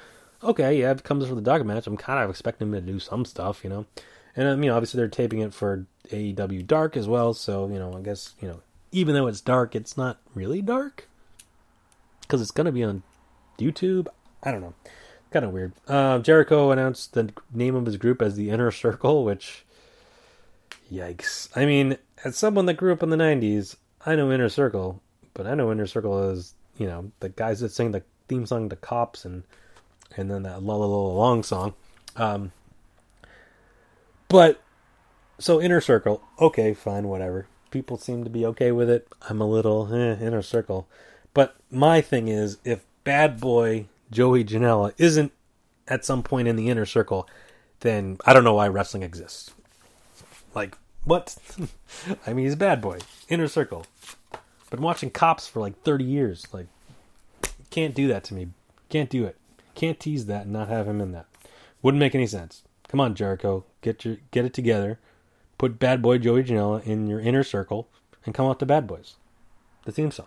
[0.43, 2.99] okay, yeah, it comes for the dark match, I'm kind of expecting him to do
[2.99, 3.87] some stuff, you know.
[4.37, 7.79] And um, you know, obviously they're taping it for AEW Dark as well, so you
[7.79, 8.61] know, I guess you know,
[8.97, 11.09] even though it's dark, it's not really dark
[12.23, 13.03] because it's going to be on
[13.59, 14.09] YouTube.
[14.43, 14.75] I don't know
[15.31, 15.73] kind of weird.
[15.87, 19.67] Uh, Jericho announced the name of his group as the Inner Circle, which,
[20.91, 21.51] yikes!
[21.55, 25.03] I mean, as someone that grew up in the '90s, I know Inner Circle,
[25.35, 28.71] but I know Inner Circle is you know the guys that sing the theme song
[28.71, 29.43] to Cops and
[30.17, 31.75] and then that La La La Long song.
[32.17, 32.53] Um,
[34.29, 34.63] but
[35.39, 37.47] so Inner Circle, okay, fine, whatever.
[37.77, 39.07] People seem to be okay with it.
[39.29, 40.89] I'm a little eh, Inner Circle,
[41.35, 45.31] but my thing is if Bad Boy Joey Janela isn't
[45.87, 47.29] at some point in the inner circle,
[47.81, 49.51] then I don't know why wrestling exists.
[50.55, 51.37] Like, what?
[52.27, 53.01] I mean, he's a bad boy.
[53.29, 53.85] Inner circle.
[54.71, 56.47] Been watching cops for like 30 years.
[56.55, 56.69] Like,
[57.69, 58.49] can't do that to me.
[58.89, 59.37] Can't do it.
[59.75, 61.27] Can't tease that and not have him in that.
[61.83, 62.63] Wouldn't make any sense.
[62.89, 63.65] Come on, Jericho.
[63.83, 64.99] Get your get it together.
[65.59, 67.89] Put bad boy Joey Janela in your inner circle
[68.25, 69.17] and come out to bad boys.
[69.85, 70.27] The theme song.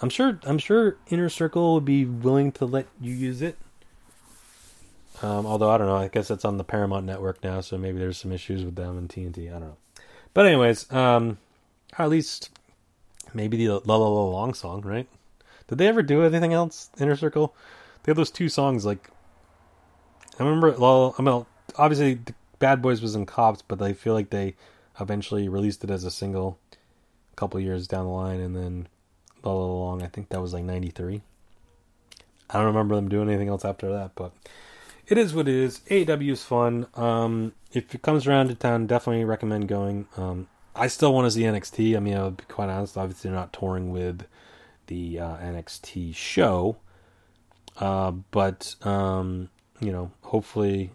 [0.00, 0.38] I'm sure.
[0.44, 3.56] I'm sure Inner Circle would be willing to let you use it.
[5.22, 5.96] Um, although I don't know.
[5.96, 8.98] I guess it's on the Paramount Network now, so maybe there's some issues with them
[8.98, 9.48] and TNT.
[9.48, 9.76] I don't know.
[10.32, 11.38] But anyways, um,
[11.96, 12.50] at least
[13.32, 15.08] maybe the La La La Long song, right?
[15.68, 16.90] Did they ever do anything else?
[16.98, 17.54] Inner Circle.
[18.02, 18.84] They have those two songs.
[18.84, 19.10] Like
[20.38, 20.72] I remember.
[20.72, 21.14] La.
[21.18, 21.46] I mean,
[21.76, 22.20] obviously,
[22.64, 24.54] Bad Boys was in Cops, but I feel like they
[24.98, 28.88] eventually released it as a single a couple years down the line, and then
[29.42, 30.02] all along.
[30.02, 31.20] I think that was like 93.
[32.48, 34.32] I don't remember them doing anything else after that, but
[35.06, 35.80] it is what it is.
[35.90, 36.86] AEW is fun.
[36.94, 40.08] Um, if it comes around to town, definitely recommend going.
[40.16, 41.94] Um, I still want to see NXT.
[41.94, 42.96] I mean, I'll be quite honest.
[42.96, 44.24] Obviously, they're not touring with
[44.86, 46.78] the uh, NXT show,
[47.78, 49.50] uh, but um,
[49.80, 50.92] you know, hopefully,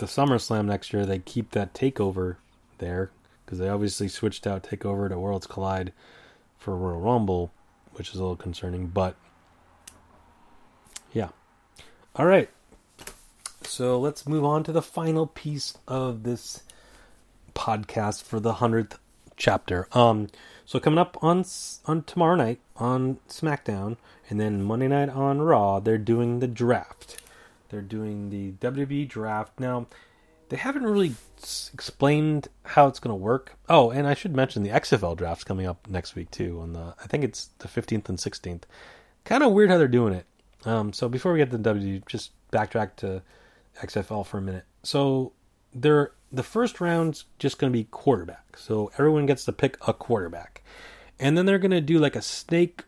[0.00, 2.36] the SummerSlam next year they keep that takeover
[2.78, 3.10] there
[3.44, 5.92] because they obviously switched out takeover to Worlds Collide
[6.58, 7.52] for Royal Rumble
[7.92, 9.14] which is a little concerning, but
[11.12, 11.28] yeah.
[12.16, 12.48] All right.
[13.62, 16.62] So let's move on to the final piece of this
[17.54, 18.96] podcast for the 100th
[19.36, 19.86] chapter.
[19.92, 20.28] Um
[20.64, 21.44] so coming up on
[21.86, 23.96] on tomorrow night on SmackDown
[24.28, 27.20] and then Monday night on Raw, they're doing the draft.
[27.70, 29.58] They're doing the WWE draft.
[29.58, 29.86] Now,
[30.48, 31.14] they haven't really
[31.72, 33.56] explained how it's going to work.
[33.68, 36.60] Oh, and I should mention the XFL draft's coming up next week too.
[36.60, 38.66] On the I think it's the fifteenth and sixteenth.
[39.24, 40.26] Kind of weird how they're doing it.
[40.64, 43.22] Um, so before we get to the W, just backtrack to
[43.80, 44.64] XFL for a minute.
[44.82, 45.32] So
[45.72, 48.56] they're the first round's just going to be quarterback.
[48.56, 50.64] So everyone gets to pick a quarterback,
[51.18, 52.84] and then they're going to do like a snake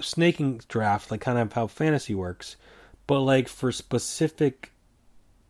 [0.00, 2.56] snaking draft, like kind of how fantasy works,
[3.10, 4.70] but like for specific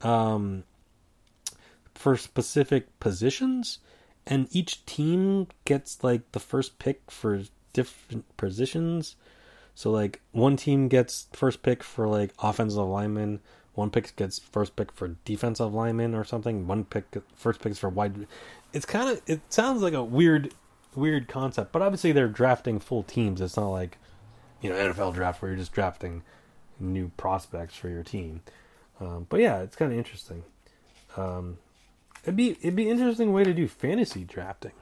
[0.00, 0.64] um,
[1.94, 3.80] for specific positions,
[4.26, 7.42] and each team gets like the first pick for
[7.74, 9.14] different positions.
[9.74, 13.40] So like one team gets first pick for like offensive lineman,
[13.74, 16.66] one pick gets first pick for defensive lineman or something.
[16.66, 17.04] One pick
[17.34, 18.26] first picks for wide.
[18.72, 20.54] It's kind of it sounds like a weird
[20.96, 23.42] weird concept, but obviously they're drafting full teams.
[23.42, 23.98] It's not like
[24.62, 26.22] you know NFL draft where you're just drafting
[26.80, 28.40] new prospects for your team.
[29.00, 30.44] Um, but yeah, it's kind of interesting.
[31.16, 31.58] Um,
[32.22, 34.72] it'd be it'd be interesting way to do fantasy drafting.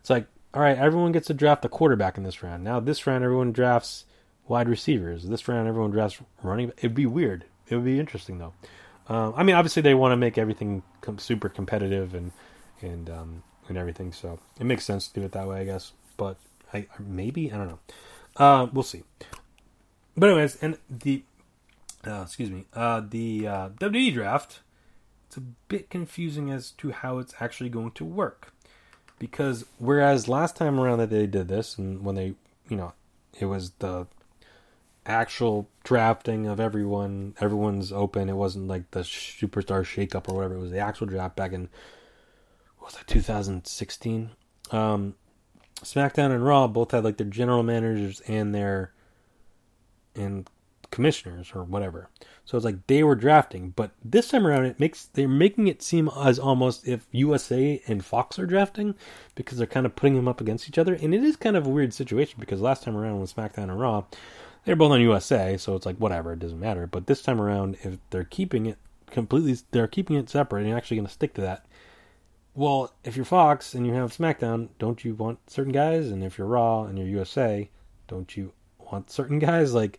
[0.00, 2.64] It's like, all right, everyone gets to draft a quarterback in this round.
[2.64, 4.04] Now this round, everyone drafts
[4.48, 5.24] wide receivers.
[5.24, 6.72] This round, everyone drafts running.
[6.78, 7.44] It'd be weird.
[7.68, 8.52] It would be interesting though.
[9.08, 12.32] Um, I mean, obviously they want to make everything com- super competitive and
[12.82, 15.92] and um, and everything, so it makes sense to do it that way, I guess.
[16.16, 16.36] But
[16.72, 17.78] I maybe I don't know.
[18.36, 19.02] Uh, we'll see.
[20.20, 21.22] But anyways, and the
[22.06, 24.60] uh, excuse me, uh, the uh, WWE draft.
[25.26, 28.52] It's a bit confusing as to how it's actually going to work,
[29.18, 32.34] because whereas last time around that they did this, and when they,
[32.68, 32.92] you know,
[33.38, 34.08] it was the
[35.06, 38.28] actual drafting of everyone, everyone's open.
[38.28, 40.56] It wasn't like the superstar shakeup or whatever.
[40.56, 41.70] It was the actual draft back in
[42.76, 44.30] what was that 2016.
[44.70, 45.14] Um,
[45.76, 48.92] SmackDown and Raw both had like their general managers and their
[50.14, 50.48] and
[50.90, 52.08] commissioners or whatever.
[52.44, 55.82] So it's like they were drafting, but this time around it makes they're making it
[55.82, 58.94] seem as almost if USA and Fox are drafting
[59.34, 61.66] because they're kind of putting them up against each other, and it is kind of
[61.66, 64.04] a weird situation because last time around with SmackDown and Raw,
[64.64, 66.86] they're both on USA, so it's like whatever, it doesn't matter.
[66.86, 68.78] But this time around, if they're keeping it
[69.10, 71.66] completely, they're keeping it separate and actually going to stick to that.
[72.54, 76.08] Well, if you're Fox and you have SmackDown, don't you want certain guys?
[76.10, 77.70] And if you're Raw and you're USA,
[78.08, 78.52] don't you
[78.90, 79.74] want certain guys?
[79.74, 79.98] Like,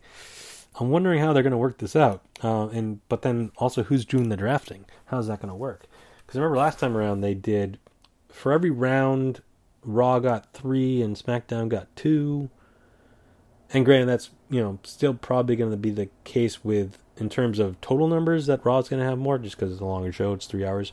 [0.78, 2.22] I'm wondering how they're going to work this out.
[2.42, 4.84] Uh, and but then also, who's doing the drafting?
[5.06, 5.86] How's that going to work?
[6.18, 7.78] Because remember last time around they did
[8.28, 9.42] for every round,
[9.84, 12.50] Raw got three and SmackDown got two.
[13.72, 17.58] And granted, that's you know still probably going to be the case with in terms
[17.58, 20.32] of total numbers that Raw's going to have more, just because it's a longer show.
[20.32, 20.92] It's three hours.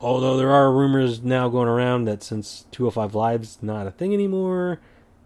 [0.00, 4.78] Although there are rumors now going around that since 205 Live's not a thing anymore,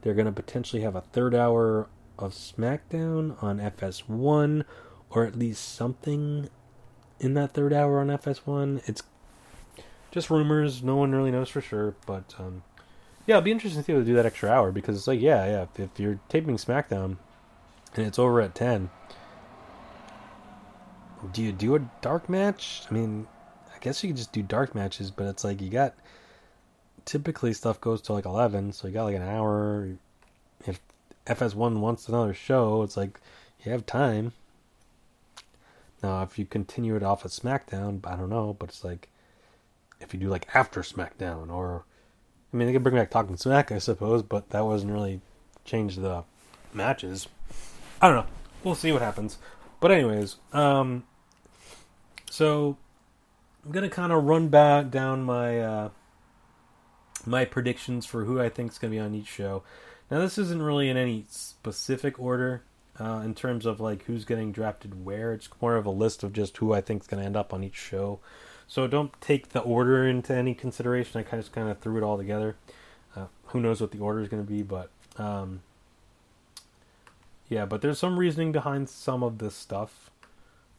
[0.03, 4.65] they're going to potentially have a third hour of SmackDown on FS1,
[5.11, 6.49] or at least something
[7.19, 8.89] in that third hour on FS1.
[8.89, 9.03] It's
[10.11, 10.83] just rumors.
[10.83, 12.63] No one really knows for sure, but um,
[13.27, 15.21] yeah, it'll be interesting to see if they do that extra hour because it's like,
[15.21, 17.17] yeah, yeah, if, if you're taping SmackDown
[17.95, 18.91] and it's over at 10,
[21.33, 22.83] do you do a dark match?
[22.91, 23.27] I mean,
[23.75, 25.95] I guess you could just do dark matches, but it's like you got
[27.05, 29.91] typically stuff goes to like 11, so you got like an hour.
[30.67, 30.81] If
[31.27, 33.21] FS1 wants another show, it's like
[33.65, 34.33] you have time.
[36.03, 39.09] Now, if you continue it off of SmackDown, I don't know, but it's like
[40.01, 41.85] if you do like after SmackDown, or
[42.53, 45.21] I mean, they could bring back Talking Smack, I suppose, but that wasn't really
[45.65, 46.25] change the
[46.73, 47.29] matches.
[48.01, 48.31] I don't know.
[48.65, 49.39] We'll see what happens.
[49.79, 51.05] But anyways, um,
[52.31, 52.77] so
[53.65, 55.89] I'm gonna kind of run back down my uh,
[57.27, 59.63] my predictions for who I think is gonna be on each show.
[60.11, 62.63] Now, this isn't really in any specific order
[62.99, 65.33] uh, in terms of like who's getting drafted where.
[65.33, 67.63] It's more of a list of just who I think is gonna end up on
[67.65, 68.21] each show.
[68.71, 71.19] So don't take the order into any consideration.
[71.19, 72.55] I kind of just kind of threw it all together.
[73.17, 75.63] Uh, who knows what the order is going to be, but um,
[77.49, 77.67] yeah.
[77.67, 80.13] But there's some reasoning behind some of this stuff,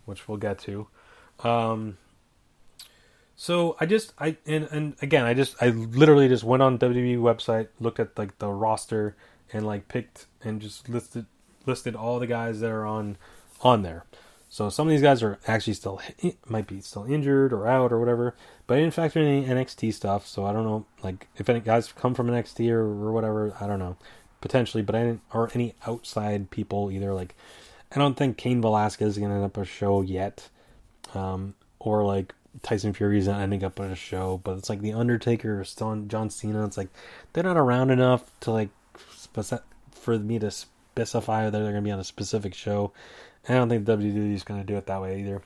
[0.05, 0.87] which we'll get to.
[1.43, 1.97] Um,
[3.41, 7.17] so I just I and and again I just I literally just went on WWE
[7.17, 9.15] website, looked at like the roster,
[9.51, 11.25] and like picked and just listed
[11.65, 13.17] listed all the guys that are on
[13.63, 14.05] on there.
[14.47, 15.99] So some of these guys are actually still
[16.45, 18.35] might be still injured or out or whatever.
[18.67, 21.91] But I didn't factor any NXT stuff, so I don't know like if any guys
[21.91, 23.55] come from NXT or, or whatever.
[23.59, 23.97] I don't know
[24.39, 27.11] potentially, but I didn't or any outside people either.
[27.11, 27.35] Like
[27.91, 30.47] I don't think Cain Velasquez is gonna end up a show yet,
[31.15, 34.93] um, or like Tyson Fury's not ending up on a show, but it's like The
[34.93, 35.63] Undertaker or
[36.07, 36.65] John Cena.
[36.65, 36.89] It's like
[37.33, 38.69] they're not around enough to like
[39.91, 42.91] for me to specify that they're going to be on a specific show.
[43.47, 45.41] And I don't think WWE is going to do it that way either.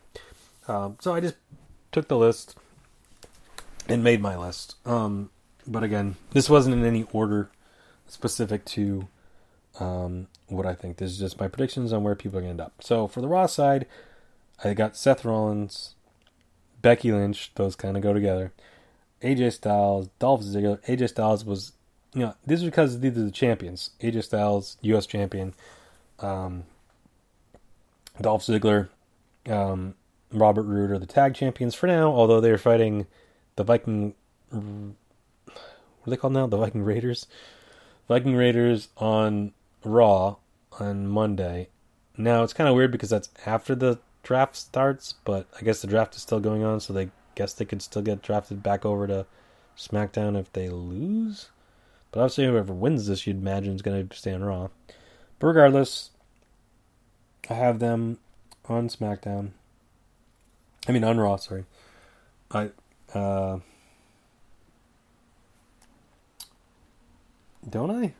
[0.67, 1.35] Um, so I just
[1.91, 2.57] took the list
[3.87, 4.75] and made my list.
[4.85, 5.29] Um,
[5.67, 7.49] but again, this wasn't in any order
[8.07, 9.07] specific to
[9.79, 10.97] um, what I think.
[10.97, 12.81] This is just my predictions on where people are going to end up.
[12.81, 13.85] So for the Raw side,
[14.63, 15.94] I got Seth Rollins,
[16.85, 18.53] Becky Lynch, those kind of go together.
[19.23, 20.79] AJ Styles, Dolph Ziggler.
[20.85, 21.71] AJ Styles was,
[22.13, 23.89] you know, this is because these are the champions.
[24.01, 25.07] AJ Styles, U.S.
[25.07, 25.55] champion.
[26.19, 26.65] Um,
[28.21, 28.89] Dolph Ziggler,
[29.49, 29.95] um,
[30.31, 33.07] Robert Roode are the tag champions for now, although they're fighting
[33.55, 34.13] the Viking.
[34.51, 34.61] What
[36.05, 36.45] are they called now?
[36.45, 37.25] The Viking Raiders?
[38.07, 39.53] Viking Raiders on
[39.83, 40.35] Raw
[40.79, 41.69] on Monday.
[42.15, 45.87] Now, it's kind of weird because that's after the draft starts, but I guess the
[45.87, 49.07] draft is still going on, so they guess they could still get drafted back over
[49.07, 49.25] to
[49.77, 51.49] SmackDown if they lose.
[52.11, 54.69] But obviously, whoever wins this, you'd imagine is going to stay on Raw.
[55.39, 56.09] But regardless,
[57.49, 58.17] I have them
[58.67, 59.51] on SmackDown.
[60.87, 61.35] I mean, on Raw.
[61.37, 61.65] Sorry,
[62.51, 62.71] I.
[63.13, 63.59] Uh,
[67.69, 68.13] don't I?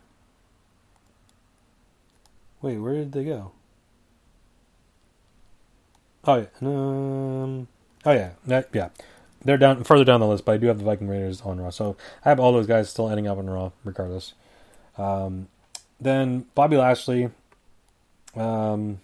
[2.62, 3.52] Wait, where did they go?
[6.26, 7.68] Oh yeah, um,
[8.04, 8.30] oh yeah,
[8.72, 8.88] yeah.
[9.44, 11.70] They're down further down the list, but I do have the Viking Raiders on Raw,
[11.70, 14.34] so I have all those guys still ending up on Raw, regardless.
[14.98, 15.46] Um,
[16.00, 17.30] then Bobby Lashley.
[18.34, 19.00] Um,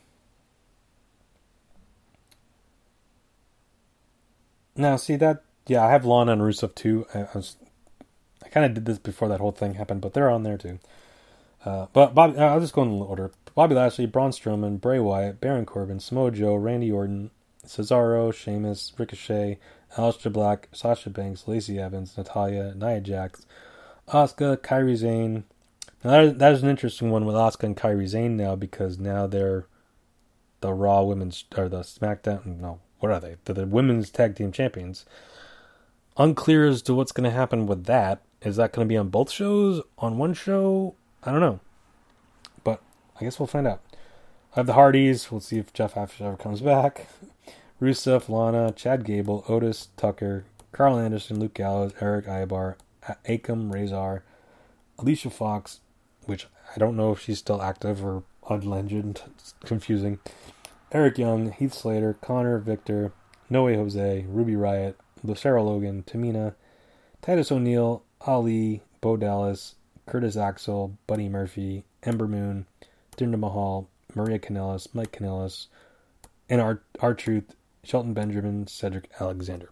[4.74, 5.42] now, see that?
[5.68, 7.06] Yeah, I have Lana and Rusev too.
[7.14, 7.56] I, I was,
[8.44, 10.80] I kind of did this before that whole thing happened, but they're on there too.
[11.64, 13.30] Uh, but Bobby, I'll just go in order.
[13.54, 17.30] Bobby Lashley, Braun Strowman, Bray Wyatt, Baron Corbin, Samoa Joe, Randy Orton,
[17.66, 19.58] Cesaro, Sheamus, Ricochet,
[19.96, 23.46] Aleister Black, Sasha Banks, Lacey Evans, Natalya, Nia Jax,
[24.08, 25.44] Asuka, Kairi Sane.
[26.02, 29.26] Now that, that is an interesting one with Asuka and Kairi Sane now because now
[29.26, 29.66] they're
[30.60, 32.58] the Raw Women's or the SmackDown.
[32.58, 33.36] No, what are they?
[33.44, 35.04] They're the Women's Tag Team Champions.
[36.16, 38.22] Unclear as to what's going to happen with that.
[38.42, 39.82] Is that going to be on both shows?
[39.98, 40.94] On one show?
[41.22, 41.60] I don't know.
[43.22, 43.80] I guess we'll find out.
[44.52, 45.30] I have the Hardys.
[45.30, 47.06] We'll see if Jeff After ever comes back.
[47.80, 52.76] Rusev, Lana, Chad Gable, Otis, Tucker, Karl Anderson, Luke Gallows, Erik Ivar,
[53.24, 54.24] Akam, Rezar,
[54.98, 55.78] Alicia Fox,
[56.26, 59.22] which I don't know if she's still active or on legend.
[59.36, 60.18] It's confusing.
[60.90, 63.12] Eric Young, Heath Slater, Konnor, Viktor,
[63.48, 66.54] Noe Jose, Ruby Riott, Lucero Logan, Tamina,
[67.20, 69.76] Titus O'Neil, Ali, Bo Dallas,
[70.06, 72.66] Curtis Axel, Buddy Murphy, Ember Moon,
[73.22, 75.66] Jinder Mahal, Maria Kanellis, Mike Kanellis,
[76.48, 77.54] and our R-Truth
[77.84, 79.68] Shelton Benjamin, Cedric Alexander.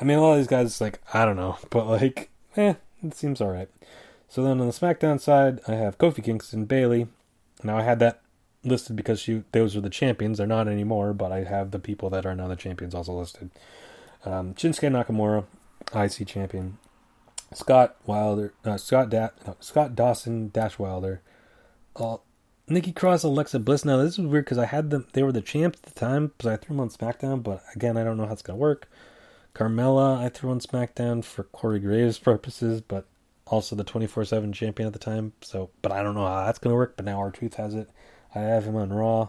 [0.00, 3.14] I mean, a lot of these guys, like, I don't know, but like, eh, it
[3.14, 3.68] seems alright.
[4.28, 7.08] So then on the SmackDown side, I have Kofi Kingston, Bayley.
[7.62, 8.20] Now I had that
[8.62, 10.38] listed because she, those are the champions.
[10.38, 13.50] They're not anymore, but I have the people that are now the champions also listed.
[14.24, 15.44] Um, Shinsuke Nakamura,
[15.94, 16.78] IC champion.
[17.54, 21.22] Scott Wilder, uh, Scott da- no, Scott Dawson, Dash Wilder.
[21.96, 22.18] Uh,
[22.68, 23.84] Nikki Cross, Alexa Bliss.
[23.84, 26.28] Now this is weird because I had them; they were the champs at the time,
[26.28, 27.42] because I threw them on SmackDown.
[27.42, 28.88] But again, I don't know how it's gonna work.
[29.54, 33.06] Carmella, I threw on SmackDown for Corey Graves purposes, but
[33.46, 35.32] also the twenty four seven champion at the time.
[35.40, 36.96] So, but I don't know how that's gonna work.
[36.96, 37.88] But now R-Truth has it.
[38.34, 39.28] I have him on Raw.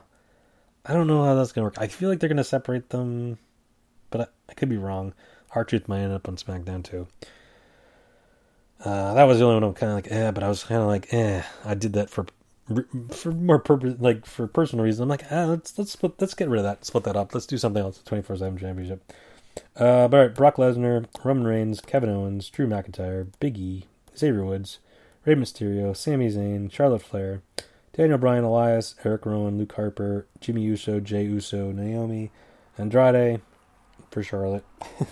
[0.85, 1.77] I don't know how that's gonna work.
[1.77, 3.37] I feel like they're gonna separate them,
[4.09, 5.13] but I, I could be wrong.
[5.55, 7.07] R-Truth might end up on SmackDown too.
[8.83, 10.81] Uh, that was the only one I'm kind of like, eh, but I was kind
[10.81, 11.43] of like, eh.
[11.65, 12.25] I did that for
[13.11, 16.49] for more purpose, like for personal reasons, I'm like, ah, let's let's split, let's get
[16.49, 17.33] rid of that, split that up.
[17.33, 18.01] Let's do something else.
[18.03, 19.01] Twenty four seven championship.
[19.75, 23.85] Uh, but right, Brock Lesnar, Roman Reigns, Kevin Owens, Drew McIntyre, Big E,
[24.17, 24.79] Xavier Woods,
[25.25, 27.41] Rey Mysterio, Sami Zayn, Charlotte Flair,
[27.93, 32.31] Daniel Bryan, Elias, Eric Rowan, Luke Harper, Jimmy Uso, Jey Uso, Naomi,
[32.77, 33.41] Andrade
[34.11, 34.65] for Charlotte,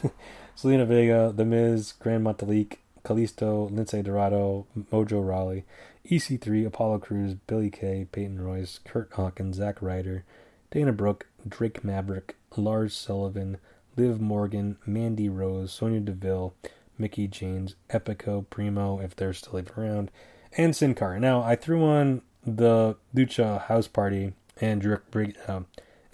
[0.58, 5.66] Zelina Vega, The Miz, Gran Metalik, Kalisto, Lince Dorado, Mojo Rawley,
[6.10, 10.24] EC3, Apollo Crews, Billy Kay, Peyton Royce, Kurt Hawkins, Zack Ryder,
[10.72, 13.58] Dana Brooke, Drake Maverick, Lars Sullivan,
[13.96, 16.54] Liv Morgan, Mandy Rose, Sonya Deville,
[16.98, 20.12] Mickie James, Epico, Primo, if they're still even around,
[20.56, 21.20] and Sin Cara.
[21.20, 25.62] Now, I threw on the Lucha House Party and Drake, uh,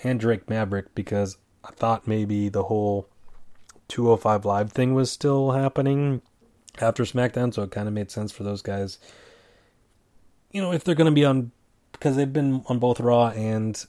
[0.03, 3.07] and Drake Maverick because I thought maybe the whole
[3.89, 6.21] 205 Live thing was still happening
[6.81, 8.97] after SmackDown, so it kind of made sense for those guys
[10.53, 11.51] you know, if they're going to be on,
[11.91, 13.83] because they've been on both Raw and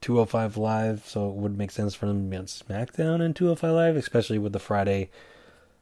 [0.00, 3.70] 205 Live, so it would make sense for them to be on SmackDown and 205
[3.70, 5.10] Live, especially with the Friday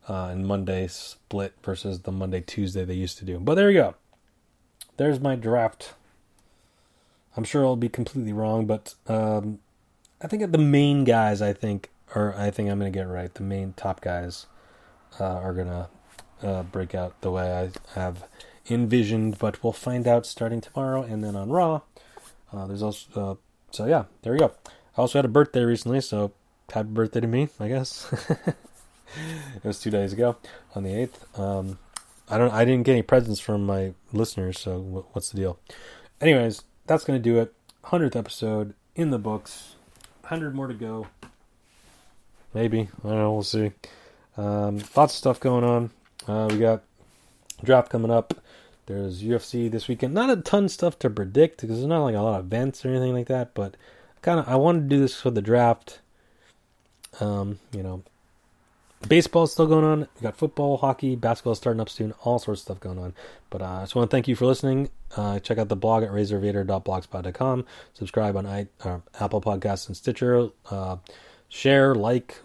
[0.09, 3.39] uh, and Monday split versus the Monday Tuesday they used to do.
[3.39, 3.94] But there you go.
[4.97, 5.94] There's my draft.
[7.36, 9.61] I'm sure I'll be completely wrong, but um,
[10.20, 13.32] I think the main guys, I think, or I think I'm going to get right.
[13.32, 14.47] The main top guys
[15.19, 15.89] uh, are going to
[16.43, 18.24] uh, break out the way I have
[18.68, 21.82] envisioned, but we'll find out starting tomorrow and then on Raw.
[22.52, 23.34] Uh, there's also uh,
[23.70, 24.52] so yeah, there we go.
[24.96, 26.32] I also had a birthday recently, so
[26.72, 28.12] happy birthday to me, I guess.
[29.56, 30.36] it was two days ago
[30.74, 31.38] on the eighth.
[31.38, 31.78] Um,
[32.28, 35.58] I don't, I didn't get any presents from my listeners, so what's the deal?
[36.20, 37.52] Anyways, that's gonna do it.
[37.84, 39.74] Hundredth episode in the books.
[40.24, 41.08] Hundred more to go.
[42.54, 43.32] Maybe I don't know.
[43.32, 43.72] We'll see.
[44.36, 45.90] Um, lots of stuff going on.
[46.26, 46.82] Uh, we got
[47.64, 48.34] draft coming up.
[48.86, 50.12] There's UFC this weekend.
[50.12, 52.84] Not a ton of stuff to predict because there's not like a lot of events
[52.84, 53.54] or anything like that.
[53.54, 53.76] But
[54.22, 56.00] kind of, I wanted to do this for the draft.
[57.20, 58.02] Um, you know,
[59.08, 60.00] baseball's still going on.
[60.00, 62.12] We got football, hockey, basketball starting up soon.
[62.24, 63.14] All sorts of stuff going on.
[63.50, 64.90] But uh, I just want to thank you for listening.
[65.16, 67.64] Uh, check out the blog at razorvader.blogspot.com.
[67.94, 70.50] Subscribe on I, uh, Apple Podcasts and Stitcher.
[70.70, 70.96] Uh,
[71.48, 72.40] share, like,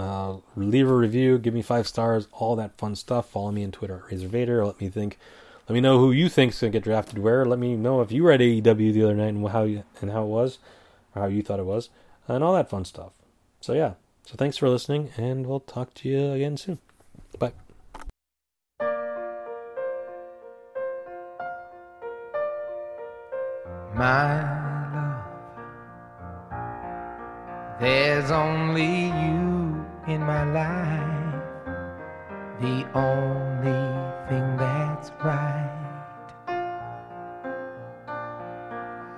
[0.00, 3.28] uh, leave a review, give me five stars, all that fun stuff.
[3.30, 4.66] Follow me on Twitter at RazorVader.
[4.66, 5.18] Let me think
[5.68, 7.44] let me know who you think's gonna get drafted where.
[7.44, 10.24] Let me know if you read AEW the other night and how you, and how
[10.24, 10.58] it was,
[11.14, 11.90] or how you thought it was,
[12.26, 13.12] and all that fun stuff.
[13.60, 13.94] So yeah.
[14.26, 16.78] So thanks for listening, and we'll talk to you again soon.
[17.38, 17.52] Bye.
[23.94, 24.40] my
[24.92, 25.30] love.
[27.80, 29.59] There's only you
[30.06, 31.34] in my life,
[32.60, 33.84] the only
[34.28, 35.66] thing that's right.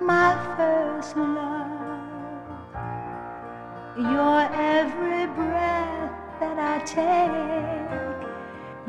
[0.01, 2.47] My first love,
[3.97, 8.27] your every breath that I take,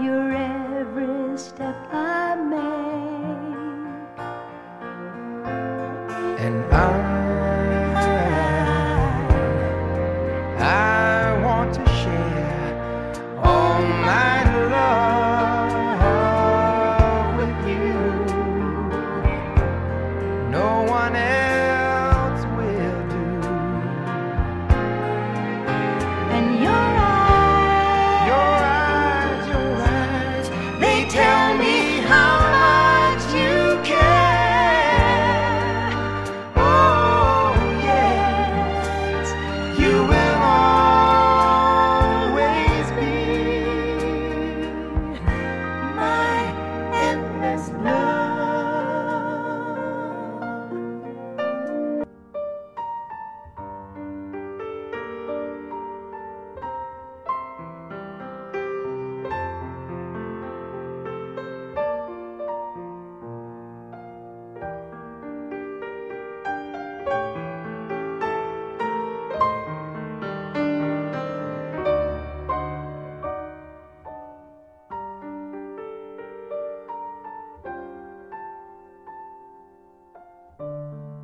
[0.04, 2.64] your every step I make.
[6.40, 7.13] And I